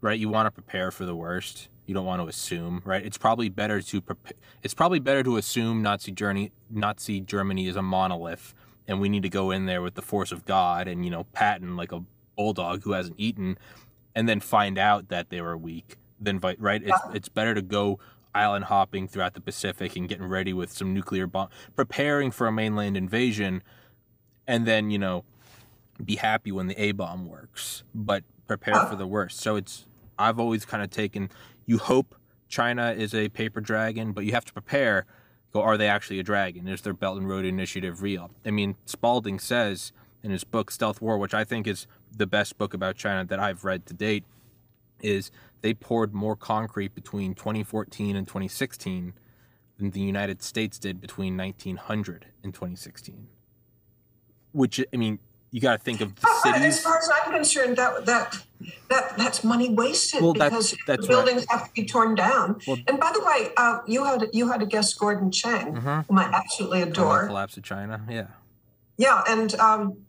right? 0.02 0.20
You 0.20 0.30
want 0.30 0.48
to 0.48 0.52
prepare 0.52 0.90
for 0.90 1.06
the 1.06 1.16
worst. 1.16 1.70
You 1.86 1.94
don't 1.94 2.06
want 2.06 2.24
to 2.24 2.28
assume, 2.28 2.82
right? 2.86 3.06
It's 3.06 3.20
probably 3.20 3.50
better 3.50 3.84
to 3.84 4.02
prepare. 4.02 4.34
It's 4.64 4.74
probably 4.74 4.98
better 4.98 5.22
to 5.22 5.38
assume 5.38 5.84
Nazi 5.84 6.12
Germany, 6.12 6.52
Nazi 6.72 7.20
Germany 7.22 7.68
is 7.68 7.76
a 7.76 7.84
monolith, 7.84 8.56
and 8.88 9.00
we 9.00 9.10
need 9.10 9.22
to 9.22 9.30
go 9.30 9.52
in 9.52 9.68
there 9.68 9.84
with 9.84 9.94
the 9.94 10.02
force 10.02 10.32
of 10.32 10.44
God 10.46 10.88
and 10.88 11.06
you 11.06 11.12
know 11.12 11.26
Patton 11.26 11.78
like 11.78 11.92
a 11.92 12.04
bulldog 12.36 12.84
who 12.84 12.94
hasn't 12.94 13.16
eaten, 13.18 13.58
and 14.14 14.28
then 14.28 14.40
find 14.40 14.78
out 14.78 15.10
that 15.10 15.30
they 15.30 15.42
were 15.42 15.58
weak. 15.58 15.98
Then, 16.20 16.40
right? 16.40 16.82
It's 16.82 16.92
ah. 16.92 17.12
it's 17.14 17.30
better 17.30 17.54
to 17.54 17.62
go 17.62 18.00
island 18.34 18.66
hopping 18.66 19.08
throughout 19.08 19.34
the 19.34 19.42
Pacific 19.42 19.96
and 19.96 20.10
getting 20.10 20.28
ready 20.28 20.54
with 20.54 20.72
some 20.72 20.94
nuclear 20.94 21.28
bomb, 21.28 21.50
preparing 21.76 22.32
for 22.32 22.48
a 22.48 22.52
mainland 22.52 22.98
invasion, 22.98 23.64
and 24.48 24.66
then 24.66 24.92
you 24.92 25.00
know 25.00 25.24
be 26.04 26.18
happy 26.18 26.52
when 26.52 26.68
the 26.68 26.80
A 26.82 26.92
bomb 26.92 27.28
works, 27.28 27.84
but 27.94 28.24
prepare 28.48 28.86
for 28.86 28.96
the 28.96 29.08
worst. 29.08 29.40
So 29.40 29.56
it's 29.56 29.86
I've 30.18 30.40
always 30.40 30.66
kind 30.66 30.84
of 30.84 30.90
taken 30.90 31.30
you 31.66 31.78
hope 31.78 32.16
China 32.48 32.92
is 32.92 33.14
a 33.14 33.30
paper 33.30 33.62
dragon, 33.62 34.12
but 34.12 34.26
you 34.26 34.34
have 34.34 34.46
to 34.46 34.54
prepare. 34.54 35.06
Go, 35.52 35.62
are 35.62 35.78
they 35.78 35.88
actually 35.88 36.20
a 36.20 36.24
dragon? 36.24 36.68
Is 36.68 36.82
their 36.82 36.94
Belt 36.94 37.18
and 37.18 37.30
Road 37.30 37.46
Initiative 37.46 38.02
real? 38.02 38.32
I 38.46 38.52
mean, 38.52 38.76
Spalding 38.86 39.40
says 39.40 39.94
in 40.22 40.32
his 40.32 40.44
book 40.44 40.70
Stealth 40.70 41.02
War, 41.02 41.18
which 41.18 41.34
I 41.34 41.44
think 41.44 41.66
is 41.66 41.88
the 42.16 42.28
best 42.28 42.58
book 42.58 42.74
about 42.74 42.96
China 42.96 43.26
that 43.26 43.40
I've 43.40 43.64
read 43.64 43.86
to 43.88 43.94
date, 43.94 44.24
is 45.02 45.32
they 45.62 45.74
poured 45.74 46.14
more 46.14 46.36
concrete 46.36 46.96
between 46.96 47.36
2014 47.36 48.16
and 48.16 48.28
2016 48.28 49.14
than 49.78 49.92
the 49.92 50.00
United 50.00 50.42
States 50.42 50.80
did 50.80 51.02
between 51.02 51.36
1900 51.38 52.28
and 52.44 52.54
2016. 52.54 53.28
Which 54.54 54.80
I 54.94 54.98
mean, 54.98 55.20
you 55.52 55.62
got 55.62 55.74
to 55.74 55.78
think 55.78 56.02
of 56.02 56.16
the 56.16 56.28
cities. 56.44 56.62
As 56.64 56.82
far 56.82 56.98
as 56.98 57.10
I'm 57.10 57.34
concerned, 57.34 57.78
that 57.78 58.06
that 58.06 58.38
that 58.90 59.18
that's 59.18 59.44
money 59.44 59.70
wasted 59.74 60.22
well, 60.22 60.34
because 60.34 60.72
that's, 60.72 60.86
that's 60.86 61.02
the 61.04 61.08
buildings 61.08 61.46
right. 61.50 61.60
have 61.60 61.68
to 61.68 61.74
be 61.74 61.86
torn 61.86 62.16
down. 62.16 62.60
Well, 62.68 62.78
and 62.88 63.00
by 63.00 63.12
the 63.14 63.22
way, 63.22 63.52
uh, 63.58 63.80
you 63.86 64.06
had 64.06 64.24
you 64.34 64.50
had 64.50 64.62
a 64.62 64.66
guest, 64.66 64.98
Gordon 64.98 65.32
Chang, 65.32 65.76
mm-hmm. 65.76 66.00
whom 66.08 66.20
I 66.20 66.26
absolutely 66.26 66.82
adore. 66.82 67.28
collapse 67.28 67.58
of 67.58 67.64
China, 67.64 68.02
yeah. 68.10 68.28
Yeah, 68.98 69.24
and 69.28 69.54
um, 69.56 70.05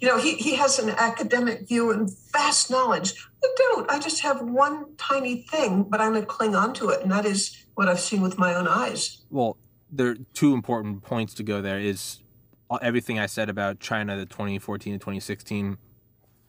you 0.00 0.08
know, 0.08 0.18
he, 0.18 0.34
he 0.36 0.54
has 0.56 0.78
an 0.78 0.90
academic 0.90 1.68
view 1.68 1.90
and 1.90 2.10
vast 2.32 2.70
knowledge. 2.70 3.12
I 3.44 3.54
don't. 3.56 3.90
I 3.90 3.98
just 3.98 4.22
have 4.22 4.40
one 4.40 4.96
tiny 4.96 5.42
thing, 5.42 5.84
but 5.84 6.00
I'm 6.00 6.12
going 6.12 6.22
to 6.22 6.26
cling 6.26 6.54
on 6.54 6.72
to 6.74 6.88
it, 6.88 7.02
and 7.02 7.12
that 7.12 7.26
is 7.26 7.66
what 7.74 7.88
I've 7.88 8.00
seen 8.00 8.22
with 8.22 8.38
my 8.38 8.54
own 8.54 8.66
eyes. 8.66 9.22
Well, 9.30 9.56
there 9.92 10.08
are 10.08 10.16
two 10.32 10.54
important 10.54 11.02
points 11.02 11.34
to 11.34 11.42
go 11.42 11.60
there 11.60 11.78
is 11.78 12.22
uh, 12.70 12.78
everything 12.80 13.18
I 13.18 13.26
said 13.26 13.48
about 13.50 13.80
China, 13.80 14.16
the 14.16 14.26
2014 14.26 14.94
to 14.94 14.98
2016. 14.98 15.76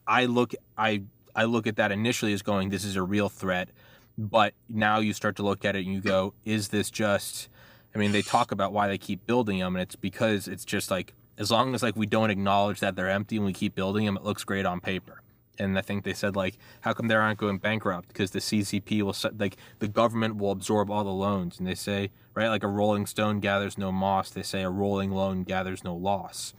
I 0.08 0.26
look, 0.26 0.54
I, 0.78 1.04
I 1.36 1.46
look 1.46 1.68
at 1.68 1.76
that 1.76 1.92
initially 1.92 2.34
as 2.34 2.42
going, 2.42 2.70
this 2.70 2.86
is 2.86 2.96
a 2.96 3.04
real 3.04 3.30
threat. 3.30 3.70
But 4.18 4.54
now 4.70 5.00
you 5.00 5.14
start 5.14 5.36
to 5.38 5.44
look 5.44 5.66
at 5.66 5.76
it 5.76 5.86
and 5.86 5.94
you 5.94 6.02
go, 6.02 6.34
is 6.46 6.68
this 6.68 6.92
just, 6.92 7.50
I 7.96 7.98
mean, 7.98 8.12
they 8.12 8.22
talk 8.22 8.52
about 8.52 8.74
why 8.74 8.88
they 8.88 8.98
keep 8.98 9.26
building 9.26 9.60
them, 9.60 9.76
and 9.76 9.82
it's 9.82 9.96
because 9.96 10.48
it's 10.48 10.66
just 10.66 10.92
like 10.92 11.14
as 11.42 11.50
long 11.50 11.74
as 11.74 11.82
like 11.82 11.96
we 11.96 12.06
don't 12.06 12.30
acknowledge 12.30 12.80
that 12.82 12.96
they're 12.96 13.10
empty 13.10 13.36
and 13.36 13.46
we 13.46 13.52
keep 13.52 13.74
building 13.74 14.06
them, 14.06 14.16
it 14.16 14.24
looks 14.24 14.44
great 14.44 14.64
on 14.64 14.80
paper. 14.80 15.22
And 15.58 15.78
I 15.78 15.82
think 15.82 16.04
they 16.04 16.14
said 16.14 16.36
like, 16.36 16.58
how 16.82 16.94
come 16.94 17.08
they 17.08 17.16
aren't 17.16 17.40
going 17.40 17.58
bankrupt? 17.58 18.10
Because 18.10 18.30
the 18.30 18.40
CCP 18.40 19.02
will 19.02 19.16
like 19.38 19.58
the 19.80 19.88
government 19.88 20.38
will 20.38 20.52
absorb 20.52 20.92
all 20.92 21.04
the 21.04 21.10
loans, 21.10 21.58
and 21.58 21.68
they 21.68 21.76
say 21.76 22.12
right 22.36 22.48
like 22.48 22.64
a 22.64 22.68
rolling 22.68 23.08
stone 23.08 23.40
gathers 23.40 23.78
no 23.78 23.92
moss. 23.92 24.30
They 24.30 24.44
say 24.44 24.62
a 24.62 24.70
rolling 24.70 25.12
loan 25.12 25.44
gathers 25.44 25.84
no 25.84 25.96
loss, 25.96 26.54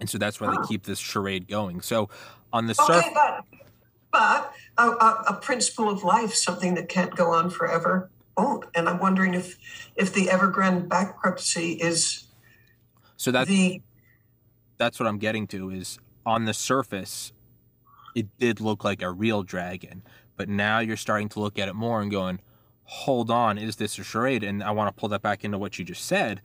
and 0.00 0.10
so 0.10 0.18
that's 0.18 0.40
why 0.40 0.50
they 0.50 0.66
keep 0.66 0.82
this 0.84 0.98
charade 0.98 1.46
going. 1.46 1.80
So 1.80 2.10
on 2.52 2.66
the 2.66 2.76
okay, 2.80 2.92
surface, 2.92 3.10
but, 3.14 3.44
but 4.12 4.52
a, 4.76 4.88
a, 4.88 5.24
a 5.28 5.34
principle 5.34 5.88
of 5.88 6.02
life, 6.02 6.34
something 6.34 6.74
that 6.74 6.88
can't 6.88 7.14
go 7.14 7.30
on 7.30 7.50
forever, 7.50 8.10
won't. 8.36 8.66
And 8.74 8.88
I'm 8.88 8.98
wondering 8.98 9.34
if 9.34 9.58
if 9.96 10.12
the 10.12 10.26
Evergrande 10.26 10.88
bankruptcy 10.88 11.72
is 11.72 12.24
so 13.16 13.32
that 13.32 13.48
the 13.48 13.82
that's 14.78 14.98
what 14.98 15.06
I'm 15.06 15.18
getting 15.18 15.46
to 15.48 15.70
is 15.70 15.98
on 16.24 16.44
the 16.44 16.54
surface, 16.54 17.32
it 18.14 18.26
did 18.38 18.60
look 18.60 18.84
like 18.84 19.02
a 19.02 19.10
real 19.10 19.42
dragon, 19.42 20.02
but 20.36 20.48
now 20.48 20.78
you're 20.78 20.96
starting 20.96 21.28
to 21.30 21.40
look 21.40 21.58
at 21.58 21.68
it 21.68 21.74
more 21.74 22.00
and 22.00 22.10
going, 22.10 22.40
hold 22.84 23.30
on, 23.30 23.58
is 23.58 23.76
this 23.76 23.98
a 23.98 24.04
charade? 24.04 24.42
And 24.42 24.62
I 24.62 24.70
want 24.70 24.94
to 24.94 24.98
pull 24.98 25.08
that 25.10 25.20
back 25.22 25.44
into 25.44 25.58
what 25.58 25.78
you 25.78 25.84
just 25.84 26.04
said 26.04 26.40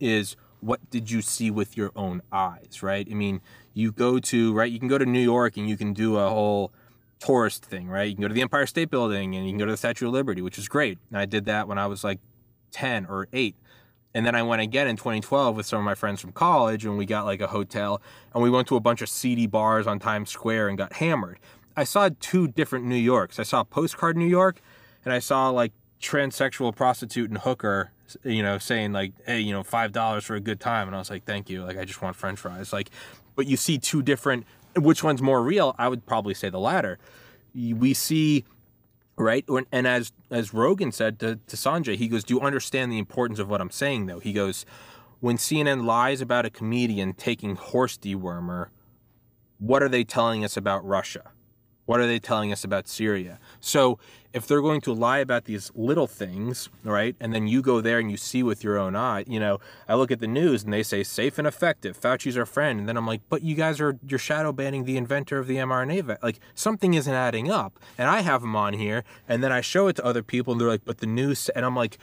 is 0.00 0.36
what 0.60 0.90
did 0.90 1.10
you 1.10 1.22
see 1.22 1.50
with 1.50 1.76
your 1.76 1.92
own 1.96 2.20
eyes, 2.32 2.82
right? 2.82 3.06
I 3.10 3.14
mean, 3.14 3.40
you 3.74 3.92
go 3.92 4.18
to, 4.18 4.52
right, 4.52 4.70
you 4.70 4.78
can 4.78 4.88
go 4.88 4.98
to 4.98 5.06
New 5.06 5.20
York 5.20 5.56
and 5.56 5.68
you 5.68 5.76
can 5.76 5.92
do 5.92 6.16
a 6.18 6.28
whole 6.28 6.72
tourist 7.20 7.64
thing, 7.64 7.88
right? 7.88 8.08
You 8.08 8.14
can 8.14 8.22
go 8.22 8.28
to 8.28 8.34
the 8.34 8.42
Empire 8.42 8.66
State 8.66 8.90
Building 8.90 9.34
and 9.34 9.44
you 9.46 9.52
can 9.52 9.58
go 9.58 9.66
to 9.66 9.70
the 9.70 9.76
Statue 9.76 10.08
of 10.08 10.12
Liberty, 10.12 10.42
which 10.42 10.58
is 10.58 10.68
great. 10.68 10.98
And 11.10 11.18
I 11.18 11.26
did 11.26 11.44
that 11.46 11.68
when 11.68 11.78
I 11.78 11.86
was 11.86 12.04
like 12.04 12.18
10 12.72 13.06
or 13.06 13.28
8. 13.32 13.54
And 14.14 14.24
then 14.24 14.34
I 14.34 14.42
went 14.42 14.62
again 14.62 14.88
in 14.88 14.96
2012 14.96 15.56
with 15.56 15.66
some 15.66 15.78
of 15.78 15.84
my 15.84 15.94
friends 15.94 16.20
from 16.20 16.32
college, 16.32 16.84
and 16.84 16.96
we 16.96 17.06
got 17.06 17.24
like 17.24 17.40
a 17.40 17.48
hotel, 17.48 18.00
and 18.34 18.42
we 18.42 18.50
went 18.50 18.66
to 18.68 18.76
a 18.76 18.80
bunch 18.80 19.02
of 19.02 19.08
seedy 19.08 19.46
bars 19.46 19.86
on 19.86 19.98
Times 19.98 20.30
Square 20.30 20.68
and 20.68 20.78
got 20.78 20.94
hammered. 20.94 21.38
I 21.76 21.84
saw 21.84 22.10
two 22.18 22.48
different 22.48 22.86
New 22.86 22.96
Yorks. 22.96 23.38
I 23.38 23.44
saw 23.44 23.62
Postcard 23.64 24.16
New 24.16 24.26
York, 24.26 24.60
and 25.04 25.12
I 25.12 25.18
saw 25.18 25.50
like 25.50 25.72
transsexual 26.00 26.74
prostitute 26.74 27.30
and 27.30 27.38
hooker, 27.38 27.92
you 28.24 28.42
know, 28.42 28.58
saying 28.58 28.92
like, 28.92 29.12
"Hey, 29.26 29.40
you 29.40 29.52
know, 29.52 29.62
five 29.62 29.92
dollars 29.92 30.24
for 30.24 30.34
a 30.34 30.40
good 30.40 30.58
time," 30.58 30.88
and 30.88 30.96
I 30.96 30.98
was 30.98 31.10
like, 31.10 31.24
"Thank 31.24 31.50
you." 31.50 31.62
Like, 31.64 31.78
I 31.78 31.84
just 31.84 32.02
want 32.02 32.16
French 32.16 32.40
fries. 32.40 32.72
Like, 32.72 32.90
but 33.36 33.46
you 33.46 33.56
see 33.56 33.78
two 33.78 34.02
different. 34.02 34.46
Which 34.76 35.04
one's 35.04 35.22
more 35.22 35.42
real? 35.42 35.74
I 35.78 35.88
would 35.88 36.06
probably 36.06 36.34
say 36.34 36.50
the 36.50 36.58
latter. 36.58 36.98
We 37.54 37.94
see 37.94 38.44
right? 39.18 39.44
And 39.72 39.86
as 39.86 40.12
as 40.30 40.54
rogan 40.54 40.92
said 40.92 41.18
to, 41.20 41.36
to 41.46 41.56
sanjay 41.56 41.96
he 41.96 42.08
goes 42.08 42.24
do 42.24 42.34
you 42.34 42.40
understand 42.40 42.92
the 42.92 42.98
importance 42.98 43.38
of 43.38 43.48
what 43.48 43.60
i'm 43.60 43.70
saying 43.70 44.06
though? 44.06 44.20
He 44.20 44.32
goes 44.32 44.64
when 45.20 45.36
cnn 45.36 45.84
lies 45.84 46.20
about 46.20 46.46
a 46.46 46.50
comedian 46.50 47.14
taking 47.14 47.56
horse 47.56 47.96
dewormer 47.96 48.68
what 49.58 49.82
are 49.82 49.88
they 49.88 50.04
telling 50.04 50.44
us 50.44 50.56
about 50.56 50.84
russia 50.86 51.32
what 51.88 52.00
are 52.00 52.06
they 52.06 52.18
telling 52.18 52.52
us 52.52 52.64
about 52.64 52.86
Syria? 52.86 53.38
So, 53.60 53.98
if 54.34 54.46
they're 54.46 54.60
going 54.60 54.82
to 54.82 54.92
lie 54.92 55.20
about 55.20 55.46
these 55.46 55.72
little 55.74 56.06
things, 56.06 56.68
right, 56.84 57.16
and 57.18 57.32
then 57.34 57.48
you 57.48 57.62
go 57.62 57.80
there 57.80 57.98
and 57.98 58.10
you 58.10 58.18
see 58.18 58.42
with 58.42 58.62
your 58.62 58.76
own 58.76 58.94
eye, 58.94 59.24
you 59.26 59.40
know, 59.40 59.58
I 59.88 59.94
look 59.94 60.10
at 60.10 60.20
the 60.20 60.26
news 60.26 60.64
and 60.64 60.70
they 60.70 60.82
say 60.82 61.02
safe 61.02 61.38
and 61.38 61.48
effective, 61.48 61.98
Fauci's 61.98 62.36
our 62.36 62.44
friend, 62.44 62.78
and 62.78 62.86
then 62.86 62.98
I'm 62.98 63.06
like, 63.06 63.22
but 63.30 63.40
you 63.42 63.54
guys 63.54 63.80
are 63.80 63.98
you're 64.06 64.18
shadow 64.18 64.52
banning 64.52 64.84
the 64.84 64.98
inventor 64.98 65.38
of 65.38 65.46
the 65.46 65.56
mRNA 65.56 66.04
vaccine. 66.04 66.22
Like 66.22 66.40
something 66.54 66.92
isn't 66.92 67.12
adding 67.12 67.50
up, 67.50 67.78
and 67.96 68.06
I 68.06 68.20
have 68.20 68.42
them 68.42 68.54
on 68.54 68.74
here, 68.74 69.02
and 69.26 69.42
then 69.42 69.50
I 69.50 69.62
show 69.62 69.88
it 69.88 69.96
to 69.96 70.04
other 70.04 70.22
people, 70.22 70.52
and 70.52 70.60
they're 70.60 70.68
like, 70.68 70.84
but 70.84 70.98
the 70.98 71.06
news, 71.06 71.48
and 71.48 71.64
I'm 71.64 71.74
like, 71.74 71.96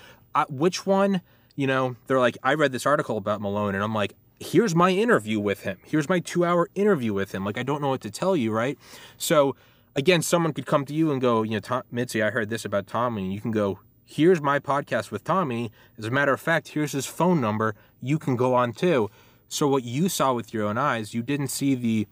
which 0.49 0.87
one? 0.87 1.21
You 1.55 1.67
know, 1.67 1.95
they're 2.07 2.19
like, 2.19 2.39
I 2.41 2.55
read 2.55 2.71
this 2.71 2.87
article 2.87 3.17
about 3.17 3.39
Malone, 3.39 3.75
and 3.75 3.83
I'm 3.83 3.93
like, 3.93 4.15
here's 4.39 4.75
my 4.75 4.89
interview 4.89 5.39
with 5.39 5.61
him. 5.61 5.77
Here's 5.85 6.09
my 6.09 6.19
two 6.19 6.43
hour 6.43 6.69
interview 6.75 7.13
with 7.13 7.33
him. 7.33 7.45
Like, 7.45 7.57
I 7.57 7.63
don't 7.63 7.81
know 7.81 7.89
what 7.89 8.01
to 8.01 8.11
tell 8.11 8.35
you, 8.35 8.51
right? 8.51 8.77
So 9.17 9.55
again, 9.95 10.21
someone 10.21 10.53
could 10.53 10.65
come 10.65 10.85
to 10.85 10.93
you 10.93 11.11
and 11.11 11.21
go, 11.21 11.43
you 11.43 11.51
know, 11.51 11.59
Tom, 11.59 11.83
Mitzi, 11.91 12.21
I 12.21 12.31
heard 12.31 12.49
this 12.49 12.65
about 12.65 12.87
Tommy. 12.87 13.23
and 13.23 13.33
you 13.33 13.41
can 13.41 13.51
go, 13.51 13.79
here's 14.03 14.41
my 14.41 14.59
podcast 14.59 15.11
with 15.11 15.23
Tommy. 15.23 15.71
As 15.97 16.05
a 16.05 16.11
matter 16.11 16.33
of 16.33 16.41
fact, 16.41 16.69
here's 16.69 16.91
his 16.91 17.05
phone 17.05 17.41
number. 17.41 17.75
You 18.01 18.19
can 18.19 18.35
go 18.35 18.53
on 18.53 18.73
too. 18.73 19.09
So 19.47 19.67
what 19.67 19.83
you 19.83 20.09
saw 20.09 20.33
with 20.33 20.53
your 20.53 20.65
own 20.67 20.77
eyes, 20.77 21.13
you 21.13 21.21
didn't 21.21 21.47
see 21.47 21.75
the 21.75 22.07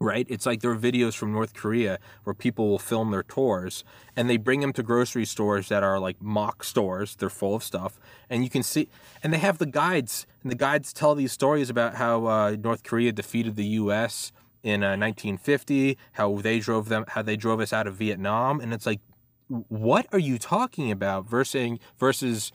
right? 0.00 0.26
It's 0.28 0.46
like 0.46 0.60
there 0.60 0.70
are 0.70 0.76
videos 0.76 1.14
from 1.14 1.32
North 1.32 1.54
Korea 1.54 1.98
where 2.22 2.34
people 2.34 2.68
will 2.68 2.78
film 2.78 3.10
their 3.10 3.24
tours 3.24 3.82
and 4.14 4.30
they 4.30 4.36
bring 4.36 4.60
them 4.60 4.72
to 4.74 4.82
grocery 4.84 5.24
stores 5.24 5.68
that 5.70 5.82
are 5.82 5.98
like 5.98 6.22
mock 6.22 6.62
stores. 6.62 7.16
They're 7.16 7.28
full 7.28 7.56
of 7.56 7.64
stuff. 7.64 7.98
And 8.30 8.44
you 8.44 8.50
can 8.50 8.62
see, 8.62 8.88
and 9.22 9.32
they 9.32 9.38
have 9.38 9.58
the 9.58 9.66
guides, 9.66 10.24
and 10.42 10.52
the 10.52 10.56
guides 10.56 10.92
tell 10.92 11.16
these 11.16 11.32
stories 11.32 11.68
about 11.68 11.96
how 11.96 12.26
uh, 12.26 12.56
North 12.62 12.84
Korea 12.84 13.10
defeated 13.10 13.56
the 13.56 13.64
U.S. 13.64 14.30
in 14.62 14.82
uh, 14.82 14.96
1950, 14.96 15.96
how 16.12 16.36
they 16.36 16.58
drove 16.58 16.88
them, 16.88 17.04
how 17.08 17.22
they 17.22 17.36
drove 17.36 17.60
us 17.60 17.72
out 17.72 17.86
of 17.86 17.94
Vietnam. 17.94 18.60
And 18.60 18.72
it's 18.72 18.86
like, 18.86 19.00
what 19.48 20.06
are 20.12 20.18
you 20.18 20.38
talking 20.38 20.90
about 20.90 21.28
versus, 21.28 21.78
versus, 21.98 22.52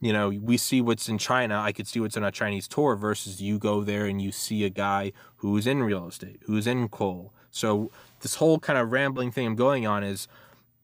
you 0.00 0.12
know, 0.12 0.28
we 0.28 0.56
see 0.56 0.80
what's 0.80 1.08
in 1.08 1.18
China. 1.18 1.58
I 1.60 1.72
could 1.72 1.86
see 1.86 2.00
what's 2.00 2.16
on 2.16 2.24
a 2.24 2.30
Chinese 2.30 2.68
tour 2.68 2.96
versus 2.96 3.40
you 3.40 3.58
go 3.58 3.82
there 3.82 4.06
and 4.06 4.20
you 4.20 4.30
see 4.32 4.64
a 4.64 4.70
guy 4.70 5.12
who's 5.36 5.66
in 5.66 5.82
real 5.82 6.06
estate, 6.06 6.40
who's 6.46 6.66
in 6.66 6.88
coal. 6.88 7.32
So 7.50 7.90
this 8.20 8.36
whole 8.36 8.58
kind 8.58 8.78
of 8.78 8.92
rambling 8.92 9.32
thing 9.32 9.46
I'm 9.46 9.56
going 9.56 9.86
on 9.86 10.04
is 10.04 10.28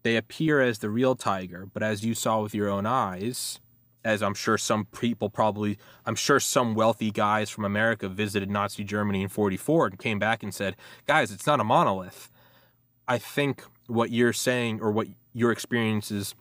they 0.03 0.17
appear 0.17 0.61
as 0.61 0.79
the 0.79 0.91
real 0.91 1.15
tiger, 1.15 1.67
but 1.67 1.83
as 1.83 2.05
you 2.05 2.15
saw 2.15 2.43
with 2.43 2.55
your 2.55 2.69
own 2.69 2.87
eyes, 2.87 3.61
as 4.05 4.23
I'm 4.23 4.35
sure 4.35 4.59
some 4.59 4.87
people 4.87 5.31
probably, 5.31 5.79
I'm 6.07 6.15
sure 6.15 6.41
some 6.41 6.75
wealthy 6.75 7.11
guys 7.11 7.51
from 7.51 7.65
America 7.65 8.09
visited 8.09 8.51
Nazi 8.51 8.85
Germany 8.85 9.23
in 9.23 9.29
44 9.29 9.87
and 9.87 9.99
came 9.99 10.19
back 10.19 10.43
and 10.43 10.55
said, 10.55 10.77
guys, 11.07 11.31
it's 11.31 11.47
not 11.47 11.61
a 11.61 11.65
monolith. 11.65 12.31
I 13.07 13.19
think 13.19 13.65
what 13.87 14.11
you're 14.11 14.33
saying 14.33 14.81
or 14.81 14.91
what 14.91 15.09
your 15.33 15.53
experiences 15.53 16.35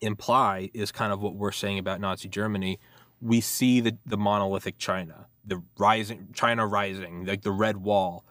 imply 0.00 0.70
is 0.74 0.92
kind 0.92 1.12
of 1.12 1.20
what 1.20 1.34
we're 1.34 1.52
saying 1.52 1.78
about 1.78 2.00
Nazi 2.00 2.28
Germany. 2.28 2.78
We 3.20 3.40
see 3.40 3.80
the, 3.80 3.96
the 4.04 4.16
monolithic 4.16 4.78
China, 4.78 5.26
the 5.44 5.62
rising 5.78 6.28
China 6.34 6.66
rising, 6.66 7.24
like 7.24 7.42
the 7.42 7.52
red 7.52 7.78
wall. 7.78 8.24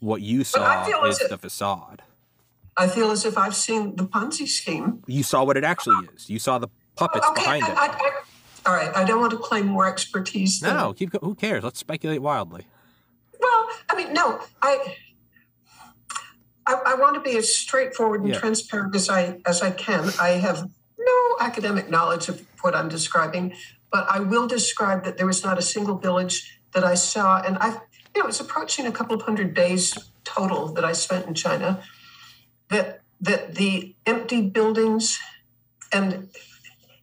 What 0.00 0.22
you 0.22 0.44
saw 0.44 0.86
is 1.06 1.18
the 1.18 1.38
facade. 1.38 2.02
I 2.76 2.86
feel 2.86 3.10
as 3.10 3.24
if 3.24 3.36
I've 3.36 3.56
seen 3.56 3.96
the 3.96 4.04
Ponzi 4.04 4.46
scheme. 4.46 5.02
You 5.08 5.24
saw 5.24 5.42
what 5.42 5.56
it 5.56 5.64
actually 5.64 6.06
is. 6.14 6.30
You 6.30 6.38
saw 6.38 6.58
the 6.58 6.68
puppets 6.98 7.26
okay, 7.30 7.42
behind 7.42 7.64
I, 7.64 7.68
it. 7.68 7.76
I, 7.76 7.86
I, 7.86 8.10
all 8.66 8.74
right, 8.74 8.94
I 8.94 9.04
don't 9.04 9.20
want 9.20 9.32
to 9.32 9.38
claim 9.38 9.66
more 9.66 9.86
expertise. 9.86 10.60
Than... 10.60 10.76
No, 10.76 10.92
keep. 10.92 11.12
Who 11.22 11.34
cares? 11.34 11.64
Let's 11.64 11.78
speculate 11.78 12.20
wildly. 12.20 12.66
Well, 13.40 13.68
I 13.88 13.96
mean, 13.96 14.12
no, 14.12 14.40
I. 14.60 14.96
I, 16.70 16.96
want 16.96 17.14
to 17.14 17.22
be 17.22 17.34
as 17.38 17.50
straightforward 17.50 18.20
and 18.20 18.28
yeah. 18.28 18.38
transparent 18.38 18.94
as 18.94 19.08
I 19.08 19.40
as 19.46 19.62
I 19.62 19.70
can. 19.70 20.10
I 20.20 20.30
have 20.32 20.68
no 20.98 21.36
academic 21.40 21.88
knowledge 21.88 22.28
of 22.28 22.46
what 22.60 22.74
I'm 22.74 22.90
describing, 22.90 23.54
but 23.90 24.06
I 24.10 24.20
will 24.20 24.46
describe 24.46 25.04
that 25.04 25.16
there 25.16 25.26
was 25.26 25.42
not 25.42 25.56
a 25.56 25.62
single 25.62 25.96
village 25.96 26.60
that 26.72 26.84
I 26.84 26.94
saw, 26.94 27.40
and 27.40 27.56
I, 27.58 27.80
you 28.14 28.22
know, 28.22 28.28
it's 28.28 28.40
approaching 28.40 28.86
a 28.86 28.92
couple 28.92 29.16
of 29.16 29.22
hundred 29.22 29.54
days 29.54 29.96
total 30.24 30.68
that 30.74 30.84
I 30.84 30.92
spent 30.92 31.26
in 31.26 31.32
China. 31.32 31.82
That 32.68 33.00
that 33.22 33.54
the 33.54 33.94
empty 34.04 34.42
buildings 34.42 35.18
and 35.90 36.28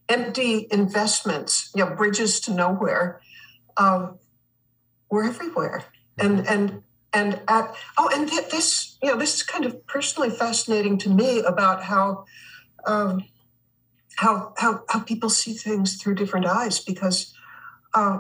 empty 0.10 0.68
investments, 0.72 1.72
you 1.76 1.84
know, 1.84 1.96
bridges 1.96 2.40
to 2.42 2.54
nowhere, 2.54 3.22
um, 3.78 4.20
were 5.10 5.24
everywhere, 5.24 5.86
and 6.18 6.48
and 6.48 6.84
and 7.14 7.42
at 7.48 7.76
oh, 7.98 8.10
and 8.14 8.30
this, 8.52 8.98
you 9.02 9.12
know, 9.12 9.18
this 9.18 9.36
is 9.36 9.44
kind 9.44 9.66
of 9.66 9.86
personally 9.88 10.30
fascinating 10.30 10.98
to 11.00 11.10
me 11.10 11.40
about 11.40 11.84
how. 11.84 12.26
Um, 12.86 13.26
how 14.18 14.54
how 14.58 14.84
how 14.90 15.00
people 15.00 15.30
see 15.30 15.54
things 15.54 16.02
through 16.02 16.16
different 16.16 16.46
eyes 16.46 16.80
because 16.80 17.34
uh, 17.94 18.20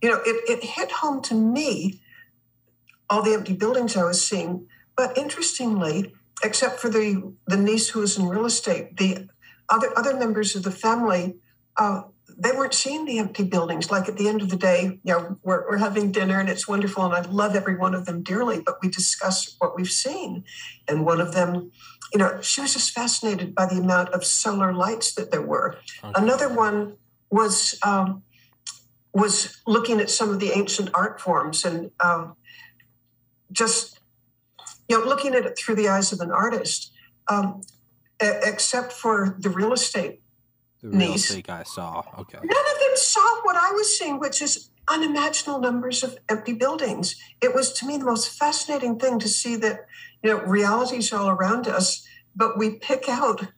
you 0.00 0.10
know 0.10 0.20
it, 0.24 0.48
it 0.48 0.64
hit 0.64 0.90
home 0.90 1.20
to 1.22 1.34
me 1.34 2.00
all 3.10 3.22
the 3.22 3.34
empty 3.34 3.54
buildings 3.54 3.96
I 3.96 4.04
was 4.04 4.26
seeing. 4.26 4.66
But 4.96 5.16
interestingly, 5.16 6.14
except 6.42 6.80
for 6.80 6.88
the 6.88 7.34
the 7.46 7.56
niece 7.56 7.90
who 7.90 8.00
was 8.00 8.18
in 8.18 8.28
real 8.28 8.46
estate, 8.46 8.96
the 8.96 9.28
other 9.68 9.96
other 9.96 10.16
members 10.16 10.56
of 10.56 10.62
the 10.62 10.70
family, 10.70 11.36
uh, 11.76 12.02
they 12.36 12.52
weren't 12.52 12.74
seeing 12.74 13.04
the 13.04 13.18
empty 13.18 13.44
buildings. 13.44 13.90
Like 13.90 14.08
at 14.08 14.16
the 14.16 14.28
end 14.28 14.42
of 14.42 14.48
the 14.48 14.56
day, 14.56 14.98
you 15.02 15.12
know, 15.12 15.38
we're, 15.42 15.68
we're 15.68 15.78
having 15.78 16.12
dinner 16.12 16.38
and 16.40 16.48
it's 16.48 16.68
wonderful, 16.68 17.04
and 17.04 17.14
I 17.14 17.20
love 17.30 17.54
every 17.54 17.76
one 17.76 17.94
of 17.94 18.06
them 18.06 18.22
dearly. 18.22 18.60
But 18.60 18.78
we 18.82 18.88
discuss 18.88 19.54
what 19.58 19.76
we've 19.76 19.90
seen, 19.90 20.44
and 20.86 21.04
one 21.04 21.20
of 21.20 21.32
them 21.32 21.70
you 22.12 22.18
know, 22.18 22.40
she 22.40 22.60
was 22.60 22.72
just 22.72 22.92
fascinated 22.92 23.54
by 23.54 23.66
the 23.66 23.76
amount 23.76 24.10
of 24.10 24.24
solar 24.24 24.72
lights 24.72 25.14
that 25.14 25.30
there 25.30 25.42
were. 25.42 25.76
Okay. 26.02 26.12
Another 26.14 26.48
one 26.48 26.96
was 27.30 27.78
um, 27.82 28.22
was 29.12 29.60
looking 29.66 30.00
at 30.00 30.10
some 30.10 30.30
of 30.30 30.40
the 30.40 30.52
ancient 30.52 30.90
art 30.94 31.20
forms 31.20 31.64
and 31.64 31.90
um, 32.00 32.36
just 33.52 34.00
you 34.88 34.98
know 34.98 35.04
looking 35.04 35.34
at 35.34 35.44
it 35.44 35.58
through 35.58 35.74
the 35.74 35.88
eyes 35.88 36.12
of 36.12 36.20
an 36.20 36.30
artist. 36.30 36.92
Um, 37.28 37.60
except 38.20 38.92
for 38.92 39.36
the 39.38 39.50
real 39.50 39.72
estate 39.72 40.22
the 40.82 40.88
real 40.88 40.98
niece, 40.98 41.30
estate 41.30 41.46
guy 41.46 41.62
saw. 41.62 42.02
Okay. 42.18 42.38
None 42.38 42.44
of 42.44 42.80
them 42.80 42.96
saw 42.96 43.40
what 43.42 43.56
I 43.56 43.72
was 43.72 43.98
seeing, 43.98 44.18
which 44.18 44.40
is 44.42 44.70
unimaginable 44.88 45.60
numbers 45.60 46.02
of 46.02 46.18
empty 46.28 46.52
buildings. 46.52 47.16
It 47.42 47.54
was 47.54 47.72
to 47.74 47.86
me 47.86 47.98
the 47.98 48.04
most 48.04 48.30
fascinating 48.30 48.98
thing 48.98 49.18
to 49.18 49.28
see 49.28 49.56
that 49.56 49.86
you 50.22 50.30
know 50.30 50.40
reality's 50.42 51.12
all 51.12 51.28
around 51.28 51.68
us, 51.68 52.06
but 52.34 52.58
we 52.58 52.76
pick 52.76 53.08
out 53.08 53.48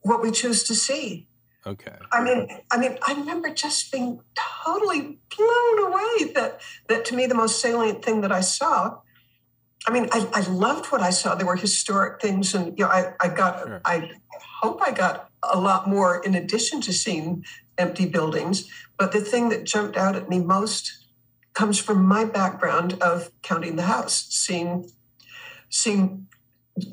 what 0.00 0.22
we 0.22 0.30
choose 0.30 0.64
to 0.64 0.74
see. 0.74 1.28
Okay. 1.66 1.96
I 2.12 2.22
mean, 2.22 2.48
I 2.70 2.76
mean, 2.76 2.98
I 3.06 3.14
remember 3.14 3.48
just 3.50 3.90
being 3.90 4.20
totally 4.34 5.18
blown 5.36 5.86
away 5.86 6.32
that 6.34 6.60
that 6.88 7.04
to 7.06 7.16
me 7.16 7.26
the 7.26 7.34
most 7.34 7.60
salient 7.60 8.04
thing 8.04 8.20
that 8.20 8.32
I 8.32 8.40
saw. 8.40 8.98
I 9.86 9.90
mean, 9.90 10.08
I, 10.12 10.26
I 10.32 10.40
loved 10.48 10.86
what 10.86 11.02
I 11.02 11.10
saw. 11.10 11.34
There 11.34 11.46
were 11.46 11.56
historic 11.56 12.20
things, 12.20 12.54
and 12.54 12.78
you 12.78 12.84
know, 12.84 12.90
I, 12.90 13.12
I 13.20 13.28
got, 13.28 13.58
sure. 13.60 13.80
I 13.84 14.10
hope 14.62 14.80
I 14.82 14.92
got 14.92 15.30
a 15.42 15.58
lot 15.58 15.88
more 15.88 16.22
in 16.24 16.34
addition 16.34 16.80
to 16.82 16.92
seeing 16.92 17.44
empty 17.76 18.06
buildings. 18.06 18.68
But 18.98 19.12
the 19.12 19.20
thing 19.20 19.50
that 19.50 19.64
jumped 19.64 19.96
out 19.96 20.16
at 20.16 20.28
me 20.28 20.38
most 20.38 21.06
comes 21.52 21.78
from 21.78 22.04
my 22.04 22.24
background 22.24 22.94
of 23.00 23.30
counting 23.42 23.76
the 23.76 23.82
house, 23.82 24.26
seeing, 24.30 24.90
seeing, 25.68 26.28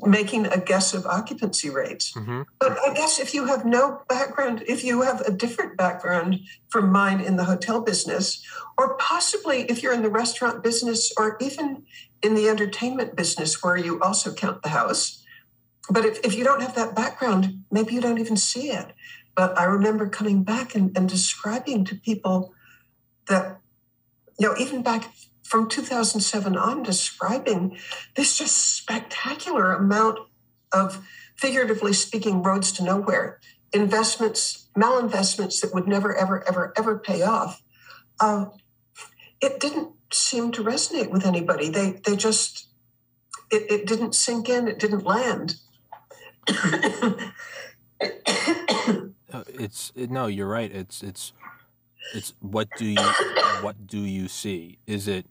making 0.02 0.46
a 0.46 0.58
guess 0.58 0.94
of 0.94 1.06
occupancy 1.06 1.68
rates. 1.68 2.12
Mm-hmm. 2.12 2.42
But 2.60 2.78
I 2.78 2.94
guess 2.94 3.18
if 3.18 3.34
you 3.34 3.46
have 3.46 3.64
no 3.64 4.02
background, 4.08 4.62
if 4.68 4.84
you 4.84 5.02
have 5.02 5.20
a 5.22 5.32
different 5.32 5.76
background 5.76 6.40
from 6.68 6.92
mine 6.92 7.20
in 7.20 7.36
the 7.36 7.44
hotel 7.44 7.80
business, 7.80 8.44
or 8.78 8.96
possibly 8.96 9.62
if 9.62 9.82
you're 9.82 9.92
in 9.92 10.02
the 10.02 10.10
restaurant 10.10 10.62
business 10.62 11.12
or 11.16 11.36
even 11.40 11.82
in 12.22 12.34
the 12.34 12.48
entertainment 12.48 13.16
business 13.16 13.62
where 13.62 13.76
you 13.76 14.00
also 14.00 14.32
count 14.32 14.62
the 14.62 14.68
house, 14.68 15.24
but 15.90 16.04
if, 16.04 16.20
if 16.24 16.36
you 16.36 16.44
don't 16.44 16.62
have 16.62 16.76
that 16.76 16.94
background, 16.94 17.64
maybe 17.70 17.94
you 17.94 18.00
don't 18.00 18.18
even 18.18 18.36
see 18.36 18.70
it. 18.70 18.92
But 19.34 19.58
I 19.58 19.64
remember 19.64 20.08
coming 20.08 20.44
back 20.44 20.76
and, 20.76 20.96
and 20.96 21.08
describing 21.08 21.84
to 21.86 21.96
people 21.96 22.54
that, 23.26 23.58
you 24.38 24.48
know, 24.48 24.54
even 24.58 24.82
back 24.82 25.10
from 25.42 25.68
2007 25.68 26.56
on, 26.56 26.82
describing 26.82 27.76
this 28.16 28.38
just 28.38 28.76
spectacular 28.76 29.72
amount 29.72 30.18
of, 30.72 31.04
figuratively 31.36 31.92
speaking, 31.92 32.42
roads 32.42 32.72
to 32.72 32.84
nowhere, 32.84 33.40
investments, 33.72 34.68
malinvestments 34.76 35.60
that 35.60 35.74
would 35.74 35.86
never, 35.86 36.16
ever, 36.16 36.46
ever, 36.48 36.72
ever 36.76 36.98
pay 36.98 37.22
off. 37.22 37.62
Uh, 38.20 38.46
it 39.40 39.58
didn't 39.60 39.90
seem 40.12 40.52
to 40.52 40.62
resonate 40.62 41.10
with 41.10 41.26
anybody. 41.26 41.68
They, 41.68 42.00
they 42.04 42.16
just, 42.16 42.68
it, 43.50 43.70
it 43.70 43.86
didn't 43.86 44.14
sink 44.14 44.48
in, 44.48 44.68
it 44.68 44.78
didn't 44.78 45.04
land. 45.04 45.56
Uh, 49.32 49.44
it's 49.48 49.92
it, 49.94 50.10
no, 50.10 50.26
you're 50.26 50.48
right. 50.48 50.70
It's 50.70 51.02
it's 51.02 51.32
it's 52.14 52.34
what 52.40 52.68
do 52.76 52.86
you 52.86 53.12
what 53.60 53.86
do 53.86 54.00
you 54.00 54.28
see? 54.28 54.78
Is 54.86 55.08
it 55.08 55.26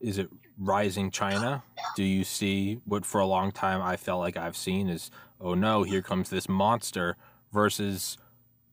is 0.00 0.18
it 0.18 0.28
rising 0.58 1.10
China? 1.10 1.62
Do 1.96 2.02
you 2.02 2.24
see 2.24 2.80
what 2.84 3.04
for 3.04 3.20
a 3.20 3.26
long 3.26 3.52
time 3.52 3.82
I 3.82 3.96
felt 3.96 4.20
like 4.20 4.36
I've 4.36 4.56
seen 4.56 4.88
is 4.88 5.10
oh 5.40 5.54
no, 5.54 5.82
here 5.82 6.02
comes 6.02 6.30
this 6.30 6.48
monster 6.48 7.16
versus 7.52 8.18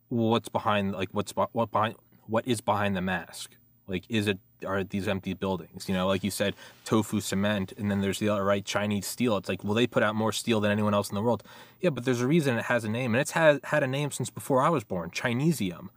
what's 0.09 0.49
behind 0.49 0.93
like 0.93 1.09
what's 1.11 1.31
what 1.31 1.71
behind 1.71 1.95
what 2.25 2.47
is 2.47 2.61
behind 2.61 2.95
the 2.95 3.01
mask? 3.01 3.55
Like 3.87 4.05
is 4.09 4.27
it 4.27 4.39
are 4.65 4.83
these 4.83 5.07
empty 5.07 5.33
buildings? 5.33 5.87
You 5.87 5.95
know, 5.95 6.07
like 6.07 6.23
you 6.23 6.31
said, 6.31 6.55
tofu 6.85 7.19
cement, 7.19 7.73
and 7.77 7.91
then 7.91 8.01
there's 8.01 8.19
the 8.19 8.29
other 8.29 8.43
right 8.43 8.63
Chinese 8.63 9.05
steel. 9.05 9.35
It's 9.37 9.49
like, 9.49 9.63
well, 9.63 9.73
they 9.73 9.87
put 9.87 10.03
out 10.03 10.15
more 10.15 10.31
steel 10.31 10.59
than 10.61 10.71
anyone 10.71 10.93
else 10.93 11.09
in 11.09 11.15
the 11.15 11.21
world. 11.21 11.43
Yeah, 11.81 11.89
but 11.89 12.05
there's 12.05 12.21
a 12.21 12.27
reason 12.27 12.57
it 12.57 12.65
has 12.65 12.83
a 12.83 12.89
name, 12.89 13.13
and 13.13 13.21
it's 13.21 13.31
had 13.31 13.59
had 13.65 13.83
a 13.83 13.87
name 13.87 14.11
since 14.11 14.29
before 14.29 14.61
I 14.61 14.69
was 14.69 14.83
born, 14.83 15.11
Chinesium, 15.11 15.89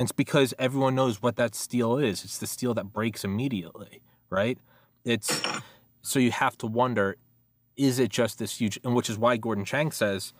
and 0.00 0.06
it's 0.06 0.12
because 0.12 0.54
everyone 0.58 0.94
knows 0.94 1.20
what 1.20 1.36
that 1.36 1.54
steel 1.54 1.98
is. 1.98 2.24
It's 2.24 2.38
the 2.38 2.46
steel 2.46 2.72
that 2.72 2.84
breaks 2.84 3.22
immediately, 3.22 4.00
right? 4.30 4.56
It's 5.04 5.42
so 6.00 6.18
you 6.18 6.30
have 6.30 6.56
to 6.56 6.66
wonder, 6.66 7.18
is 7.76 7.98
it 7.98 8.08
just 8.08 8.38
this 8.38 8.58
huge? 8.58 8.80
And 8.82 8.94
which 8.94 9.10
is 9.10 9.18
why 9.18 9.36
Gordon 9.36 9.66
Chang 9.66 9.92
says, 9.92 10.32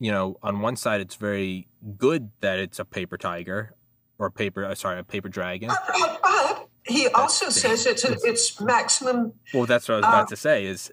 you 0.00 0.10
know, 0.10 0.36
on 0.42 0.62
one 0.62 0.74
side, 0.74 1.00
it's 1.00 1.14
very 1.14 1.68
good 1.96 2.32
that 2.40 2.58
it's 2.58 2.80
a 2.80 2.84
paper 2.84 3.16
tiger 3.16 3.76
or 4.18 4.26
a 4.26 4.32
paper, 4.32 4.64
uh, 4.64 4.74
sorry, 4.74 4.98
a 4.98 5.04
paper 5.04 5.28
dragon. 5.28 5.70
But 5.70 6.68
he 6.84 7.06
also 7.06 7.50
says 7.50 7.86
it's 7.86 8.04
a, 8.04 8.16
it's 8.24 8.60
maximum. 8.60 9.32
Well, 9.54 9.66
that's 9.66 9.88
what 9.88 9.94
I 9.94 9.98
was 9.98 10.06
about 10.06 10.24
uh, 10.24 10.30
to 10.30 10.36
say. 10.36 10.66
Is 10.66 10.90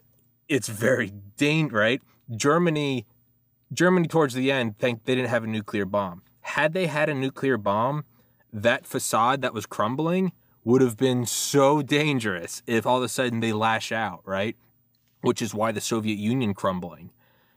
it's 0.48 0.68
very 0.68 1.12
dangerous, 1.38 1.74
right? 1.74 2.02
Germany, 2.36 3.08
Germany 3.74 4.08
towards 4.08 4.36
the 4.36 4.52
end, 4.52 4.78
think 4.78 5.06
they 5.06 5.16
didn't 5.16 5.32
have 5.32 5.44
a 5.44 5.48
nuclear 5.48 5.86
bomb. 5.86 6.22
Had 6.50 6.74
they 6.74 6.86
had 6.86 7.10
a 7.10 7.14
nuclear 7.16 7.58
bomb, 7.58 8.06
that 8.54 8.86
facade 8.86 9.42
that 9.42 9.54
was 9.54 9.66
crumbling 9.66 10.32
would 10.64 10.82
have 10.82 10.96
been 10.96 11.26
so 11.26 11.82
dangerous 11.82 12.62
if 12.68 12.86
all 12.86 12.98
of 12.98 13.04
a 13.04 13.10
sudden 13.10 13.40
they 13.40 13.52
lash 13.52 13.92
out, 13.92 14.22
right? 14.26 14.56
Which 15.22 15.42
is 15.42 15.56
why 15.56 15.72
the 15.72 15.82
Soviet 15.82 16.18
Union 16.18 16.54
crumbling. 16.54 17.10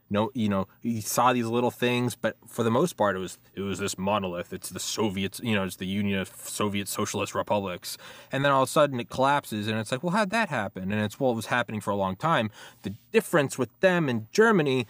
No 0.09 0.31
you 0.33 0.49
know 0.49 0.67
you 0.81 1.01
saw 1.01 1.33
these 1.33 1.45
little 1.45 1.69
things 1.69 2.15
but 2.15 2.35
for 2.47 2.63
the 2.63 2.71
most 2.71 2.97
part 2.97 3.15
it 3.15 3.19
was 3.19 3.37
it 3.53 3.61
was 3.61 3.77
this 3.77 3.95
monolith. 3.95 4.51
It's 4.51 4.69
the 4.69 4.79
soviets 4.79 5.39
you 5.43 5.53
know 5.53 5.65
it's 5.65 5.75
the 5.75 5.85
union 5.85 6.19
of 6.19 6.29
soviet 6.35 6.87
socialist 6.87 7.35
republics. 7.35 7.95
And 8.31 8.43
then 8.43 8.51
all 8.51 8.63
of 8.63 8.69
a 8.69 8.71
sudden 8.71 8.99
it 8.99 9.09
collapses 9.09 9.67
and 9.67 9.77
it's 9.77 9.91
like 9.91 10.01
well 10.01 10.13
how'd 10.13 10.31
that 10.31 10.49
happen? 10.49 10.91
And 10.91 10.99
it's 11.01 11.19
well 11.19 11.33
it 11.33 11.35
was 11.35 11.45
happening 11.45 11.79
for 11.79 11.91
a 11.91 11.95
long 11.95 12.15
time. 12.15 12.49
The 12.81 12.95
difference 13.11 13.59
with 13.59 13.69
them 13.81 14.09
and 14.09 14.25
germany 14.31 14.87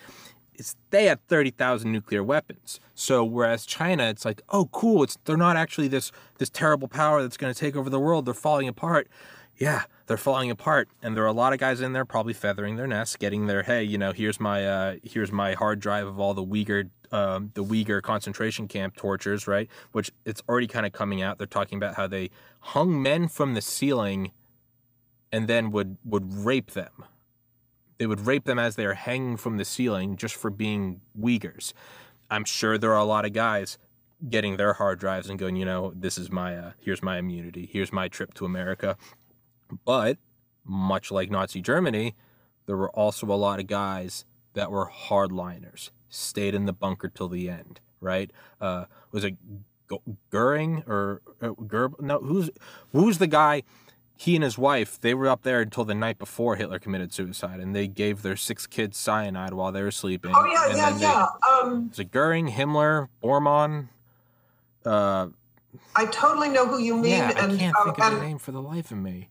is 0.59 0.75
they 0.89 1.05
had 1.05 1.25
30,000 1.27 1.91
nuclear 1.91 2.23
weapons. 2.23 2.79
So 2.93 3.23
whereas 3.23 3.65
China, 3.65 4.03
it's 4.09 4.25
like, 4.25 4.41
oh, 4.49 4.65
cool, 4.71 5.03
it's 5.03 5.17
they're 5.25 5.37
not 5.37 5.57
actually 5.57 5.87
this 5.87 6.11
this 6.37 6.49
terrible 6.49 6.87
power 6.87 7.21
that's 7.21 7.37
going 7.37 7.53
to 7.53 7.59
take 7.59 7.75
over 7.75 7.89
the 7.89 7.99
world. 7.99 8.25
They're 8.25 8.33
falling 8.33 8.67
apart 8.67 9.07
yeah, 9.59 9.83
they're 10.07 10.17
falling 10.17 10.49
apart, 10.49 10.87
and 11.03 11.15
there 11.15 11.23
are 11.25 11.27
a 11.27 11.33
lot 11.33 11.51
of 11.51 11.59
guys 11.59 11.81
in 11.81 11.91
there 11.91 12.05
probably 12.05 12.31
feathering 12.33 12.77
their 12.77 12.87
nests, 12.87 13.17
getting 13.17 13.47
their 13.47 13.63
hey, 13.63 13.83
you 13.83 13.97
know, 13.97 14.13
here's 14.13 14.39
my 14.39 14.65
uh, 14.65 14.95
here's 15.03 15.33
my 15.33 15.53
hard 15.53 15.81
drive 15.81 16.07
of 16.07 16.17
all 16.17 16.33
the 16.33 16.45
Uyghur 16.45 16.89
um, 17.11 17.51
the 17.55 17.63
Uyghur 17.63 18.01
concentration 18.01 18.69
camp 18.69 18.95
tortures, 18.95 19.47
right? 19.47 19.69
Which 19.91 20.11
it's 20.25 20.41
already 20.47 20.67
kind 20.67 20.85
of 20.85 20.93
coming 20.93 21.21
out. 21.21 21.37
They're 21.37 21.47
talking 21.47 21.77
about 21.77 21.95
how 21.95 22.07
they 22.07 22.29
hung 22.61 23.01
men 23.01 23.27
from 23.27 23.53
the 23.53 23.61
ceiling, 23.61 24.31
and 25.31 25.49
then 25.49 25.71
would 25.71 25.97
would 26.05 26.33
rape 26.33 26.71
them. 26.71 27.03
They 27.99 28.07
would 28.07 28.25
rape 28.25 28.45
them 28.45 28.57
as 28.57 28.75
they 28.75 28.85
are 28.85 28.93
hanging 28.95 29.37
from 29.37 29.57
the 29.57 29.65
ceiling 29.65 30.15
just 30.15 30.35
for 30.35 30.49
being 30.49 31.01
Uyghurs. 31.19 31.73
I'm 32.31 32.45
sure 32.45 32.77
there 32.77 32.93
are 32.93 32.97
a 32.97 33.03
lot 33.03 33.25
of 33.25 33.33
guys 33.33 33.77
getting 34.27 34.57
their 34.57 34.73
hard 34.73 34.99
drives 34.99 35.29
and 35.29 35.37
going, 35.37 35.55
you 35.57 35.65
know, 35.65 35.93
this 35.95 36.17
is 36.17 36.31
my 36.31 36.57
uh, 36.57 36.71
here's 36.79 37.03
my 37.03 37.17
immunity, 37.17 37.69
here's 37.71 37.91
my 37.91 38.07
trip 38.07 38.33
to 38.35 38.45
America. 38.45 38.97
But 39.85 40.17
much 40.63 41.11
like 41.11 41.29
Nazi 41.29 41.61
Germany, 41.61 42.15
there 42.65 42.77
were 42.77 42.89
also 42.91 43.27
a 43.27 43.35
lot 43.35 43.59
of 43.59 43.67
guys 43.67 44.25
that 44.53 44.71
were 44.71 44.89
hardliners, 44.89 45.91
stayed 46.07 46.55
in 46.55 46.65
the 46.65 46.73
bunker 46.73 47.09
till 47.09 47.27
the 47.27 47.49
end, 47.49 47.81
right? 47.99 48.31
Uh, 48.61 48.85
was 49.11 49.23
it 49.23 49.35
Goering 50.29 50.83
or 50.87 51.21
uh, 51.41 51.49
Gerb? 51.49 51.99
No, 51.99 52.19
who's 52.19 52.49
who's 52.91 53.17
the 53.17 53.27
guy? 53.27 53.63
He 54.19 54.35
and 54.35 54.43
his 54.43 54.57
wife, 54.57 54.99
they 54.99 55.13
were 55.13 55.29
up 55.29 55.43
there 55.43 55.61
until 55.61 55.85
the 55.85 55.95
night 55.95 56.19
before 56.19 56.57
Hitler 56.57 56.77
committed 56.77 57.13
suicide, 57.13 57.61
and 57.61 57.73
they 57.73 57.87
gave 57.87 58.21
their 58.21 58.35
six 58.35 58.67
kids 58.67 58.97
cyanide 58.97 59.53
while 59.53 59.71
they 59.71 59.81
were 59.81 59.91
sleeping. 59.91 60.33
Oh 60.35 60.43
yeah, 60.43 60.75
yeah, 60.75 60.91
they, 60.91 61.01
yeah. 61.03 61.27
Um, 61.49 61.89
Goering, 62.11 62.49
Himmler, 62.49 63.07
Bormann? 63.23 63.87
Uh, 64.85 65.27
I 65.95 66.05
totally 66.07 66.49
know 66.49 66.67
who 66.67 66.79
you 66.79 66.97
mean. 66.97 67.13
Yeah, 67.13 67.29
and, 67.29 67.53
I 67.53 67.57
can't 67.57 67.75
uh, 67.77 67.83
think 67.85 67.97
of 67.97 68.13
the 68.15 68.19
name 68.19 68.39
for 68.39 68.51
the 68.51 68.61
life 68.61 68.91
of 68.91 68.97
me. 68.97 69.29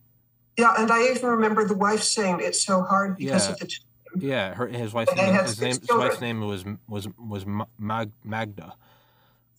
Yeah, 0.57 0.73
and 0.79 0.91
I 0.91 1.03
even 1.09 1.29
remember 1.29 1.67
the 1.67 1.77
wife 1.77 2.03
saying 2.03 2.41
it's 2.41 2.65
so 2.65 2.81
hard 2.81 3.19
because 3.19 3.47
yeah. 3.47 3.53
of 3.53 3.59
the. 3.59 3.79
Yeah, 4.17 4.55
her 4.55 4.69
his 4.69 4.95
wife's 4.95 5.15
name, 5.15 5.35
his, 5.35 5.61
name, 5.61 5.69
his 5.69 5.91
wife's 5.91 6.23
name 6.23 6.41
was 6.41 6.65
was 6.89 7.09
was 7.19 7.45
Mag, 7.79 8.11
Magda. 8.25 8.75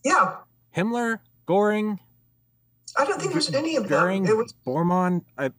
Yeah. 0.03 0.37
Himmler, 0.75 1.19
Goring. 1.45 1.99
I 2.97 3.05
don't 3.05 3.19
think 3.19 3.33
there's 3.33 3.53
any 3.53 3.75
of 3.75 3.87
Goring, 3.87 4.23
them. 4.23 4.33
It 4.33 4.37
was 4.37 4.53
Bormann. 4.65 5.23
I, 5.37 5.51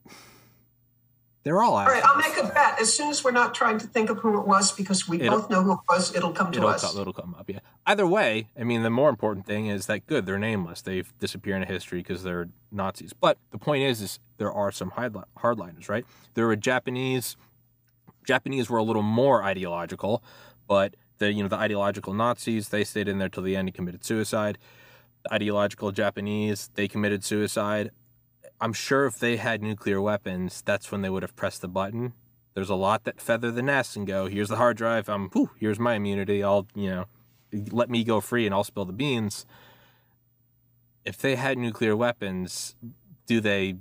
they're 1.43 1.62
all. 1.62 1.74
All 1.74 1.87
right, 1.87 2.05
I'll 2.05 2.18
make 2.18 2.37
a 2.37 2.53
bet. 2.53 2.81
As 2.81 2.93
soon 2.93 3.09
as 3.09 3.24
we're 3.24 3.31
not 3.31 3.55
trying 3.55 3.78
to 3.78 3.87
think 3.87 4.11
of 4.11 4.18
who 4.18 4.39
it 4.39 4.47
was, 4.47 4.72
because 4.72 5.09
we 5.09 5.20
it'll, 5.20 5.41
both 5.41 5.51
know 5.51 5.62
who 5.62 5.72
it 5.72 5.78
was, 5.89 6.14
it'll 6.14 6.33
come 6.33 6.53
to 6.53 6.59
it'll 6.59 6.68
us. 6.68 6.83
Come, 6.83 7.01
it'll 7.01 7.12
come 7.14 7.35
up. 7.39 7.49
Yeah. 7.49 7.61
Either 7.87 8.07
way, 8.07 8.49
I 8.59 8.64
mean, 8.64 8.83
the 8.83 8.91
more 8.91 9.09
important 9.09 9.47
thing 9.47 9.66
is 9.66 9.87
that 9.87 10.07
good, 10.07 10.26
they're 10.26 10.39
nameless. 10.39 10.83
They've 10.83 11.11
disappeared 11.18 11.62
in 11.62 11.68
history 11.68 12.01
because 12.01 12.24
they're 12.24 12.51
Nazis. 12.70 13.14
But 13.14 13.39
the 13.53 13.59
point 13.59 13.85
is, 13.85 14.03
is 14.03 14.18
there 14.37 14.53
are 14.53 14.70
some 14.70 14.91
hardliners, 14.91 15.89
right? 15.89 16.05
There 16.35 16.47
were 16.47 16.57
Japanese. 16.57 17.37
Japanese 18.26 18.68
were 18.68 18.78
a 18.78 18.83
little 18.83 19.03
more 19.03 19.43
ideological, 19.43 20.22
but 20.68 20.95
the 21.20 21.33
you 21.33 21.43
know 21.43 21.49
the 21.49 21.57
ideological 21.57 22.12
Nazis 22.12 22.68
they 22.68 22.85
stayed 22.85 23.09
in 23.09 23.18
there 23.18 23.28
till 23.28 23.43
the 23.43 23.57
end 23.57 23.68
and 23.68 23.74
committed 23.74 24.05
suicide. 24.05 24.59
Ideological 25.30 25.92
Japanese 25.92 26.70
they 26.74 26.88
committed 26.88 27.24
suicide. 27.24 27.90
I'm 28.60 28.72
sure 28.72 29.06
if 29.06 29.18
they 29.18 29.36
had 29.36 29.62
nuclear 29.62 30.00
weapons, 30.00 30.62
that's 30.62 30.92
when 30.92 31.02
they 31.02 31.10
would 31.10 31.22
have 31.22 31.36
pressed 31.36 31.62
the 31.62 31.68
button. 31.68 32.12
There's 32.54 32.70
a 32.70 32.74
lot 32.74 33.04
that 33.04 33.20
feather 33.20 33.50
the 33.50 33.62
nest 33.62 33.96
and 33.96 34.06
go, 34.06 34.26
here's 34.26 34.48
the 34.48 34.56
hard 34.56 34.76
drive. 34.76 35.08
Um, 35.08 35.30
whew, 35.32 35.50
here's 35.56 35.78
my 35.78 35.94
immunity. 35.94 36.42
I'll, 36.42 36.66
you 36.74 36.90
know, 36.90 37.04
let 37.70 37.88
me 37.88 38.04
go 38.04 38.20
free 38.20 38.44
and 38.44 38.54
I'll 38.54 38.64
spill 38.64 38.84
the 38.84 38.92
beans. 38.92 39.46
If 41.04 41.16
they 41.16 41.36
had 41.36 41.56
nuclear 41.58 41.96
weapons, 41.96 42.76
do 43.26 43.40
they 43.40 43.76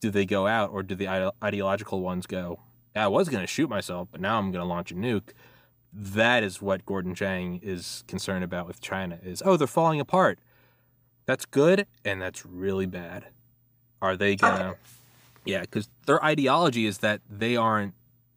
do 0.00 0.10
they 0.10 0.26
go 0.26 0.46
out 0.46 0.70
or 0.70 0.82
do 0.82 0.94
the 0.94 1.06
ide- 1.06 1.32
ideological 1.42 2.00
ones 2.00 2.26
go? 2.26 2.60
I 2.94 3.06
was 3.06 3.28
going 3.28 3.42
to 3.42 3.46
shoot 3.46 3.70
myself, 3.70 4.08
but 4.10 4.20
now 4.20 4.38
I'm 4.38 4.50
going 4.50 4.62
to 4.62 4.68
launch 4.68 4.90
a 4.90 4.94
nuke. 4.94 5.30
That 5.92 6.42
is 6.42 6.60
what 6.60 6.84
Gordon 6.84 7.14
Chang 7.14 7.60
is 7.62 8.02
concerned 8.08 8.44
about 8.44 8.66
with 8.66 8.80
China. 8.80 9.18
Is 9.22 9.42
oh, 9.44 9.56
they're 9.56 9.66
falling 9.66 10.00
apart. 10.00 10.38
That's 11.26 11.46
good 11.46 11.86
and 12.04 12.20
that's 12.20 12.44
really 12.44 12.86
bad. 12.86 13.26
Are 14.00 14.16
they 14.16 14.36
gonna? 14.36 14.76
Yeah, 15.44 15.62
because 15.62 15.88
their 16.06 16.22
ideology 16.24 16.86
is 16.86 16.98
that 16.98 17.20
they 17.28 17.56
aren't 17.56 17.94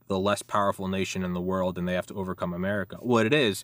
the 0.08 0.20
less 0.20 0.42
powerful 0.42 0.88
nation 0.88 1.24
in 1.24 1.34
the 1.34 1.42
world 1.42 1.78
and 1.78 1.88
they 1.88 1.94
have 1.94 2.06
to 2.08 2.14
overcome 2.14 2.54
America. 2.54 2.98
What 3.00 3.26
it 3.26 3.34
is, 3.34 3.64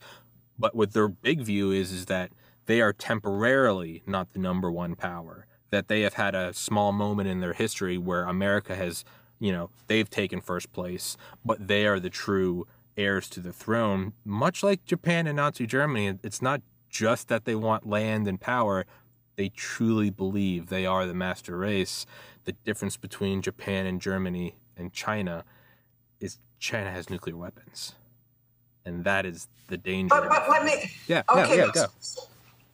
but 0.57 0.75
what 0.75 0.93
their 0.93 1.07
big 1.07 1.41
view 1.41 1.71
is, 1.71 1.91
is 1.91 2.05
that 2.07 2.31
they 2.65 2.81
are 2.81 2.93
temporarily 2.93 4.03
not 4.05 4.33
the 4.33 4.39
number 4.39 4.71
one 4.71 4.95
power. 4.95 5.45
That 5.69 5.87
they 5.87 6.01
have 6.01 6.15
had 6.15 6.35
a 6.35 6.53
small 6.53 6.91
moment 6.91 7.29
in 7.29 7.39
their 7.39 7.53
history 7.53 7.97
where 7.97 8.23
America 8.23 8.75
has, 8.75 9.05
you 9.39 9.51
know, 9.51 9.69
they've 9.87 10.09
taken 10.09 10.41
first 10.41 10.71
place, 10.73 11.15
but 11.45 11.67
they 11.67 11.85
are 11.85 11.99
the 11.99 12.09
true 12.09 12.67
heirs 12.97 13.29
to 13.29 13.39
the 13.39 13.53
throne. 13.53 14.13
Much 14.25 14.63
like 14.63 14.83
Japan 14.85 15.27
and 15.27 15.37
Nazi 15.37 15.65
Germany, 15.65 16.19
it's 16.23 16.41
not 16.41 16.61
just 16.89 17.29
that 17.29 17.45
they 17.45 17.55
want 17.55 17.87
land 17.87 18.27
and 18.27 18.39
power, 18.39 18.85
they 19.41 19.49
truly 19.49 20.11
believe 20.11 20.67
they 20.67 20.85
are 20.85 21.07
the 21.07 21.15
master 21.15 21.57
race. 21.57 22.05
The 22.43 22.51
difference 22.51 22.95
between 22.95 23.41
Japan 23.41 23.87
and 23.87 23.99
Germany 23.99 24.53
and 24.77 24.93
China 24.93 25.45
is 26.19 26.37
China 26.59 26.91
has 26.91 27.09
nuclear 27.09 27.35
weapons. 27.35 27.95
And 28.85 29.03
that 29.03 29.25
is 29.25 29.47
the 29.65 29.77
danger. 29.77 30.09
But, 30.13 30.29
but 30.29 30.47
let 30.47 30.63
me. 30.63 30.91
Yeah. 31.07 31.23
Okay. 31.27 31.57
Yeah, 31.57 31.65
yeah, 31.65 31.71
go. 31.73 31.85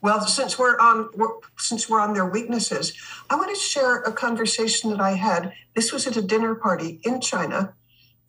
Well, 0.02 0.20
since 0.28 0.60
we're 0.60 0.78
on 0.78 1.10
we're, 1.16 1.36
since 1.58 1.90
we're 1.90 2.02
on 2.02 2.14
their 2.14 2.26
weaknesses, 2.26 2.92
I 3.30 3.38
want 3.38 3.56
to 3.56 3.62
share 3.62 4.02
a 4.02 4.12
conversation 4.12 4.90
that 4.90 5.00
I 5.00 5.12
had. 5.12 5.54
This 5.74 5.94
was 5.94 6.06
at 6.06 6.18
a 6.18 6.22
dinner 6.22 6.54
party 6.54 7.00
in 7.06 7.22
China, 7.22 7.76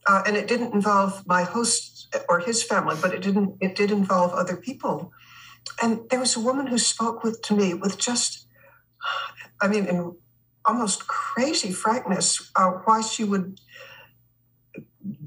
uh, 0.07 0.23
and 0.27 0.37
it 0.37 0.47
didn't 0.47 0.75
involve 0.75 1.27
my 1.27 1.43
host 1.43 2.15
or 2.29 2.39
his 2.39 2.63
family, 2.63 2.95
but 3.03 3.13
it 3.13 3.21
didn't. 3.21 3.57
It 3.61 3.75
did 3.75 3.91
involve 3.91 4.33
other 4.33 4.57
people. 4.57 5.13
And 5.83 6.09
there 6.11 6.21
was 6.21 6.37
a 6.37 6.41
woman 6.41 6.67
who 6.67 6.79
spoke 6.79 7.23
with 7.23 7.43
to 7.43 7.55
me 7.55 7.75
with 7.75 7.99
just, 7.99 8.47
I 9.61 9.69
mean, 9.69 9.87
in 9.87 10.17
almost 10.65 11.07
crazy 11.07 11.73
frankness, 11.73 12.51
uh, 12.57 12.71
why 12.85 13.01
she 13.01 13.25
would 13.25 13.61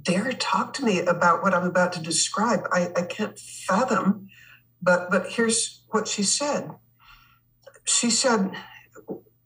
dare 0.01 0.31
talk 0.33 0.73
to 0.73 0.85
me 0.85 0.99
about 0.99 1.41
what 1.41 1.53
I'm 1.53 1.65
about 1.65 1.93
to 1.93 2.01
describe. 2.01 2.67
I, 2.71 2.89
I 2.95 3.01
can't 3.03 3.37
fathom, 3.37 4.27
but 4.81 5.09
but 5.09 5.27
here's 5.27 5.83
what 5.89 6.07
she 6.07 6.23
said. 6.23 6.71
She 7.83 8.09
said 8.09 8.51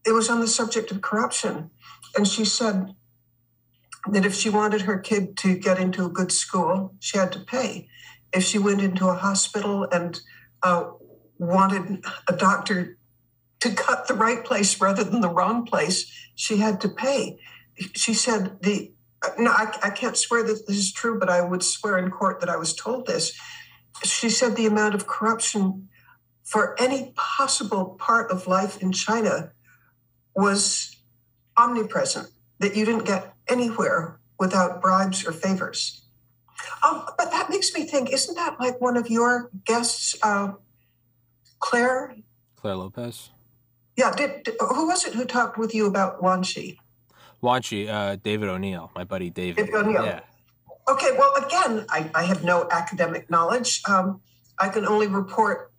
it 0.05 0.11
was 0.11 0.29
on 0.29 0.39
the 0.39 0.47
subject 0.47 0.91
of 0.91 1.01
corruption, 1.01 1.71
and 2.15 2.27
she 2.27 2.45
said 2.45 2.95
that 4.11 4.25
if 4.25 4.35
she 4.35 4.49
wanted 4.49 4.81
her 4.81 4.99
kid 4.99 5.37
to 5.37 5.57
get 5.57 5.79
into 5.79 6.05
a 6.05 6.09
good 6.09 6.31
school, 6.31 6.93
she 6.99 7.17
had 7.17 7.31
to 7.31 7.39
pay. 7.39 7.87
If 8.33 8.43
she 8.43 8.59
went 8.59 8.81
into 8.81 9.07
a 9.07 9.15
hospital 9.15 9.87
and 9.91 10.19
uh, 10.65 10.91
wanted 11.37 12.03
a 12.27 12.33
doctor 12.33 12.97
to 13.59 13.69
cut 13.71 14.07
the 14.07 14.15
right 14.15 14.43
place 14.43 14.81
rather 14.81 15.03
than 15.03 15.21
the 15.21 15.29
wrong 15.29 15.63
place, 15.65 16.11
she 16.33 16.57
had 16.57 16.81
to 16.81 16.89
pay. 16.89 17.37
She 17.93 18.13
said 18.13 18.61
the 18.61 18.91
no, 19.39 19.49
I, 19.51 19.75
I 19.81 19.89
can't 19.89 20.17
swear 20.17 20.43
that 20.43 20.67
this 20.67 20.77
is 20.77 20.93
true, 20.93 21.19
but 21.19 21.29
I 21.29 21.41
would 21.41 21.63
swear 21.63 21.97
in 21.97 22.11
court 22.11 22.41
that 22.41 22.49
I 22.49 22.57
was 22.57 22.75
told 22.75 23.07
this. 23.07 23.33
She 24.03 24.29
said 24.29 24.55
the 24.55 24.67
amount 24.67 24.93
of 24.93 25.07
corruption 25.07 25.87
for 26.43 26.79
any 26.79 27.11
possible 27.15 27.95
part 27.97 28.29
of 28.29 28.45
life 28.45 28.81
in 28.83 28.91
China 28.91 29.51
was 30.35 30.95
omnipresent, 31.57 32.27
that 32.59 32.75
you 32.75 32.85
didn't 32.85 33.05
get 33.05 33.33
anywhere 33.47 34.19
without 34.37 34.79
bribes 34.79 35.25
or 35.25 35.31
favors. 35.31 36.04
Um, 36.83 37.05
but 37.17 37.31
that 37.31 37.49
makes 37.49 37.73
me 37.73 37.85
think, 37.85 38.11
isn't 38.11 38.35
that 38.35 38.59
like 38.59 38.79
one 38.81 38.97
of 38.97 39.09
your 39.09 39.49
guests, 39.65 40.15
uh, 40.23 40.53
Clare? 41.59 42.15
Clare 42.55 42.75
Lopez. 42.75 43.29
Yeah, 43.97 44.13
did, 44.15 44.43
did- 44.43 44.55
who 44.59 44.87
was 44.87 45.05
it 45.05 45.13
who 45.13 45.25
talked 45.25 45.57
with 45.57 45.73
you 45.73 45.85
about 45.87 46.21
Wanshi? 46.21 46.77
Wanchi, 47.41 47.87
uh, 47.87 48.17
David 48.17 48.49
O'Neill, 48.49 48.91
my 48.95 49.03
buddy 49.03 49.29
David. 49.29 49.57
David 49.67 49.75
O'Neill. 49.75 50.03
Yeah. 50.03 50.19
Okay, 50.87 51.11
well, 51.17 51.33
again, 51.35 51.85
I, 51.89 52.09
I 52.13 52.23
have 52.23 52.43
no 52.43 52.67
academic 52.69 53.29
knowledge. 53.29 53.81
Um, 53.87 54.21
I 54.59 54.69
can 54.69 54.85
only 54.85 55.07
report 55.07 55.71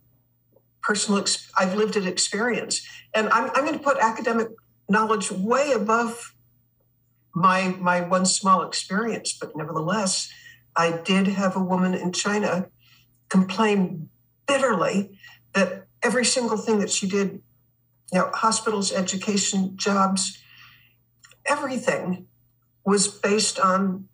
personal, 0.81 1.19
ex- 1.19 1.49
I've 1.57 1.75
lived 1.75 1.95
it 1.95 2.05
experience. 2.05 2.81
And 3.13 3.29
I'm, 3.29 3.49
I'm 3.51 3.65
going 3.65 3.73
to 3.77 3.83
put 3.83 3.97
academic 3.99 4.49
knowledge 4.89 5.31
way 5.31 5.71
above 5.71 6.33
my, 7.33 7.75
my 7.79 8.01
one 8.01 8.25
small 8.25 8.63
experience. 8.65 9.37
But 9.39 9.55
nevertheless, 9.55 10.29
I 10.77 10.91
did 11.03 11.27
have 11.27 11.55
a 11.55 11.59
woman 11.59 11.93
in 11.93 12.13
China 12.13 12.69
complain 13.29 14.09
bitterly 14.47 15.17
that 15.53 15.87
every 16.03 16.23
single 16.23 16.57
thing 16.57 16.79
that 16.79 16.91
she 16.91 17.07
did, 17.07 17.41
you 18.13 18.19
know, 18.19 18.29
hospitals, 18.33 18.93
education, 18.93 19.75
jobs, 19.75 20.37
everything 21.45 22.27
was 22.85 23.07
based 23.07 23.59
on 23.59 24.07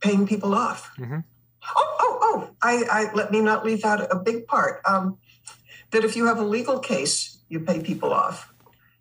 paying 0.00 0.26
people 0.26 0.54
off. 0.54 0.90
Mhm. 0.98 1.24
Oh, 1.76 1.96
oh, 2.00 2.18
oh! 2.22 2.50
I, 2.62 2.84
I 2.90 3.14
let 3.14 3.30
me 3.30 3.40
not 3.40 3.64
leave 3.64 3.84
out 3.84 4.00
a 4.10 4.16
big 4.16 4.46
part. 4.46 4.80
Um, 4.84 5.18
that 5.90 6.04
if 6.04 6.16
you 6.16 6.26
have 6.26 6.38
a 6.38 6.44
legal 6.44 6.78
case, 6.78 7.38
you 7.48 7.60
pay 7.60 7.80
people 7.80 8.12
off. 8.12 8.52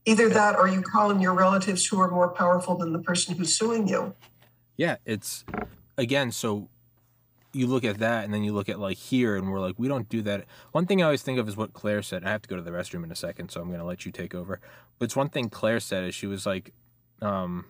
Either 0.05 0.29
that, 0.29 0.55
or 0.55 0.69
you 0.69 0.81
call 0.81 1.11
in 1.11 1.19
your 1.19 1.33
relatives 1.33 1.85
who 1.85 1.99
are 1.99 2.09
more 2.09 2.29
powerful 2.29 2.77
than 2.77 2.93
the 2.93 2.99
person 2.99 3.35
who's 3.35 3.57
suing 3.57 3.87
you. 3.87 4.13
Yeah, 4.77 4.97
it's 5.05 5.43
again, 5.97 6.31
so 6.31 6.69
you 7.57 7.67
look 7.67 7.83
at 7.83 7.99
that 7.99 8.23
and 8.23 8.33
then 8.33 8.43
you 8.43 8.53
look 8.53 8.69
at 8.69 8.79
like 8.79 8.97
here 8.97 9.35
and 9.35 9.51
we're 9.51 9.59
like, 9.59 9.75
we 9.77 9.87
don't 9.87 10.07
do 10.09 10.21
that. 10.23 10.45
One 10.71 10.85
thing 10.85 11.01
I 11.01 11.05
always 11.05 11.23
think 11.23 11.39
of 11.39 11.47
is 11.47 11.57
what 11.57 11.73
Clare 11.73 12.01
said. 12.01 12.23
I 12.23 12.29
have 12.29 12.41
to 12.43 12.49
go 12.49 12.55
to 12.55 12.61
the 12.61 12.71
restroom 12.71 13.03
in 13.03 13.11
a 13.11 13.15
second, 13.15 13.49
so 13.49 13.61
I'm 13.61 13.71
gonna 13.71 13.85
let 13.85 14.05
you 14.05 14.11
take 14.11 14.35
over. 14.35 14.59
But 14.99 15.05
it's 15.05 15.15
one 15.15 15.29
thing 15.29 15.49
Clare 15.49 15.79
said 15.79 16.03
is 16.03 16.15
she 16.15 16.27
was 16.27 16.45
like, 16.45 16.73
um, 17.21 17.65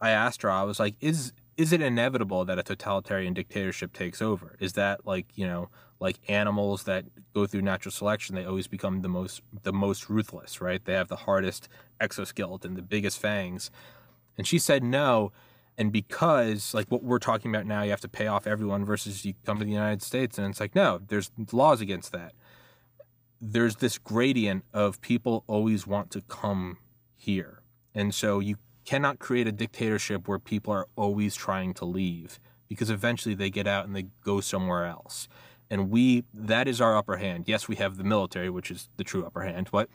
I 0.00 0.10
asked 0.10 0.42
her, 0.42 0.50
I 0.50 0.62
was 0.62 0.80
like, 0.80 0.94
is 1.00 1.32
is 1.56 1.72
it 1.72 1.82
inevitable 1.82 2.44
that 2.44 2.58
a 2.58 2.62
totalitarian 2.62 3.34
dictatorship 3.34 3.92
takes 3.92 4.22
over? 4.22 4.56
Is 4.60 4.74
that 4.74 5.04
like, 5.04 5.26
you 5.34 5.46
know, 5.46 5.70
like 5.98 6.18
animals 6.28 6.84
that 6.84 7.04
go 7.34 7.46
through 7.46 7.62
natural 7.62 7.90
selection, 7.90 8.36
they 8.36 8.44
always 8.44 8.68
become 8.68 9.02
the 9.02 9.08
most 9.08 9.42
the 9.64 9.72
most 9.72 10.08
ruthless, 10.08 10.60
right? 10.60 10.84
They 10.84 10.94
have 10.94 11.08
the 11.08 11.16
hardest 11.16 11.68
exoskeleton, 12.00 12.74
the 12.74 12.82
biggest 12.82 13.18
fangs. 13.18 13.70
And 14.36 14.46
she 14.46 14.58
said 14.58 14.84
no. 14.84 15.32
And 15.78 15.92
because 15.92 16.74
like 16.74 16.88
what 16.88 17.04
we're 17.04 17.20
talking 17.20 17.54
about 17.54 17.64
now, 17.64 17.82
you 17.82 17.90
have 17.90 18.00
to 18.00 18.08
pay 18.08 18.26
off 18.26 18.48
everyone 18.48 18.84
versus 18.84 19.24
you 19.24 19.34
come 19.46 19.60
to 19.60 19.64
the 19.64 19.70
United 19.70 20.02
States 20.02 20.36
and 20.36 20.48
it's 20.48 20.58
like, 20.58 20.74
no, 20.74 21.00
there's 21.06 21.30
laws 21.52 21.80
against 21.80 22.10
that. 22.10 22.32
There's 23.40 23.76
this 23.76 23.96
gradient 23.96 24.64
of 24.74 25.00
people 25.00 25.44
always 25.46 25.86
want 25.86 26.10
to 26.10 26.20
come 26.22 26.78
here. 27.14 27.62
And 27.94 28.12
so 28.12 28.40
you 28.40 28.56
cannot 28.84 29.20
create 29.20 29.46
a 29.46 29.52
dictatorship 29.52 30.26
where 30.26 30.40
people 30.40 30.72
are 30.72 30.88
always 30.96 31.36
trying 31.36 31.74
to 31.74 31.84
leave 31.84 32.40
because 32.68 32.90
eventually 32.90 33.36
they 33.36 33.48
get 33.48 33.68
out 33.68 33.86
and 33.86 33.94
they 33.94 34.06
go 34.24 34.40
somewhere 34.40 34.84
else. 34.84 35.28
And 35.70 35.90
we 35.90 36.24
that 36.34 36.66
is 36.66 36.80
our 36.80 36.96
upper 36.96 37.18
hand. 37.18 37.44
Yes, 37.46 37.68
we 37.68 37.76
have 37.76 37.98
the 37.98 38.04
military, 38.04 38.50
which 38.50 38.72
is 38.72 38.88
the 38.96 39.04
true 39.04 39.24
upper 39.24 39.42
hand, 39.42 39.68
but 39.70 39.88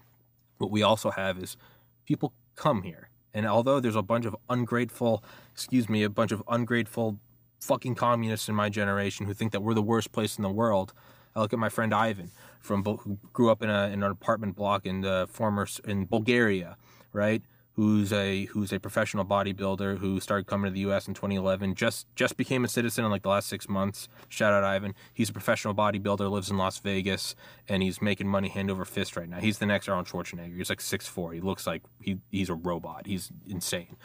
what 0.59 0.71
we 0.71 0.81
also 0.81 1.11
have 1.11 1.38
is 1.38 1.57
people 2.05 2.31
come 2.55 2.84
here. 2.84 3.09
And 3.34 3.47
although 3.47 3.79
there's 3.79 3.95
a 3.95 4.03
bunch 4.03 4.25
of 4.25 4.36
ungrateful, 4.49 5.23
excuse 5.51 5.89
me, 5.89 6.03
a 6.03 6.09
bunch 6.09 6.31
of 6.31 6.43
ungrateful 6.47 7.19
fucking 7.59 7.95
communists 7.95 8.49
in 8.49 8.55
my 8.55 8.69
generation 8.69 9.25
who 9.25 9.34
think 9.34 9.51
that 9.53 9.61
we're 9.61 9.73
the 9.73 9.81
worst 9.81 10.11
place 10.11 10.38
in 10.38 10.43
the 10.43 10.49
world, 10.49 10.93
I 11.36 11.41
look 11.41 11.53
at 11.53 11.59
my 11.59 11.69
friend 11.69 11.93
Ivan 11.93 12.31
from 12.59 12.84
who 12.84 13.17
grew 13.34 13.49
up 13.49 13.63
in, 13.63 13.69
a, 13.69 13.88
in 13.88 14.03
an 14.03 14.11
apartment 14.11 14.55
block 14.55 14.86
in 14.86 15.01
the 15.01 15.27
former 15.31 15.67
in 15.86 16.05
Bulgaria, 16.05 16.77
right? 17.11 17.41
Who's 17.76 18.13
a 18.13 18.45
who's 18.45 18.71
a 18.71 18.80
professional 18.80 19.26
bodybuilder 19.26 19.97
who 19.97 20.19
started 20.19 20.45
coming 20.45 20.69
to 20.69 20.74
the 20.74 20.82
U.S. 20.82 21.07
in 21.07 21.15
2011. 21.15 21.74
Just 21.74 22.05
just 22.15 22.38
became 22.38 22.63
a 22.63 22.67
citizen 22.67 23.03
in 23.03 23.09
like 23.09 23.24
the 23.24 23.30
last 23.30 23.49
six 23.49 23.67
months. 23.67 24.07
Shout 24.30 24.53
out 24.53 24.63
Ivan. 24.63 24.93
He's 25.11 25.30
a 25.30 25.34
professional 25.34 25.74
bodybuilder, 25.74 26.30
lives 26.30 26.51
in 26.51 26.57
Las 26.57 26.78
Vegas, 26.78 27.36
and 27.67 27.82
he's 27.82 27.99
making 27.99 28.28
money 28.28 28.49
hand 28.49 28.69
over 28.69 28.86
fist 28.86 29.17
right 29.17 29.28
now. 29.28 29.39
He's 29.39 29.57
the 29.57 29.65
next 29.65 29.89
Arnold 29.89 30.07
Schwarzenegger. 30.07 30.55
He's 30.55 30.69
like 30.69 30.80
6'4". 30.80 31.34
He 31.34 31.41
looks 31.41 31.65
like 31.65 31.82
he 31.99 32.19
he's 32.30 32.49
a 32.49 32.53
robot. 32.53 33.07
He's 33.07 33.32
insane. 33.47 33.97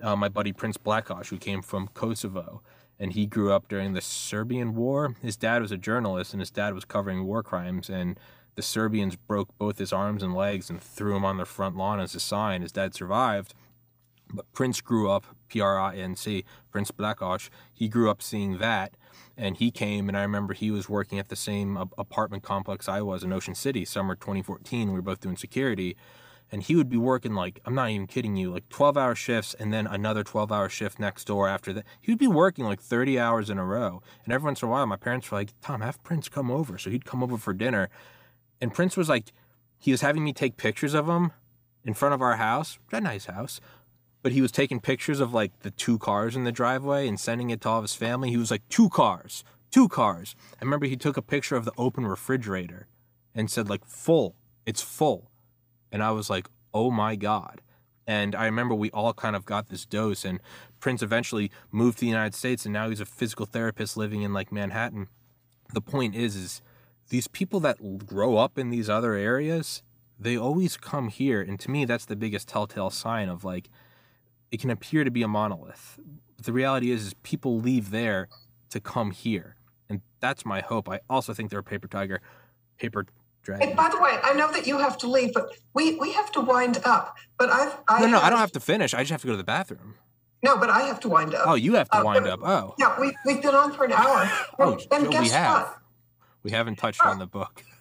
Uh, 0.00 0.14
my 0.14 0.28
buddy 0.28 0.52
Prince 0.52 0.76
Blackosh, 0.76 1.30
who 1.30 1.38
came 1.38 1.62
from 1.62 1.88
Kosovo, 1.88 2.62
and 2.98 3.12
he 3.12 3.26
grew 3.26 3.52
up 3.52 3.68
during 3.68 3.92
the 3.92 4.00
Serbian 4.00 4.74
War. 4.74 5.16
His 5.20 5.36
dad 5.36 5.62
was 5.62 5.72
a 5.72 5.76
journalist, 5.76 6.32
and 6.32 6.40
his 6.40 6.50
dad 6.50 6.74
was 6.74 6.84
covering 6.84 7.24
war 7.24 7.42
crimes. 7.42 7.90
And 7.90 8.18
the 8.56 8.62
Serbians 8.62 9.16
broke 9.16 9.56
both 9.58 9.78
his 9.78 9.92
arms 9.92 10.22
and 10.22 10.34
legs 10.34 10.68
and 10.68 10.80
threw 10.80 11.14
him 11.14 11.24
on 11.24 11.36
their 11.36 11.46
front 11.46 11.76
lawn 11.76 12.00
as 12.00 12.14
a 12.14 12.20
sign. 12.20 12.62
His 12.62 12.72
dad 12.72 12.94
survived. 12.94 13.54
But 14.32 14.50
Prince 14.52 14.80
grew 14.80 15.08
up, 15.08 15.26
P 15.48 15.60
R 15.60 15.78
I 15.78 15.96
N 15.96 16.16
C, 16.16 16.44
Prince 16.70 16.90
Blackosh, 16.90 17.48
he 17.72 17.86
grew 17.86 18.10
up 18.10 18.20
seeing 18.20 18.58
that. 18.58 18.96
And 19.36 19.56
he 19.58 19.70
came, 19.70 20.08
and 20.08 20.16
I 20.16 20.22
remember 20.22 20.54
he 20.54 20.70
was 20.70 20.88
working 20.88 21.18
at 21.18 21.28
the 21.28 21.36
same 21.36 21.76
apartment 21.76 22.42
complex 22.42 22.88
I 22.88 23.02
was 23.02 23.22
in 23.22 23.32
Ocean 23.32 23.54
City, 23.54 23.84
summer 23.84 24.14
2014. 24.14 24.88
We 24.88 24.94
were 24.94 25.02
both 25.02 25.20
doing 25.20 25.36
security. 25.36 25.96
And 26.50 26.62
he 26.62 26.76
would 26.76 26.88
be 26.88 26.96
working 26.96 27.34
like, 27.34 27.60
I'm 27.64 27.74
not 27.74 27.90
even 27.90 28.06
kidding 28.06 28.36
you, 28.36 28.52
like 28.52 28.68
12 28.68 28.96
hour 28.96 29.14
shifts 29.16 29.54
and 29.58 29.72
then 29.72 29.86
another 29.86 30.22
12 30.22 30.52
hour 30.52 30.68
shift 30.68 30.98
next 30.98 31.24
door 31.24 31.48
after 31.48 31.72
that. 31.72 31.84
He 32.00 32.12
would 32.12 32.20
be 32.20 32.28
working 32.28 32.64
like 32.64 32.80
30 32.80 33.18
hours 33.18 33.50
in 33.50 33.58
a 33.58 33.64
row. 33.64 34.00
And 34.24 34.32
every 34.32 34.46
once 34.46 34.62
in 34.62 34.68
a 34.68 34.70
while, 34.70 34.86
my 34.86 34.96
parents 34.96 35.30
were 35.30 35.38
like, 35.38 35.50
Tom, 35.60 35.80
have 35.80 36.02
Prince 36.04 36.28
come 36.28 36.50
over. 36.50 36.78
So 36.78 36.88
he'd 36.88 37.04
come 37.04 37.22
over 37.22 37.36
for 37.36 37.52
dinner. 37.52 37.90
And 38.60 38.72
Prince 38.72 38.96
was 38.96 39.08
like, 39.08 39.32
he 39.78 39.90
was 39.90 40.00
having 40.00 40.24
me 40.24 40.32
take 40.32 40.56
pictures 40.56 40.94
of 40.94 41.08
him 41.08 41.32
in 41.84 41.94
front 41.94 42.14
of 42.14 42.22
our 42.22 42.36
house, 42.36 42.78
a 42.92 43.00
nice 43.00 43.26
house. 43.26 43.60
But 44.22 44.32
he 44.32 44.40
was 44.40 44.50
taking 44.50 44.80
pictures 44.80 45.20
of 45.20 45.32
like 45.32 45.60
the 45.60 45.70
two 45.70 45.98
cars 45.98 46.34
in 46.34 46.44
the 46.44 46.52
driveway 46.52 47.06
and 47.06 47.20
sending 47.20 47.50
it 47.50 47.60
to 47.60 47.68
all 47.68 47.78
of 47.78 47.84
his 47.84 47.94
family. 47.94 48.30
He 48.30 48.36
was 48.36 48.50
like, 48.50 48.68
two 48.68 48.88
cars, 48.88 49.44
two 49.70 49.88
cars. 49.88 50.34
I 50.60 50.64
remember 50.64 50.86
he 50.86 50.96
took 50.96 51.16
a 51.16 51.22
picture 51.22 51.56
of 51.56 51.64
the 51.64 51.72
open 51.78 52.06
refrigerator 52.06 52.88
and 53.34 53.50
said, 53.50 53.68
like, 53.68 53.84
full, 53.84 54.34
it's 54.64 54.82
full. 54.82 55.30
And 55.92 56.02
I 56.02 56.10
was 56.10 56.28
like, 56.28 56.48
oh 56.74 56.90
my 56.90 57.14
God. 57.14 57.62
And 58.06 58.34
I 58.34 58.46
remember 58.46 58.74
we 58.74 58.90
all 58.90 59.12
kind 59.12 59.36
of 59.36 59.44
got 59.44 59.68
this 59.68 59.84
dose. 59.84 60.24
And 60.24 60.40
Prince 60.80 61.02
eventually 61.02 61.50
moved 61.70 61.98
to 61.98 62.02
the 62.02 62.10
United 62.10 62.34
States 62.34 62.64
and 62.64 62.72
now 62.72 62.88
he's 62.88 63.00
a 63.00 63.06
physical 63.06 63.46
therapist 63.46 63.96
living 63.96 64.22
in 64.22 64.32
like 64.32 64.50
Manhattan. 64.50 65.08
The 65.72 65.80
point 65.80 66.14
is, 66.14 66.36
is 66.36 66.62
these 67.08 67.28
people 67.28 67.60
that 67.60 68.04
grow 68.06 68.36
up 68.36 68.58
in 68.58 68.70
these 68.70 68.88
other 68.90 69.14
areas, 69.14 69.82
they 70.18 70.36
always 70.36 70.76
come 70.76 71.08
here. 71.08 71.40
And 71.40 71.58
to 71.60 71.70
me, 71.70 71.84
that's 71.84 72.04
the 72.06 72.16
biggest 72.16 72.48
telltale 72.48 72.90
sign 72.90 73.28
of 73.28 73.44
like, 73.44 73.68
it 74.50 74.60
can 74.60 74.70
appear 74.70 75.04
to 75.04 75.10
be 75.10 75.22
a 75.22 75.28
monolith. 75.28 75.98
But 76.36 76.46
the 76.46 76.52
reality 76.52 76.90
is, 76.90 77.06
is 77.06 77.14
people 77.22 77.60
leave 77.60 77.90
there 77.90 78.28
to 78.70 78.80
come 78.80 79.10
here. 79.10 79.56
And 79.88 80.00
that's 80.20 80.44
my 80.44 80.60
hope. 80.60 80.88
I 80.88 81.00
also 81.08 81.32
think 81.32 81.50
they're 81.50 81.60
a 81.60 81.64
paper 81.64 81.86
tiger, 81.88 82.20
paper 82.78 83.06
dragon. 83.42 83.68
Hey, 83.68 83.74
by 83.74 83.88
the 83.88 84.00
way, 84.00 84.18
I 84.22 84.34
know 84.34 84.50
that 84.52 84.66
you 84.66 84.78
have 84.78 84.98
to 84.98 85.08
leave, 85.08 85.32
but 85.32 85.52
we, 85.74 85.94
we 85.96 86.12
have 86.12 86.32
to 86.32 86.40
wind 86.40 86.80
up. 86.84 87.16
But 87.38 87.50
I've 87.50 87.76
I 87.88 88.00
No, 88.00 88.06
no, 88.08 88.20
I 88.20 88.30
don't 88.30 88.40
have 88.40 88.52
to 88.52 88.60
finish. 88.60 88.94
I 88.94 89.00
just 89.00 89.10
have 89.12 89.20
to 89.20 89.26
go 89.28 89.32
to 89.32 89.36
the 89.36 89.44
bathroom. 89.44 89.94
No, 90.42 90.56
but 90.58 90.70
I 90.70 90.80
have 90.82 91.00
to 91.00 91.08
wind 91.08 91.34
up. 91.34 91.44
Oh, 91.46 91.54
you 91.54 91.74
have 91.74 91.88
to 91.90 91.98
Uh, 92.00 92.04
wind 92.04 92.26
up. 92.26 92.40
Oh, 92.42 92.74
Yeah, 92.78 92.98
we 93.00 93.16
we've 93.24 93.42
been 93.42 93.54
on 93.54 93.72
for 93.72 93.84
an 93.84 93.92
hour. 93.92 94.30
oh, 94.58 94.72
and, 94.92 95.04
and 95.04 95.10
guess 95.12 95.22
we 95.22 95.28
have. 95.30 95.62
what? 95.62 95.78
We 96.46 96.52
haven't 96.52 96.76
touched 96.76 97.04
on 97.04 97.18
the 97.18 97.26
book. 97.26 97.64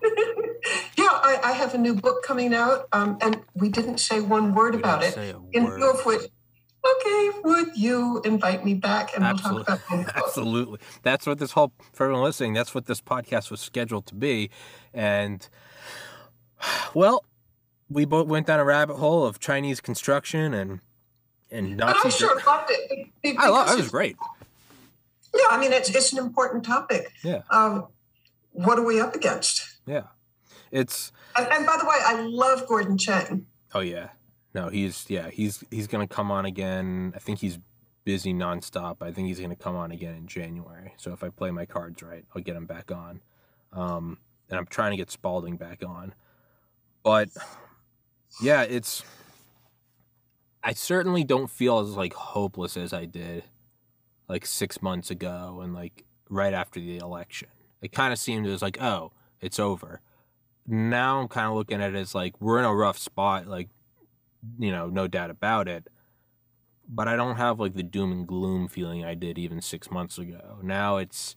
Yeah, 0.96 1.06
I, 1.10 1.40
I 1.44 1.52
have 1.52 1.74
a 1.74 1.78
new 1.78 1.94
book 1.94 2.22
coming 2.24 2.52
out, 2.54 2.86
um, 2.92 3.18
and 3.20 3.40
we 3.54 3.68
didn't 3.68 3.98
say 3.98 4.20
one 4.20 4.54
word 4.54 4.74
We 4.74 4.80
about 4.80 5.02
it. 5.02 5.16
In 5.52 5.64
word. 5.64 5.76
view 5.76 5.90
of 5.90 6.04
which, 6.04 6.22
okay, 6.84 7.30
would 7.44 7.76
you 7.76 8.20
invite 8.24 8.64
me 8.64 8.74
back 8.74 9.14
and 9.16 9.24
we'll 9.24 9.36
talk 9.38 9.60
about 9.62 9.80
the 9.90 9.96
book? 10.04 10.12
Absolutely. 10.16 10.78
That's 11.02 11.26
what 11.26 11.38
this 11.38 11.52
whole, 11.52 11.72
for 11.92 12.04
everyone 12.04 12.22
listening, 12.24 12.52
that's 12.54 12.74
what 12.74 12.86
this 12.86 13.00
podcast 13.00 13.50
was 13.50 13.60
scheduled 13.60 14.06
to 14.06 14.14
be. 14.14 14.50
And, 14.94 15.48
well, 16.94 17.24
we 17.88 18.04
both 18.04 18.26
went 18.28 18.46
down 18.46 18.60
a 18.60 18.64
rabbit 18.64 18.96
hole 18.96 19.24
of 19.26 19.38
Chinese 19.40 19.80
construction 19.80 20.54
and 20.54 20.80
and 21.50 21.76
not. 21.76 21.94
But 21.94 21.96
I 21.96 22.02
Nazi. 22.04 22.18
sure 22.18 22.40
loved 22.46 22.70
it. 22.70 22.90
be- 22.90 23.32
be- 23.32 23.38
I 23.38 23.48
love. 23.48 23.66
because 23.66 23.66
That 23.66 23.76
was 23.76 23.86
it's- 23.86 23.90
great. 23.90 24.16
Yeah, 25.38 25.46
I 25.50 25.58
mean 25.60 25.72
it's 25.72 25.88
it's 25.94 26.12
an 26.12 26.18
important 26.18 26.64
topic. 26.64 27.12
Yeah, 27.22 27.42
Um, 27.50 27.86
what 28.50 28.78
are 28.78 28.84
we 28.84 29.00
up 29.00 29.14
against? 29.14 29.78
yeah. 29.86 30.04
It's 30.70 31.12
And, 31.36 31.46
and 31.50 31.64
by 31.66 31.76
the 31.78 31.84
way, 31.86 31.96
I 32.04 32.20
love 32.22 32.66
Gordon 32.66 32.98
Chang. 32.98 33.46
oh 33.74 33.80
yeah. 33.80 34.10
No, 34.54 34.68
he's 34.68 35.04
yeah 35.08 35.30
he's 35.30 35.62
he's 35.70 35.86
gonna 35.86 36.08
come 36.08 36.30
on 36.30 36.44
again. 36.44 37.12
I 37.14 37.18
think 37.20 37.38
he's 37.38 37.58
busy 38.04 38.32
nonstop. 38.32 38.96
I 39.02 39.12
think 39.12 39.28
he's 39.28 39.38
gonna 39.40 39.54
come 39.56 39.76
on 39.76 39.92
again 39.92 40.14
in 40.14 40.26
January. 40.26 40.94
So 40.96 41.12
if 41.12 41.22
I 41.22 41.28
play 41.28 41.50
my 41.50 41.66
cards 41.66 42.02
right, 42.02 42.24
I'll 42.34 42.42
get 42.42 42.56
him 42.56 42.66
back 42.66 42.90
on. 42.90 43.20
Um, 43.72 44.18
and 44.50 44.58
I'm 44.58 44.66
trying 44.66 44.90
to 44.92 44.96
get 44.96 45.10
Spalding 45.10 45.56
back 45.58 45.82
on. 45.86 46.14
But 47.02 47.28
yeah, 48.42 48.62
it's 48.62 49.04
I 50.64 50.72
certainly 50.72 51.22
don't 51.24 51.48
feel 51.50 51.78
as 51.78 51.90
like 51.90 52.14
hopeless 52.14 52.76
as 52.76 52.92
I 52.92 53.04
did 53.04 53.44
like 54.28 54.46
six 54.46 54.82
months 54.82 55.10
ago 55.10 55.60
and 55.62 55.74
like 55.74 56.04
right 56.28 56.54
after 56.54 56.80
the 56.80 56.98
election. 56.98 57.48
It 57.80 57.92
kind 57.92 58.12
of 58.12 58.18
seemed 58.18 58.46
it 58.46 58.50
was 58.50 58.62
like, 58.62 58.80
oh, 58.82 59.12
it's 59.40 59.58
over. 59.58 60.00
Now 60.66 61.20
I'm 61.20 61.28
kind 61.28 61.46
of 61.46 61.54
looking 61.54 61.80
at 61.80 61.94
it 61.94 61.96
as 61.96 62.14
like 62.14 62.40
we're 62.40 62.58
in 62.58 62.64
a 62.64 62.74
rough 62.74 62.98
spot, 62.98 63.46
like 63.46 63.68
you 64.58 64.70
know, 64.70 64.88
no 64.88 65.06
doubt 65.06 65.30
about 65.30 65.68
it. 65.68 65.88
But 66.88 67.08
I 67.08 67.16
don't 67.16 67.36
have 67.36 67.60
like 67.60 67.74
the 67.74 67.82
doom 67.82 68.12
and 68.12 68.26
gloom 68.26 68.68
feeling 68.68 69.04
I 69.04 69.14
did 69.14 69.38
even 69.38 69.60
six 69.60 69.90
months 69.90 70.18
ago. 70.18 70.58
Now 70.62 70.96
it's 70.98 71.36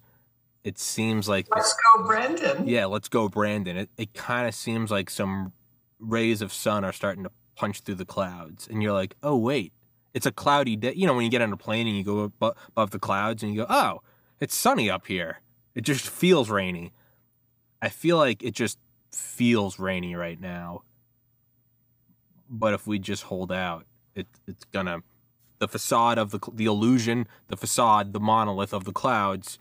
it 0.64 0.78
seems 0.78 1.28
like 1.28 1.48
let's 1.54 1.74
go 1.74 2.06
Brandon. 2.06 2.68
Yeah, 2.68 2.86
let's 2.86 3.10
go 3.10 3.30
Brandon. 3.30 3.78
It 3.78 3.90
it 3.98 4.14
kind 4.14 4.48
of 4.48 4.56
seems 4.56 4.92
like 4.92 5.10
some 5.10 5.54
rays 6.00 6.42
of 6.42 6.52
sun 6.52 6.84
are 6.84 6.94
starting 6.94 7.24
to 7.24 7.32
punch 7.56 7.82
through 7.82 7.96
the 7.96 8.06
clouds, 8.06 8.68
and 8.68 8.82
you're 8.82 8.94
like, 8.94 9.16
oh 9.24 9.38
wait, 9.38 9.74
it's 10.14 10.26
a 10.26 10.32
cloudy 10.32 10.76
day. 10.76 10.94
You 10.96 11.08
know, 11.08 11.14
when 11.14 11.24
you 11.24 11.32
get 11.32 11.42
on 11.42 11.54
a 11.54 11.58
plane 11.58 11.88
and 11.88 11.98
you 11.98 12.04
go 12.04 12.32
above 12.42 12.92
the 12.92 13.00
clouds 13.00 13.44
and 13.44 13.54
you 13.54 13.62
go, 13.62 13.68
oh, 13.70 14.02
it's 14.40 14.56
sunny 14.56 14.90
up 14.90 15.08
here. 15.08 15.42
It 15.76 15.82
just 15.82 16.08
feels 16.08 16.50
rainy. 16.50 16.94
I 17.82 17.90
feel 17.90 18.18
like 18.18 18.44
it 18.44 18.54
just 18.54 18.78
feels 19.12 19.80
rainy 19.80 20.16
right 20.16 20.40
now. 20.40 20.84
But 22.50 22.74
if 22.74 22.86
we 22.86 23.00
just 23.00 23.24
hold 23.24 23.52
out, 23.52 23.86
it, 24.16 24.28
it's 24.46 24.66
gonna 24.66 25.04
the 25.60 25.68
facade 25.68 26.18
of 26.18 26.32
the 26.32 26.40
the 26.54 26.66
illusion, 26.66 27.28
the 27.48 27.56
facade, 27.56 28.14
the 28.14 28.20
monolith 28.20 28.74
of 28.74 28.84
the 28.84 28.92
clouds, 28.92 29.58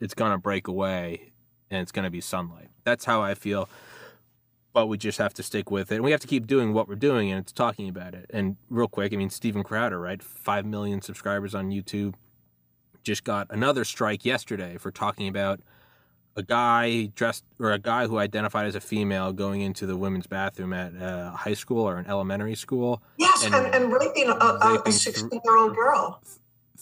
it's 0.00 0.14
gonna 0.14 0.38
break 0.38 0.66
away, 0.66 1.32
and 1.70 1.82
it's 1.82 1.92
gonna 1.92 2.10
be 2.10 2.22
sunlight. 2.22 2.70
That's 2.84 3.04
how 3.04 3.20
I 3.22 3.34
feel 3.34 3.68
but 4.74 4.88
we 4.88 4.98
just 4.98 5.18
have 5.18 5.32
to 5.32 5.42
stick 5.42 5.70
with 5.70 5.90
it. 5.90 5.94
And 5.94 6.04
we 6.04 6.10
have 6.10 6.20
to 6.20 6.26
keep 6.26 6.46
doing 6.46 6.74
what 6.74 6.88
we're 6.88 6.96
doing, 6.96 7.30
and 7.30 7.40
it's 7.40 7.52
talking 7.52 7.88
about 7.88 8.12
it. 8.12 8.26
And 8.30 8.56
real 8.68 8.88
quick, 8.88 9.14
I 9.14 9.16
mean, 9.16 9.30
Steven 9.30 9.62
Crowder, 9.62 9.98
right? 9.98 10.22
Five 10.22 10.66
million 10.66 11.00
subscribers 11.00 11.54
on 11.54 11.70
YouTube, 11.70 12.14
just 13.04 13.24
got 13.24 13.46
another 13.50 13.84
strike 13.84 14.24
yesterday 14.24 14.76
for 14.76 14.90
talking 14.90 15.28
about 15.28 15.60
a 16.36 16.42
guy 16.42 17.06
dressed 17.14 17.44
or 17.60 17.70
a 17.70 17.78
guy 17.78 18.08
who 18.08 18.18
identified 18.18 18.66
as 18.66 18.74
a 18.74 18.80
female 18.80 19.32
going 19.32 19.60
into 19.60 19.86
the 19.86 19.96
women's 19.96 20.26
bathroom 20.26 20.72
at 20.72 20.92
a 21.00 21.30
high 21.30 21.54
school 21.54 21.88
or 21.88 21.98
an 21.98 22.06
elementary 22.06 22.56
school. 22.56 23.00
Yes, 23.16 23.44
and, 23.44 23.54
and, 23.54 23.72
and 23.74 23.92
raping 23.92 24.28
a 24.28 24.90
16 24.90 25.40
year 25.44 25.56
old 25.56 25.76
girl 25.76 26.20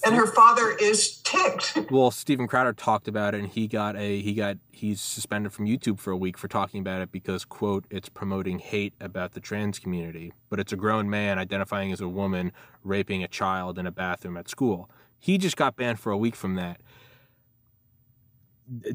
and 0.05 0.14
her 0.14 0.26
father 0.26 0.74
is 0.80 1.18
ticked. 1.18 1.78
well, 1.90 2.11
Steven 2.11 2.47
Crowder 2.47 2.72
talked 2.72 3.09
about 3.09 3.34
it, 3.34 3.40
and 3.40 3.49
he 3.49 3.68
got 3.68 3.97
a 3.97 4.20
he 4.20 4.34
got 4.34 4.57
he's 4.70 5.01
suspended 5.01 5.53
from 5.53 5.66
YouTube 5.66 5.99
for 5.99 6.11
a 6.11 6.16
week 6.16 6.38
for 6.38 6.49
talking 6.49 6.80
about 6.80 7.03
it 7.03 7.12
because 7.12 7.45
quote 7.45 7.84
it's 7.90 8.09
promoting 8.09 8.59
hate 8.59 8.95
about 9.01 9.32
the 9.32 9.40
trans 9.40 9.78
community. 9.78 10.32
But 10.49 10.61
it's 10.61 10.72
a 10.72 10.76
grown 10.76 11.11
man 11.11 11.38
identifying 11.38 11.93
as 11.93 12.01
a 12.01 12.09
woman 12.09 12.53
raping 12.82 13.22
a 13.22 13.28
child 13.28 13.78
in 13.78 13.86
a 13.86 13.93
bathroom 13.93 14.36
at 14.36 14.49
school. 14.49 14.90
He 15.18 15.38
just 15.38 15.57
got 15.57 15.76
banned 15.76 16.01
for 16.01 16.11
a 16.11 16.16
week 16.16 16.34
from 16.34 16.57
that. 16.57 16.80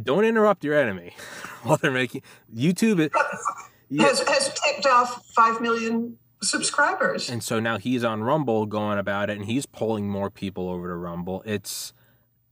Don't 0.01 0.25
interrupt 0.25 0.63
your 0.63 0.75
enemy 0.75 1.15
while 1.63 1.77
they're 1.77 1.91
making 1.91 2.23
YouTube. 2.53 2.99
It, 2.99 3.11
has 3.99 4.19
has 4.21 4.53
ticked 4.53 4.87
off 4.87 5.25
five 5.27 5.61
million 5.61 6.17
subscribers. 6.41 7.29
And 7.29 7.43
so 7.43 7.59
now 7.59 7.77
he's 7.77 8.03
on 8.03 8.23
Rumble 8.23 8.65
going 8.65 8.99
about 8.99 9.29
it 9.29 9.37
and 9.37 9.45
he's 9.45 9.65
pulling 9.65 10.09
more 10.09 10.29
people 10.29 10.69
over 10.69 10.87
to 10.87 10.95
Rumble. 10.95 11.43
It's 11.45 11.93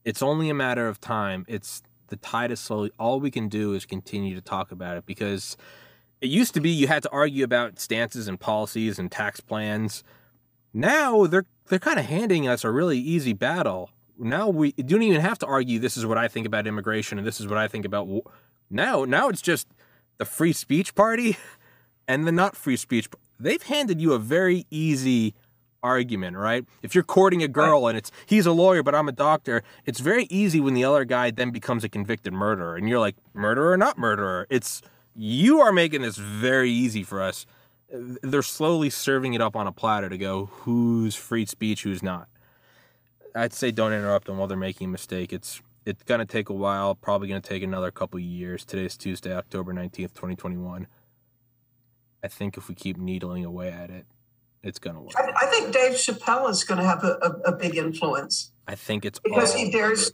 it's 0.04 0.22
only 0.22 0.50
a 0.50 0.54
matter 0.54 0.88
of 0.88 1.00
time. 1.00 1.46
It's 1.48 1.82
the 2.08 2.16
tide 2.18 2.52
is 2.52 2.60
slowly 2.60 2.92
all 3.00 3.20
we 3.20 3.32
can 3.32 3.48
do 3.48 3.74
is 3.74 3.86
continue 3.86 4.36
to 4.36 4.42
talk 4.42 4.72
about 4.72 4.98
it 4.98 5.06
because 5.06 5.58
it 6.22 6.30
used 6.30 6.54
to 6.54 6.62
be 6.62 6.70
you 6.70 6.88
had 6.88 7.04
to 7.04 7.10
argue 7.12 7.44
about 7.44 7.80
stances 7.80 8.28
and 8.28 8.40
policies 8.40 9.00
and 9.00 9.12
tax 9.12 9.40
plans. 9.40 10.04
Now 10.74 11.26
they're 11.26 11.46
they're 11.68 11.80
kind 11.80 12.00
of 12.00 12.06
handing 12.06 12.48
us 12.48 12.64
a 12.64 12.72
really 12.72 13.00
easy 13.00 13.34
battle. 13.34 13.92
Now 14.18 14.50
we 14.50 14.72
don't 14.72 15.02
even 15.02 15.22
have 15.22 15.40
to 15.40 15.46
argue 15.46 15.80
this 15.80 15.98
is 15.98 16.06
what 16.06 16.18
I 16.18 16.28
think 16.28 16.46
about 16.46 16.68
immigration 16.68 17.18
and 17.18 17.28
this 17.28 17.40
is 17.40 17.48
what 17.48 17.58
I 17.58 17.68
think 17.68 17.86
about 17.86 18.08
now 18.70 19.06
now 19.06 19.30
it's 19.30 19.42
just 19.42 19.68
the 20.18 20.26
free 20.26 20.54
speech 20.54 20.96
party 20.96 21.38
and 22.08 22.26
the 22.26 22.32
not 22.32 22.56
free 22.56 22.78
speech 22.78 23.10
they've 23.40 23.64
handed 23.64 24.02
you 24.02 24.14
a 24.14 24.20
very 24.20 24.66
easy 24.70 25.34
argument, 25.84 26.36
right? 26.36 26.66
If 26.82 26.96
you're 26.96 27.04
courting 27.04 27.44
a 27.44 27.48
girl 27.48 27.88
and 27.88 27.98
it's 27.98 28.12
he's 28.26 28.46
a 28.46 28.52
lawyer 28.52 28.82
but 28.82 28.96
I'm 28.96 29.08
a 29.08 29.12
doctor, 29.12 29.64
it's 29.86 30.00
very 30.00 30.26
easy 30.26 30.60
when 30.60 30.74
the 30.74 30.84
other 30.84 31.06
guy 31.06 31.32
then 31.32 31.52
becomes 31.52 31.84
a 31.84 31.90
convicted 31.90 32.34
murderer 32.34 32.76
and 32.76 32.90
you're 32.90 33.00
like 33.00 33.16
murderer 33.34 33.72
or 33.72 33.78
not 33.78 33.98
murderer. 33.98 34.48
It's 34.50 34.82
you 35.16 35.62
are 35.62 35.72
making 35.72 36.02
this 36.02 36.18
very 36.18 36.72
easy 36.72 37.04
for 37.04 37.22
us. 37.22 37.46
They're 37.92 38.42
slowly 38.42 38.90
serving 38.90 39.36
it 39.36 39.42
up 39.42 39.56
on 39.56 39.68
a 39.68 39.72
platter 39.72 40.10
to 40.10 40.18
go 40.18 40.48
who's 40.48 41.16
free 41.16 41.46
speech, 41.46 41.84
who's 41.84 42.02
not. 42.02 42.28
I'd 43.36 43.54
say 43.54 43.72
don't 43.72 43.94
interrupt 43.94 44.28
them 44.28 44.38
while 44.38 44.48
they're 44.48 44.58
making 44.58 44.86
a 44.86 44.92
mistake. 44.92 45.32
It's 45.32 45.62
it's 45.86 46.02
gonna 46.04 46.26
take 46.26 46.50
a 46.50 46.54
while, 46.54 46.96
probably 46.96 47.28
gonna 47.28 47.42
take 47.42 47.62
another 47.62 47.92
couple 47.92 48.20
years. 48.20 48.66
Today's 48.66 48.98
Tuesday, 48.98 49.36
October 49.36 49.72
nineteenth, 49.72 50.16
twenty 50.16 50.36
twenty 50.36 50.58
one. 50.58 50.88
I 52.26 52.28
think 52.28 52.58
if 52.58 52.68
we 52.68 52.74
keep 52.74 52.98
needling 52.98 53.46
away 53.46 53.70
at 53.70 53.92
it, 53.92 54.08
it's 54.64 54.80
going 54.80 54.96
to 54.96 55.02
work. 55.04 55.14
I, 55.16 55.32
I, 55.44 55.46
think 55.46 55.72
Dave 55.72 55.92
Chappelle 55.92 56.50
is 56.50 56.64
going 56.64 56.80
to 56.80 56.84
have 56.84 57.04
a, 57.04 57.20
a, 57.22 57.52
a 57.52 57.56
big 57.56 57.78
influence. 57.78 58.52
I 58.68 58.74
think 58.74 59.06
it's 59.06 59.20
because 59.20 59.52
all, 59.52 59.60
he 59.60 59.70
dares 59.70 60.12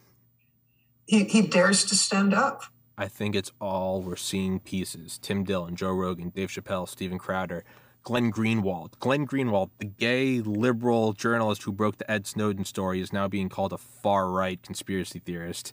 he, 1.06 1.24
he 1.24 1.42
dares 1.42 1.86
to 1.86 1.96
stand 1.96 2.34
up. 2.34 2.64
I 2.98 3.08
think 3.08 3.34
it's 3.34 3.54
all 3.62 4.02
we're 4.02 4.18
seeing 4.18 4.60
pieces. 4.60 5.20
Tim 5.20 5.46
Dillon, 5.46 5.78
Joe 5.78 5.94
Rogan, 5.94 6.32
Dave 6.32 6.50
Chappelle, 6.50 6.86
Steven 6.86 7.18
Crowder, 7.18 7.64
Glenn 8.04 8.30
Greenwald. 8.30 9.00
Glenn 9.00 9.26
Greenwald, 9.26 9.70
the 9.80 9.86
gay 9.86 10.42
liberal 10.42 11.14
journalist 11.14 11.64
who 11.64 11.72
broke 11.72 11.98
the 11.98 12.12
Ed 12.12 12.28
Snowden 12.28 12.66
story, 12.66 13.00
is 13.00 13.14
now 13.14 13.30
being 13.30 13.48
called 13.48 13.72
a 13.72 13.78
far 13.78 14.30
right 14.30 14.62
conspiracy 14.62 15.20
theorist. 15.20 15.72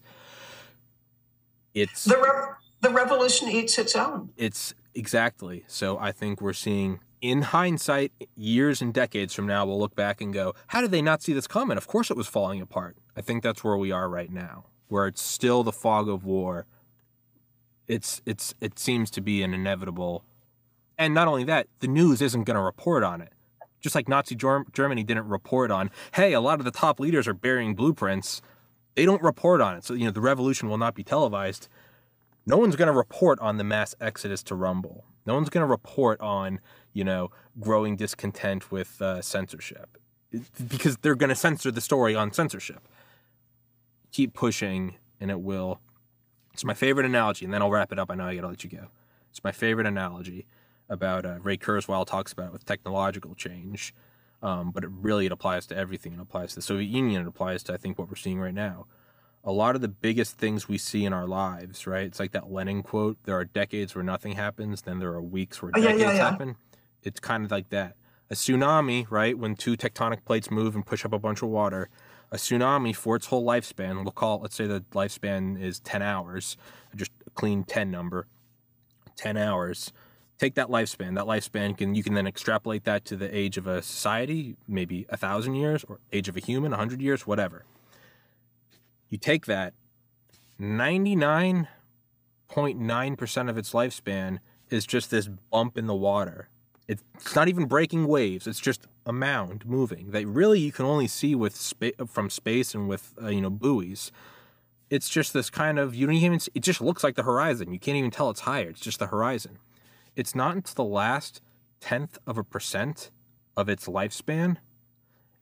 It's 1.75 2.05
the 2.05 2.17
re- 2.17 2.55
the 2.81 2.91
revolution 2.91 3.49
eats 3.49 3.77
its 3.77 3.97
own. 3.97 4.31
It's 4.37 4.73
Exactly. 4.95 5.65
So 5.67 5.99
I 5.99 6.13
think 6.13 6.41
we're 6.41 6.53
seeing, 6.53 7.01
in 7.21 7.43
hindsight, 7.43 8.13
years 8.37 8.83
and 8.83 8.93
decades 8.93 9.35
from 9.35 9.47
now, 9.47 9.65
we'll 9.67 9.79
look 9.79 9.95
back 9.95 10.21
and 10.21 10.33
go, 10.33 10.55
how 10.69 10.81
did 10.81 10.91
they 10.91 11.03
not 11.03 11.23
see 11.23 11.33
this 11.33 11.47
coming? 11.47 11.77
Of 11.77 11.87
course 11.87 12.11
it 12.11 12.17
was 12.17 12.27
falling 12.27 12.61
apart. 12.61 12.97
I 13.17 13.21
think 13.21 13.43
that's 13.43 13.63
where 13.63 13.77
we 13.77 13.93
are 13.93 14.09
right 14.09 14.31
now, 14.31 14.67
where 14.89 15.07
it's 15.07 15.23
still 15.23 15.63
the 15.63 15.73
fog 15.73 16.09
of 16.09 16.25
war. 16.25 16.67
It's 17.87 18.21
it's 18.27 18.55
it 18.61 18.79
seems 18.79 19.11
to 19.13 19.21
be 19.21 19.43
an 19.43 19.55
inevitable, 19.55 20.23
and 20.99 21.15
not 21.15 21.27
only 21.27 21.45
that, 21.45 21.69
the 21.81 21.89
news 21.89 22.21
isn't 22.21 22.45
going 22.45 22.57
to 22.57 22.63
report 22.63 23.03
on 23.03 23.23
it. 23.23 23.33
Just 23.81 23.95
like 23.95 24.09
Nazi 24.09 24.35
Germany 24.35 25.05
didn't 25.05 25.27
report 25.27 25.71
on, 25.71 25.91
hey, 26.13 26.33
a 26.33 26.41
lot 26.41 26.59
of 26.59 26.65
the 26.65 26.71
top 26.71 27.01
leaders 27.01 27.27
are 27.27 27.35
burying 27.35 27.75
blueprints. 27.75 28.43
They 28.95 29.07
don't 29.07 29.23
report 29.23 29.61
on 29.61 29.77
it, 29.77 29.85
so 29.85 29.95
you 29.95 30.05
know 30.05 30.11
the 30.11 30.21
revolution 30.21 30.69
will 30.69 30.79
not 30.79 30.95
be 30.95 31.03
televised 31.03 31.69
no 32.49 32.57
one's 32.57 32.77
going 32.77 32.87
to 32.87 32.95
report 32.95 33.39
on 33.41 33.59
the 33.59 33.65
mass 33.65 33.95
exodus 34.01 34.43
to 34.45 34.55
Rumble. 34.55 35.05
No 35.27 35.35
one's 35.35 35.51
going 35.51 35.61
to 35.61 35.71
report 35.71 36.19
on, 36.23 36.61
you 36.95 37.05
know, 37.05 37.31
growing 37.61 37.95
discontent 37.95 38.73
with 38.73 39.03
uh, 39.03 39.21
censorship 39.21 39.99
because 40.67 40.97
they're 40.97 41.15
going 41.15 41.29
to 41.29 41.37
censor 41.37 41.71
the 41.71 41.83
story 41.83 42.15
on 42.15 42.33
censorship. 42.33 42.89
Keep 44.13 44.33
pushing, 44.33 44.97
and 45.21 45.31
it 45.31 45.43
will. 45.43 45.81
It's 46.55 46.65
my 46.65 46.73
favorite 46.73 47.05
analogy, 47.05 47.45
and 47.45 47.53
then 47.53 47.61
I'll 47.61 47.71
wrap 47.71 47.93
it 47.93 47.99
up. 47.99 48.11
I 48.11 48.15
know 48.15 48.25
I 48.25 48.35
got 48.35 48.41
to 48.41 48.49
let 48.49 48.65
you 48.65 48.71
go. 48.71 48.89
It's 49.31 49.45
my 49.45 49.53
favorite 49.53 49.87
analogy 49.87 50.47
about 50.89 51.27
uh, 51.27 51.39
Ray 51.43 51.59
Kurzweil 51.59 52.07
talks 52.07 52.33
about 52.33 52.47
it 52.47 52.53
with 52.55 52.65
technological 52.65 53.35
change, 53.35 53.95
um, 54.43 54.71
but 54.71 54.85
it 54.85 54.91
really 54.91 55.27
it 55.27 55.33
applies 55.33 55.67
to 55.67 55.77
everything. 55.77 56.15
It 56.15 56.21
applies 56.21 56.51
to 56.51 56.55
the 56.57 56.63
Soviet 56.63 56.89
Union. 56.89 57.21
It 57.21 57.29
applies 57.29 57.63
to 57.65 57.75
I 57.75 57.77
think 57.77 57.99
what 57.99 58.09
we're 58.09 58.17
seeing 58.17 58.41
right 58.41 58.55
now 58.55 58.87
a 59.45 59.53
lot 59.53 59.75
of 59.75 59.81
the 59.81 59.89
biggest 59.89 60.37
things 60.37 60.69
we 60.69 60.79
see 60.79 61.05
in 61.05 61.13
our 61.13 61.27
lives, 61.27 61.87
right? 61.87 62.05
It's 62.05 62.21
like 62.21 62.33
that 62.33 62.51
Lenin 62.51 62.83
quote 62.83 63.19
there 63.25 63.37
are 63.39 63.45
decades 63.45 63.95
where 63.95 64.05
nothing 64.05 64.33
happens, 64.33 64.83
then 64.83 64.99
there 64.99 65.13
are 65.13 65.23
weeks 65.23 65.63
where 65.63 65.71
decades 65.73 66.01
yeah, 66.01 66.09
yeah, 66.09 66.17
yeah. 66.17 66.31
happen. 66.31 66.57
It's 67.03 67.21
kind 67.21 67.45
of 67.45 67.51
like 67.51 67.71
that. 67.71 67.95
A 68.31 68.35
tsunami, 68.35 69.07
right? 69.11 69.39
When 69.39 69.55
two 69.55 69.77
tectonic 69.77 70.25
plates 70.25 70.51
move 70.51 70.75
and 70.75 70.85
push 70.85 71.05
up 71.05 71.13
a 71.13 71.19
bunch 71.19 71.41
of 71.43 71.49
water, 71.49 71.89
a 72.31 72.37
tsunami 72.37 72.95
for 72.95 73.17
its 73.17 73.27
whole 73.27 73.45
lifespan, 73.45 74.03
we'll 74.03 74.13
call 74.13 74.41
let's 74.41 74.55
say 74.55 74.67
the 74.67 74.85
lifespan 74.93 75.61
is 75.61 75.81
10 75.81 76.03
hours, 76.03 76.57
just 76.95 77.13
a 77.27 77.31
clean 77.31 77.65
10 77.65 77.91
number, 77.91 78.27
10 79.17 79.37
hours. 79.37 79.93
Take 80.39 80.55
that 80.55 80.69
lifespan. 80.69 81.15
That 81.17 81.25
lifespan 81.25 81.77
can 81.77 81.95
you 81.95 82.05
can 82.05 82.15
then 82.15 82.27
extrapolate 82.27 82.85
that 82.85 83.05
to 83.07 83.17
the 83.17 83.35
age 83.35 83.57
of 83.57 83.67
a 83.67 83.83
society, 83.83 84.57
maybe 84.69 85.07
a 85.09 85.17
thousand 85.17 85.55
years, 85.55 85.85
or 85.89 85.99
age 86.13 86.29
of 86.29 86.37
a 86.37 86.41
human, 86.41 86.73
a 86.73 86.77
hundred 86.77 87.01
years, 87.01 87.27
whatever 87.27 87.65
you 89.09 89.19
take 89.19 89.47
that 89.47 89.75
99.9% 90.61 93.51
of 93.51 93.59
its 93.59 93.73
lifespan 93.73 94.39
is 94.71 94.87
just 94.87 95.11
this 95.11 95.29
bump 95.51 95.77
in 95.79 95.87
the 95.87 95.95
water. 95.95 96.49
It's 96.87 97.03
not 97.35 97.49
even 97.49 97.65
breaking 97.67 98.07
waves. 98.07 98.47
It's 98.47 98.61
just 98.61 98.87
a 99.05 99.13
mound 99.13 99.67
moving 99.67 100.11
that 100.11 100.27
really 100.27 100.61
you 100.61 100.73
can 100.73 100.87
only 100.87 101.07
see 101.07 101.35
with 101.35 101.55
spa- 101.55 101.91
from 102.07 102.31
space 102.31 102.75
and 102.75 102.89
with 102.89 103.13
uh, 103.23 103.29
you 103.29 103.43
know 103.43 103.51
buoys. 103.51 104.11
It's 104.91 105.11
just 105.11 105.35
this 105.35 105.51
kind 105.51 105.79
of 105.79 105.95
you 105.95 106.07
don't 106.07 106.15
even 106.15 106.41
see, 106.41 106.51
it 106.55 106.63
just 106.63 106.81
looks 106.81 107.05
like 107.05 107.15
the 107.15 107.23
horizon. 107.23 107.73
You 107.73 107.79
can't 107.79 107.97
even 107.97 108.11
tell 108.11 108.31
it's 108.31 108.41
higher. 108.41 108.71
It's 108.71 108.81
just 108.81 108.99
the 108.99 109.09
horizon. 109.09 109.59
It's 110.17 110.35
not 110.35 110.57
until 110.57 110.87
the 110.87 110.91
last 110.91 111.43
tenth 111.81 112.19
of 112.27 112.39
a 112.39 112.45
percent 112.45 113.11
of 113.57 113.69
its 113.69 113.87
lifespan 113.87 114.57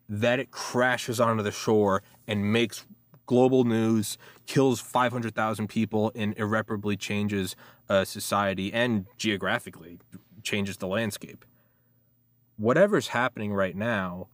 that 0.09 0.39
it 0.39 0.51
crashes 0.51 1.21
onto 1.21 1.43
the 1.43 1.53
shore 1.53 2.03
and 2.27 2.53
makes 2.53 2.87
global 3.27 3.64
news, 3.64 4.18
kills 4.47 4.81
500,000 4.81 5.68
people, 5.68 6.12
and 6.14 6.35
irreparably 6.37 6.97
changes 6.97 7.57
uh, 7.89 8.05
society 8.05 8.72
and 8.72 9.07
geographically 9.18 9.99
changes 10.43 10.77
the 10.79 10.87
landscape. 10.87 11.45
Whatever's 12.57 13.09
happening 13.09 13.53
right 13.53 13.77
now, 13.77 14.29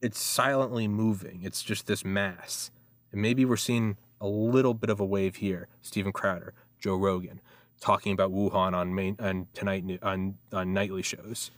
it's 0.00 0.20
silently 0.20 0.88
moving. 0.88 1.40
It's 1.42 1.62
just 1.62 1.86
this 1.86 2.04
mass. 2.04 2.70
And 3.12 3.20
maybe 3.20 3.44
we're 3.44 3.56
seeing 3.56 3.96
a 4.20 4.26
little 4.26 4.74
bit 4.74 4.90
of 4.90 5.00
a 5.00 5.04
wave 5.04 5.36
here. 5.36 5.68
Steven 5.82 6.12
Crowder, 6.12 6.54
Joe 6.78 6.96
Rogan, 6.96 7.40
talking 7.80 8.12
about 8.12 8.32
Wuhan 8.32 8.74
on 8.74 8.94
main 8.94 9.16
on 9.18 9.48
tonight 9.52 9.84
on, 10.02 10.38
on 10.52 10.72
nightly 10.72 11.02
shows. 11.02 11.50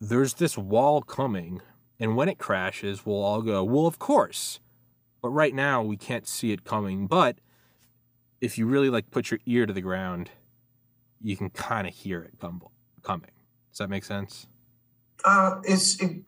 There's 0.00 0.34
this 0.34 0.58
wall 0.58 1.02
coming, 1.02 1.62
and 2.00 2.16
when 2.16 2.28
it 2.28 2.38
crashes, 2.38 3.06
we'll 3.06 3.22
all 3.22 3.42
go, 3.42 3.62
well, 3.62 3.86
of 3.86 3.98
course. 3.98 4.60
But 5.24 5.30
right 5.30 5.54
now 5.54 5.82
we 5.82 5.96
can't 5.96 6.28
see 6.28 6.52
it 6.52 6.64
coming. 6.64 7.06
But 7.06 7.38
if 8.42 8.58
you 8.58 8.66
really 8.66 8.90
like 8.90 9.10
put 9.10 9.30
your 9.30 9.40
ear 9.46 9.64
to 9.64 9.72
the 9.72 9.80
ground, 9.80 10.28
you 11.18 11.34
can 11.34 11.48
kind 11.48 11.86
of 11.86 11.94
hear 11.94 12.20
it 12.20 12.34
come, 12.38 12.62
coming. 13.02 13.30
Does 13.70 13.78
that 13.78 13.88
make 13.88 14.04
sense? 14.04 14.48
Uh, 15.24 15.62
it's 15.64 15.98
it, 15.98 16.24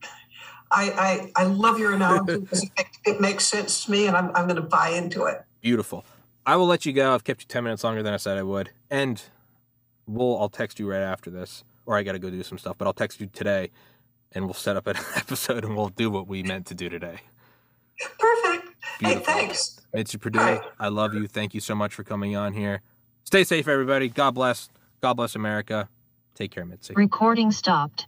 I, 0.71 1.31
I 1.37 1.43
I 1.43 1.45
love 1.45 1.79
your 1.79 1.93
analogy 1.93 2.39
because 2.39 2.63
it, 2.79 2.87
it, 3.05 3.21
makes 3.21 3.45
sense 3.45 3.85
to 3.85 3.91
me, 3.91 4.07
and 4.07 4.17
I'm 4.17 4.35
I'm 4.35 4.45
going 4.45 4.57
to 4.57 4.63
buy 4.63 4.89
into 4.89 5.25
it. 5.27 5.45
Beautiful. 5.61 6.07
I 6.47 6.57
will 6.57 6.67
let 6.67 6.87
you 6.87 6.95
go. 6.95 7.13
I've 7.13 7.25
kept 7.25 7.43
you 7.43 7.49
ten 7.49 7.65
minutes 7.65 7.85
longer 7.85 8.03
than 8.03 8.15
I 8.15 8.17
said 8.17 8.39
I 8.39 8.45
would, 8.45 8.71
and 8.91 9.23
we'll 10.07 10.39
I'll 10.39 10.49
text 10.49 10.79
you 10.79 10.91
right 10.91 11.03
after 11.03 11.29
this, 11.29 11.65
or 11.85 11.99
I 11.99 12.03
got 12.03 12.13
to 12.13 12.19
go 12.19 12.31
do 12.31 12.43
some 12.43 12.57
stuff. 12.57 12.79
But 12.79 12.87
I'll 12.87 12.95
text 12.95 13.21
you 13.21 13.27
today, 13.27 13.73
and 14.33 14.47
we'll 14.47 14.55
set 14.55 14.75
up 14.75 14.87
an 14.87 14.97
episode, 15.17 15.67
and 15.67 15.77
we'll 15.77 15.91
do 15.91 16.11
what 16.11 16.27
we 16.27 16.43
meant 16.43 16.65
to 16.69 16.75
do 16.75 16.89
today. 16.89 17.21
Perfect. 18.19 18.76
Beautiful. 18.99 19.33
Hey, 19.33 19.41
thanks. 19.41 19.81
Mitzi 19.93 20.19
Perdue, 20.19 20.39
right. 20.39 20.61
I 20.79 20.89
love 20.89 21.15
you. 21.15 21.27
Thank 21.27 21.55
you 21.55 21.61
so 21.61 21.75
much 21.75 21.95
for 21.95 22.05
coming 22.05 22.37
on 22.37 22.53
here. 22.53 22.83
Stay 23.25 23.45
safe, 23.45 23.67
everybody. 23.69 24.09
God 24.09 24.33
bless. 24.33 24.69
God 25.01 25.15
bless 25.15 25.35
America. 25.35 25.89
Take 26.35 26.51
care, 26.51 26.65
Mitzi. 26.65 26.95
Recording 26.95 27.51
stopped. 27.51 28.07